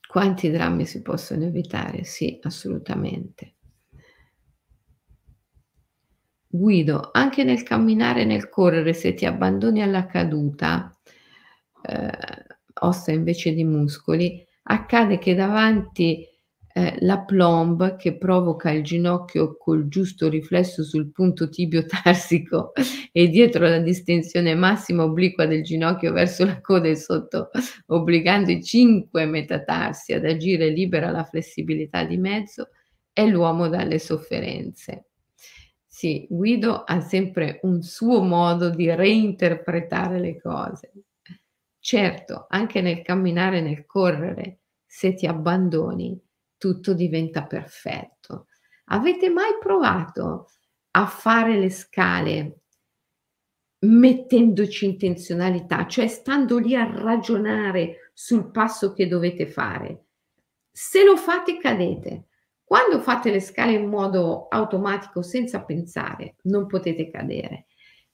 Quanti 0.07 0.51
drammi 0.51 0.87
si 0.87 1.03
possono 1.03 1.45
evitare? 1.45 2.03
Sì, 2.03 2.39
assolutamente. 2.43 3.55
Guido, 6.53 7.11
anche 7.13 7.45
nel 7.45 7.63
camminare 7.63 8.23
e 8.23 8.25
nel 8.25 8.49
correre, 8.49 8.93
se 8.93 9.15
ti 9.15 9.25
abbandoni 9.25 9.83
alla 9.83 10.07
caduta, 10.07 10.93
eh, 11.83 12.11
ossa 12.81 13.13
invece 13.13 13.53
di 13.55 13.63
muscoli, 13.63 14.45
accade 14.63 15.19
che 15.19 15.35
davanti 15.35 16.27
eh, 16.73 16.97
la 17.01 17.21
plomb 17.21 17.97
che 17.97 18.17
provoca 18.17 18.71
il 18.71 18.85
ginocchio 18.85 19.57
col 19.57 19.89
giusto 19.89 20.29
riflesso 20.29 20.85
sul 20.85 21.11
punto 21.11 21.49
tibio-tarsico 21.49 22.73
e 23.11 23.29
dietro 23.29 23.67
la 23.67 23.81
distensione 23.81 24.55
massima 24.55 25.03
obliqua 25.03 25.47
del 25.47 25.65
ginocchio 25.65 26.13
verso 26.13 26.45
la 26.45 26.61
coda 26.61 26.89
e 26.89 26.95
sotto, 26.95 27.51
obbligando 27.87 28.53
i 28.53 28.63
cinque 28.63 29.27
metatarsi 29.27 30.13
ad 30.13 30.25
agire 30.25 30.69
libera 30.69 31.11
la 31.11 31.25
flessibilità 31.25 32.05
di 32.05 32.19
mezzo, 32.19 32.69
è 33.13 33.27
l'uomo 33.27 33.69
dalle 33.69 33.99
sofferenze. 33.99 35.07
Sì, 35.87 36.27
Guido 36.31 36.85
ha 36.85 37.01
sempre 37.01 37.59
un 37.63 37.83
suo 37.83 38.23
modo 38.23 38.71
di 38.71 38.89
reinterpretare 38.95 40.21
le 40.21 40.41
cose. 40.41 40.93
Certo, 41.81 42.47
anche 42.49 42.83
nel 42.83 43.01
camminare 43.03 43.63
nel 43.63 43.87
correre, 43.87 44.61
se 44.85 45.15
ti 45.15 45.27
abbandoni, 45.27 46.21
tutto 46.59 46.93
diventa 46.93 47.47
perfetto. 47.47 48.49
Avete 48.87 49.31
mai 49.31 49.57
provato 49.59 50.51
a 50.93 51.07
fare 51.07 51.59
le 51.59 51.71
scale 51.71 52.61
mettendoci 53.83 54.85
intenzionalità, 54.85 55.87
cioè 55.87 56.07
stando 56.07 56.59
lì 56.59 56.77
a 56.77 56.85
ragionare 56.85 58.11
sul 58.13 58.51
passo 58.51 58.93
che 58.93 59.09
dovete 59.09 59.47
fare? 59.47 60.05
Se 60.71 61.03
lo 61.03 61.17
fate, 61.17 61.57
cadete. 61.59 62.27
Quando 62.63 63.01
fate 63.01 63.31
le 63.31 63.41
scale 63.41 63.73
in 63.73 63.89
modo 63.89 64.49
automatico, 64.49 65.23
senza 65.23 65.65
pensare, 65.65 66.37
non 66.43 66.67
potete 66.67 67.11
cadere. 67.11 67.67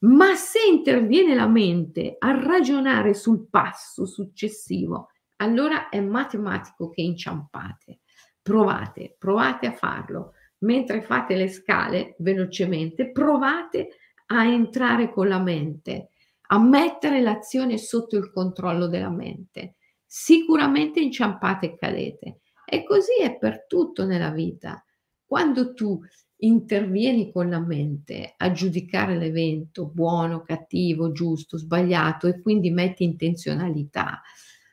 Ma 0.07 0.37
se 0.37 0.61
interviene 0.71 1.35
la 1.35 1.49
mente 1.49 2.15
a 2.19 2.31
ragionare 2.31 3.13
sul 3.13 3.49
passo 3.49 4.07
successivo, 4.07 5.09
allora 5.37 5.89
è 5.89 6.01
matematico 6.01 6.91
che 6.91 7.03
inciampate. 7.03 8.01
Provate, 8.41 9.17
provate 9.19 9.67
a 9.67 9.73
farlo. 9.73 10.33
Mentre 10.59 11.03
fate 11.03 11.35
le 11.35 11.49
scale 11.49 12.15
velocemente, 12.19 13.11
provate 13.11 13.89
a 14.27 14.45
entrare 14.45 15.11
con 15.11 15.29
la 15.29 15.41
mente, 15.41 16.11
a 16.49 16.59
mettere 16.59 17.21
l'azione 17.21 17.77
sotto 17.77 18.17
il 18.17 18.31
controllo 18.31 18.87
della 18.87 19.11
mente. 19.11 19.75
Sicuramente 20.05 21.01
inciampate 21.01 21.67
e 21.67 21.77
cadete. 21.77 22.41
E 22.65 22.85
così 22.85 23.21
è 23.21 23.37
per 23.37 23.67
tutto 23.67 24.05
nella 24.05 24.31
vita. 24.31 24.83
Quando 25.25 25.75
tu 25.75 26.01
intervieni 26.39 27.33
con 27.33 27.49
la 27.49 27.61
mente 27.61 28.35
a 28.37 28.53
giudicare 28.53 29.17
l'evento 29.17 29.87
buono, 29.87 30.43
cattivo, 30.43 31.13
giusto, 31.13 31.57
sbagliato 31.57 32.27
e 32.27 32.41
quindi 32.41 32.71
metti 32.71 33.05
intenzionalità 33.05 34.21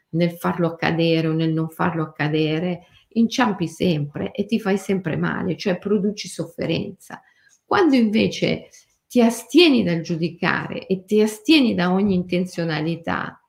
nel 0.10 0.32
farlo 0.32 0.68
accadere 0.68 1.28
o 1.28 1.34
nel 1.34 1.54
non 1.54 1.70
farlo 1.70 2.04
accadere, 2.04 2.88
inciampi 3.10 3.68
sempre 3.68 4.32
e 4.32 4.46
ti 4.46 4.60
fai 4.60 4.78
sempre 4.78 5.16
male, 5.16 5.58
cioè 5.58 5.78
produci 5.78 6.28
sofferenza. 6.28 7.22
Quando 7.64 7.96
invece 7.96 8.70
ti 9.08 9.22
astieni 9.22 9.84
dal 9.84 10.02
giudicare 10.02 10.86
e 10.88 11.06
ti 11.06 11.22
astieni 11.22 11.74
da 11.74 11.92
ogni 11.92 12.16
intenzionalità, 12.16 13.40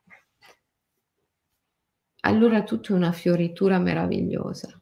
allora 2.20 2.62
tutto 2.62 2.92
è 2.92 2.96
una 2.96 3.12
fioritura 3.12 3.78
meravigliosa. 3.78 4.80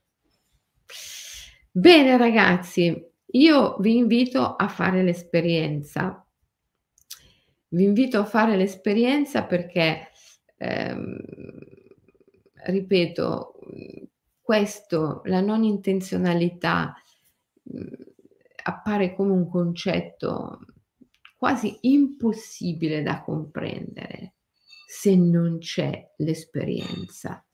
Bene 1.71 2.17
ragazzi, 2.17 3.12
io 3.33 3.77
vi 3.79 3.97
invito 3.97 4.57
a 4.57 4.69
fare 4.69 5.03
l'esperienza. 5.03 6.27
Vi 7.69 7.85
invito 7.85 8.19
a 8.19 8.25
fare 8.25 8.57
l'esperienza 8.57 9.45
perché, 9.45 10.11
ehm, 10.57 11.19
ripeto, 12.65 13.55
questo, 14.41 15.23
la 15.25 15.41
non 15.41 15.65
intenzionalità, 15.65 16.95
appare 18.65 19.15
come 19.15 19.33
un 19.33 19.49
concetto 19.49 20.61
quasi 21.37 21.79
impossibile 21.83 23.03
da 23.03 23.23
comprendere 23.23 24.35
se 24.87 25.17
non 25.17 25.59
c'è 25.59 26.13
l'esperienza. 26.19 27.45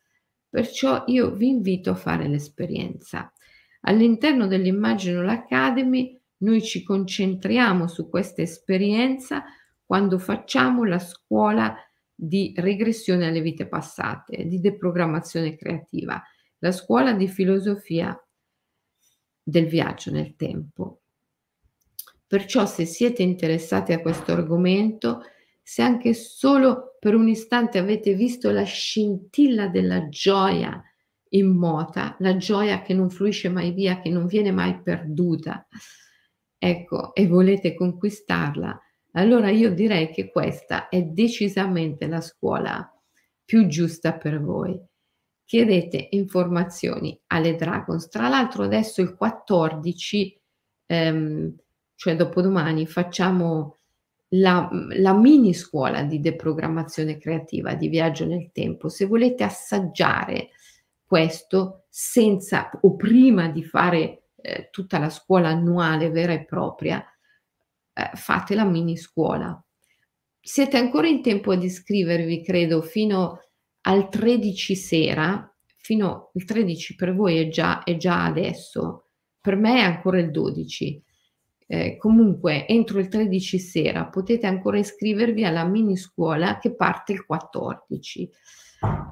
Perciò 0.50 1.04
io 1.06 1.30
vi 1.30 1.48
invito 1.48 1.90
a 1.90 1.94
fare 1.94 2.26
l'esperienza. 2.26 3.32
All'interno 3.82 4.46
dell'Imaginal 4.46 5.28
Academy 5.28 6.18
noi 6.38 6.62
ci 6.62 6.82
concentriamo 6.82 7.86
su 7.88 8.08
questa 8.08 8.42
esperienza 8.42 9.44
quando 9.84 10.18
facciamo 10.18 10.84
la 10.84 10.98
scuola 10.98 11.74
di 12.14 12.52
regressione 12.56 13.26
alle 13.26 13.40
vite 13.40 13.66
passate, 13.66 14.46
di 14.46 14.60
deprogrammazione 14.60 15.56
creativa, 15.56 16.22
la 16.58 16.72
scuola 16.72 17.12
di 17.12 17.28
filosofia 17.28 18.20
del 19.42 19.66
viaggio 19.66 20.10
nel 20.10 20.36
tempo. 20.36 21.00
Perciò 22.26 22.66
se 22.66 22.84
siete 22.84 23.22
interessati 23.22 23.92
a 23.92 24.00
questo 24.00 24.32
argomento, 24.32 25.22
se 25.62 25.80
anche 25.80 26.12
solo 26.12 26.96
per 26.98 27.14
un 27.14 27.28
istante 27.28 27.78
avete 27.78 28.12
visto 28.12 28.50
la 28.50 28.64
scintilla 28.64 29.68
della 29.68 30.08
gioia 30.08 30.82
immota, 31.30 32.16
la 32.20 32.36
gioia 32.36 32.82
che 32.82 32.94
non 32.94 33.10
fluisce 33.10 33.48
mai 33.48 33.72
via, 33.72 34.00
che 34.00 34.10
non 34.10 34.26
viene 34.26 34.50
mai 34.50 34.80
perduta, 34.82 35.66
ecco, 36.56 37.14
e 37.14 37.26
volete 37.26 37.74
conquistarla, 37.74 38.80
allora 39.12 39.50
io 39.50 39.72
direi 39.72 40.10
che 40.10 40.30
questa 40.30 40.88
è 40.88 41.02
decisamente 41.02 42.06
la 42.06 42.20
scuola 42.20 42.92
più 43.44 43.66
giusta 43.66 44.12
per 44.12 44.40
voi. 44.40 44.78
Chiedete 45.44 46.08
informazioni 46.10 47.18
alle 47.28 47.56
Dragons. 47.56 48.08
Tra 48.08 48.28
l'altro 48.28 48.64
adesso 48.64 49.00
il 49.00 49.16
14, 49.16 50.40
ehm, 50.86 51.56
cioè 51.94 52.16
dopodomani, 52.16 52.86
facciamo 52.86 53.78
la, 54.32 54.68
la, 54.98 55.14
mini 55.14 55.54
scuola 55.54 56.02
di 56.02 56.20
deprogrammazione 56.20 57.16
creativa, 57.16 57.74
di 57.74 57.88
viaggio 57.88 58.26
nel 58.26 58.50
tempo. 58.52 58.90
Se 58.90 59.06
volete 59.06 59.42
assaggiare 59.42 60.50
questo 61.08 61.86
senza 61.88 62.70
o 62.82 62.94
prima 62.96 63.48
di 63.48 63.64
fare 63.64 64.24
eh, 64.36 64.68
tutta 64.70 64.98
la 64.98 65.08
scuola 65.08 65.48
annuale 65.48 66.10
vera 66.10 66.34
e 66.34 66.44
propria, 66.44 67.02
eh, 67.94 68.10
fate 68.12 68.54
la 68.54 68.64
mini 68.64 68.96
scuola. 68.98 69.60
siete 70.40 70.76
ancora 70.76 71.08
in 71.08 71.22
tempo 71.22 71.50
ad 71.52 71.62
iscrivervi, 71.62 72.42
credo, 72.42 72.82
fino 72.82 73.40
al 73.82 74.10
13 74.10 74.76
sera, 74.76 75.54
fino 75.76 76.30
il 76.34 76.44
13 76.44 76.94
per 76.94 77.14
voi 77.14 77.38
è 77.38 77.48
già, 77.48 77.82
è 77.82 77.96
già 77.96 78.24
adesso, 78.24 79.06
per 79.40 79.56
me 79.56 79.76
è 79.76 79.80
ancora 79.80 80.20
il 80.20 80.30
12. 80.30 81.02
Eh, 81.66 81.96
comunque, 81.96 82.66
entro 82.66 82.98
il 82.98 83.08
13 83.08 83.58
sera 83.58 84.06
potete 84.06 84.46
ancora 84.46 84.78
iscrivervi 84.78 85.44
alla 85.44 85.64
mini 85.64 85.96
scuola 85.96 86.58
che 86.58 86.74
parte 86.74 87.12
il 87.12 87.24
14. 87.24 88.30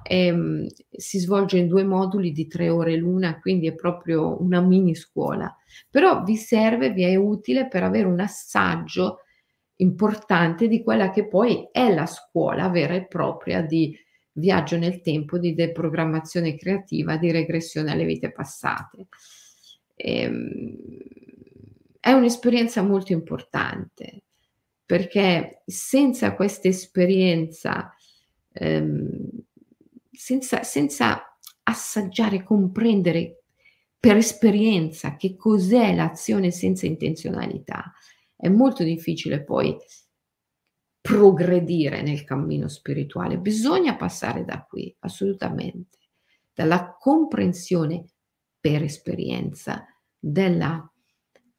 Eh, 0.03 0.67
si 0.91 1.19
svolge 1.19 1.59
in 1.59 1.67
due 1.67 1.85
moduli 1.85 2.33
di 2.33 2.47
tre 2.47 2.69
ore 2.69 2.97
l'una, 2.97 3.41
quindi 3.41 3.67
è 3.67 3.75
proprio 3.75 4.41
una 4.41 4.61
mini 4.61 4.95
scuola. 4.95 5.55
Però 5.91 6.23
vi 6.23 6.37
serve, 6.37 6.91
vi 6.93 7.03
è 7.05 7.17
utile 7.17 7.67
per 7.69 7.83
avere 7.83 8.07
un 8.07 8.21
assaggio 8.21 9.21
importante 9.77 10.69
di 10.69 10.83
quella 10.83 11.11
che 11.11 11.27
poi 11.27 11.69
è 11.73 11.93
la 11.93 12.07
scuola 12.07 12.69
vera 12.69 12.95
e 12.95 13.07
propria 13.07 13.61
di 13.63 13.97
viaggio 14.33 14.77
nel 14.77 15.01
tempo, 15.01 15.39
di 15.39 15.55
deprogrammazione 15.55 16.55
creativa, 16.57 17.17
di 17.17 17.31
regressione 17.31 17.91
alle 17.91 18.05
vite 18.05 18.31
passate. 18.33 19.09
Ehm, 19.97 20.77
è 22.01 22.13
un'esperienza 22.13 22.83
molto 22.83 23.13
importante 23.13 24.23
perché 24.85 25.63
senza 25.67 26.35
questa 26.35 26.69
esperienza, 26.69 27.93
ehm, 28.53 29.29
senza, 30.17 30.63
senza 30.63 31.39
assaggiare, 31.65 32.43
comprendere 32.43 33.45
per 33.99 34.17
esperienza 34.17 35.17
che 35.17 35.37
cos'è 35.37 35.95
l'azione 35.95 36.51
senza 36.51 36.87
intenzionalità, 36.87 37.93
è 38.37 38.49
molto 38.49 38.85
difficile 38.85 39.43
poi 39.43 39.77
progredire 41.01 42.03
nel 42.03 42.25
cammino 42.25 42.69
spirituale. 42.69 43.39
Bisogna 43.39 43.97
passare 43.97 44.45
da 44.45 44.65
qui, 44.65 44.95
assolutamente, 45.01 45.99
dalla 46.53 46.97
comprensione 46.99 48.05
per 48.59 48.83
esperienza 48.83 49.87
della 50.19 50.91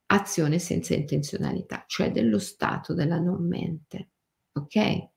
azione 0.08 0.60
senza 0.60 0.94
intenzionalità, 0.96 1.84
cioè 1.88 2.12
dello 2.12 2.40
stato 2.40 2.94
della 2.94 3.20
non 3.20 3.48
mente. 3.48 4.12
Ok? 4.54 5.10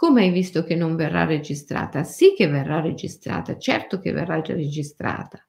Come 0.00 0.22
hai 0.22 0.30
visto 0.30 0.64
che 0.64 0.76
non 0.76 0.96
verrà 0.96 1.26
registrata? 1.26 2.04
Sì 2.04 2.32
che 2.34 2.46
verrà 2.48 2.80
registrata, 2.80 3.58
certo 3.58 3.98
che 3.98 4.12
verrà 4.12 4.40
registrata. 4.40 5.46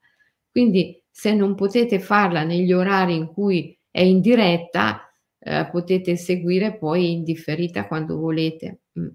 Quindi 0.51 1.01
se 1.09 1.33
non 1.33 1.55
potete 1.55 1.99
farla 2.01 2.43
negli 2.43 2.73
orari 2.73 3.15
in 3.15 3.27
cui 3.27 3.79
è 3.89 4.01
in 4.01 4.19
diretta, 4.19 5.09
eh, 5.39 5.69
potete 5.71 6.17
seguire 6.17 6.77
poi 6.77 7.13
in 7.13 7.23
differita 7.23 7.87
quando 7.87 8.17
volete. 8.17 8.81
Mm. 8.99 9.07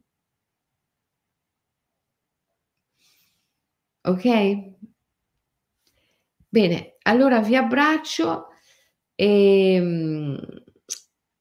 Ok? 4.05 4.25
Bene, 6.49 6.97
allora 7.03 7.41
vi 7.41 7.57
abbraccio 7.57 8.47
e 9.15 9.79
mm, 9.81 10.37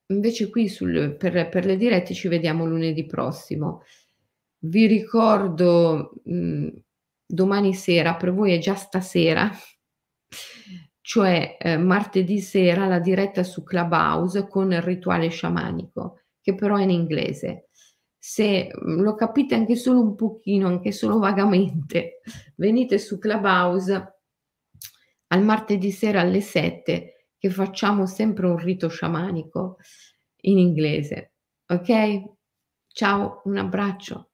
invece 0.08 0.50
qui 0.50 0.68
sul, 0.70 1.16
per, 1.18 1.50
per, 1.50 1.66
le 1.66 1.78
dirette 1.78 2.14
ci 2.14 2.28
vediamo 2.28 2.66
lunedì 2.66 3.06
prossimo. 3.06 3.84
Vi 4.60 4.86
ricordo 4.86 6.14
mh, 6.24 6.68
domani 7.26 7.74
sera, 7.74 8.16
per 8.16 8.34
voi 8.34 8.54
è 8.54 8.60
già 8.60 8.76
stasera, 8.76 9.50
cioè 11.02 11.58
eh, 11.60 11.78
martedì 11.78 12.40
sera 12.40 12.88
la 12.88 13.00
diretta 13.00 13.44
su 13.44 13.64
Clubhouse 13.64 14.48
con 14.48 14.72
il 14.72 14.82
rituale 14.82 15.30
sciamanico, 15.30 16.22
che 16.42 16.56
però 16.56 16.78
è 16.78 16.84
in 16.84 16.92
inglese. 16.92 17.70
Se 18.18 18.70
lo 18.74 19.14
capite 19.14 19.54
anche 19.54 19.76
solo 19.76 20.02
un 20.02 20.16
pochino, 20.16 20.68
anche 20.68 20.92
solo 20.92 21.20
vagamente, 21.20 22.22
venite 22.58 22.98
su 22.98 23.20
Clubhouse 23.20 24.14
al 25.28 25.44
martedì 25.44 25.92
sera 25.92 26.22
alle 26.22 26.42
7 26.42 27.15
che 27.38 27.50
facciamo 27.50 28.06
sempre 28.06 28.48
un 28.48 28.58
rito 28.58 28.88
sciamanico 28.88 29.78
in 30.42 30.58
inglese. 30.58 31.34
Ok? 31.68 32.24
Ciao, 32.88 33.42
un 33.46 33.58
abbraccio. 33.58 34.32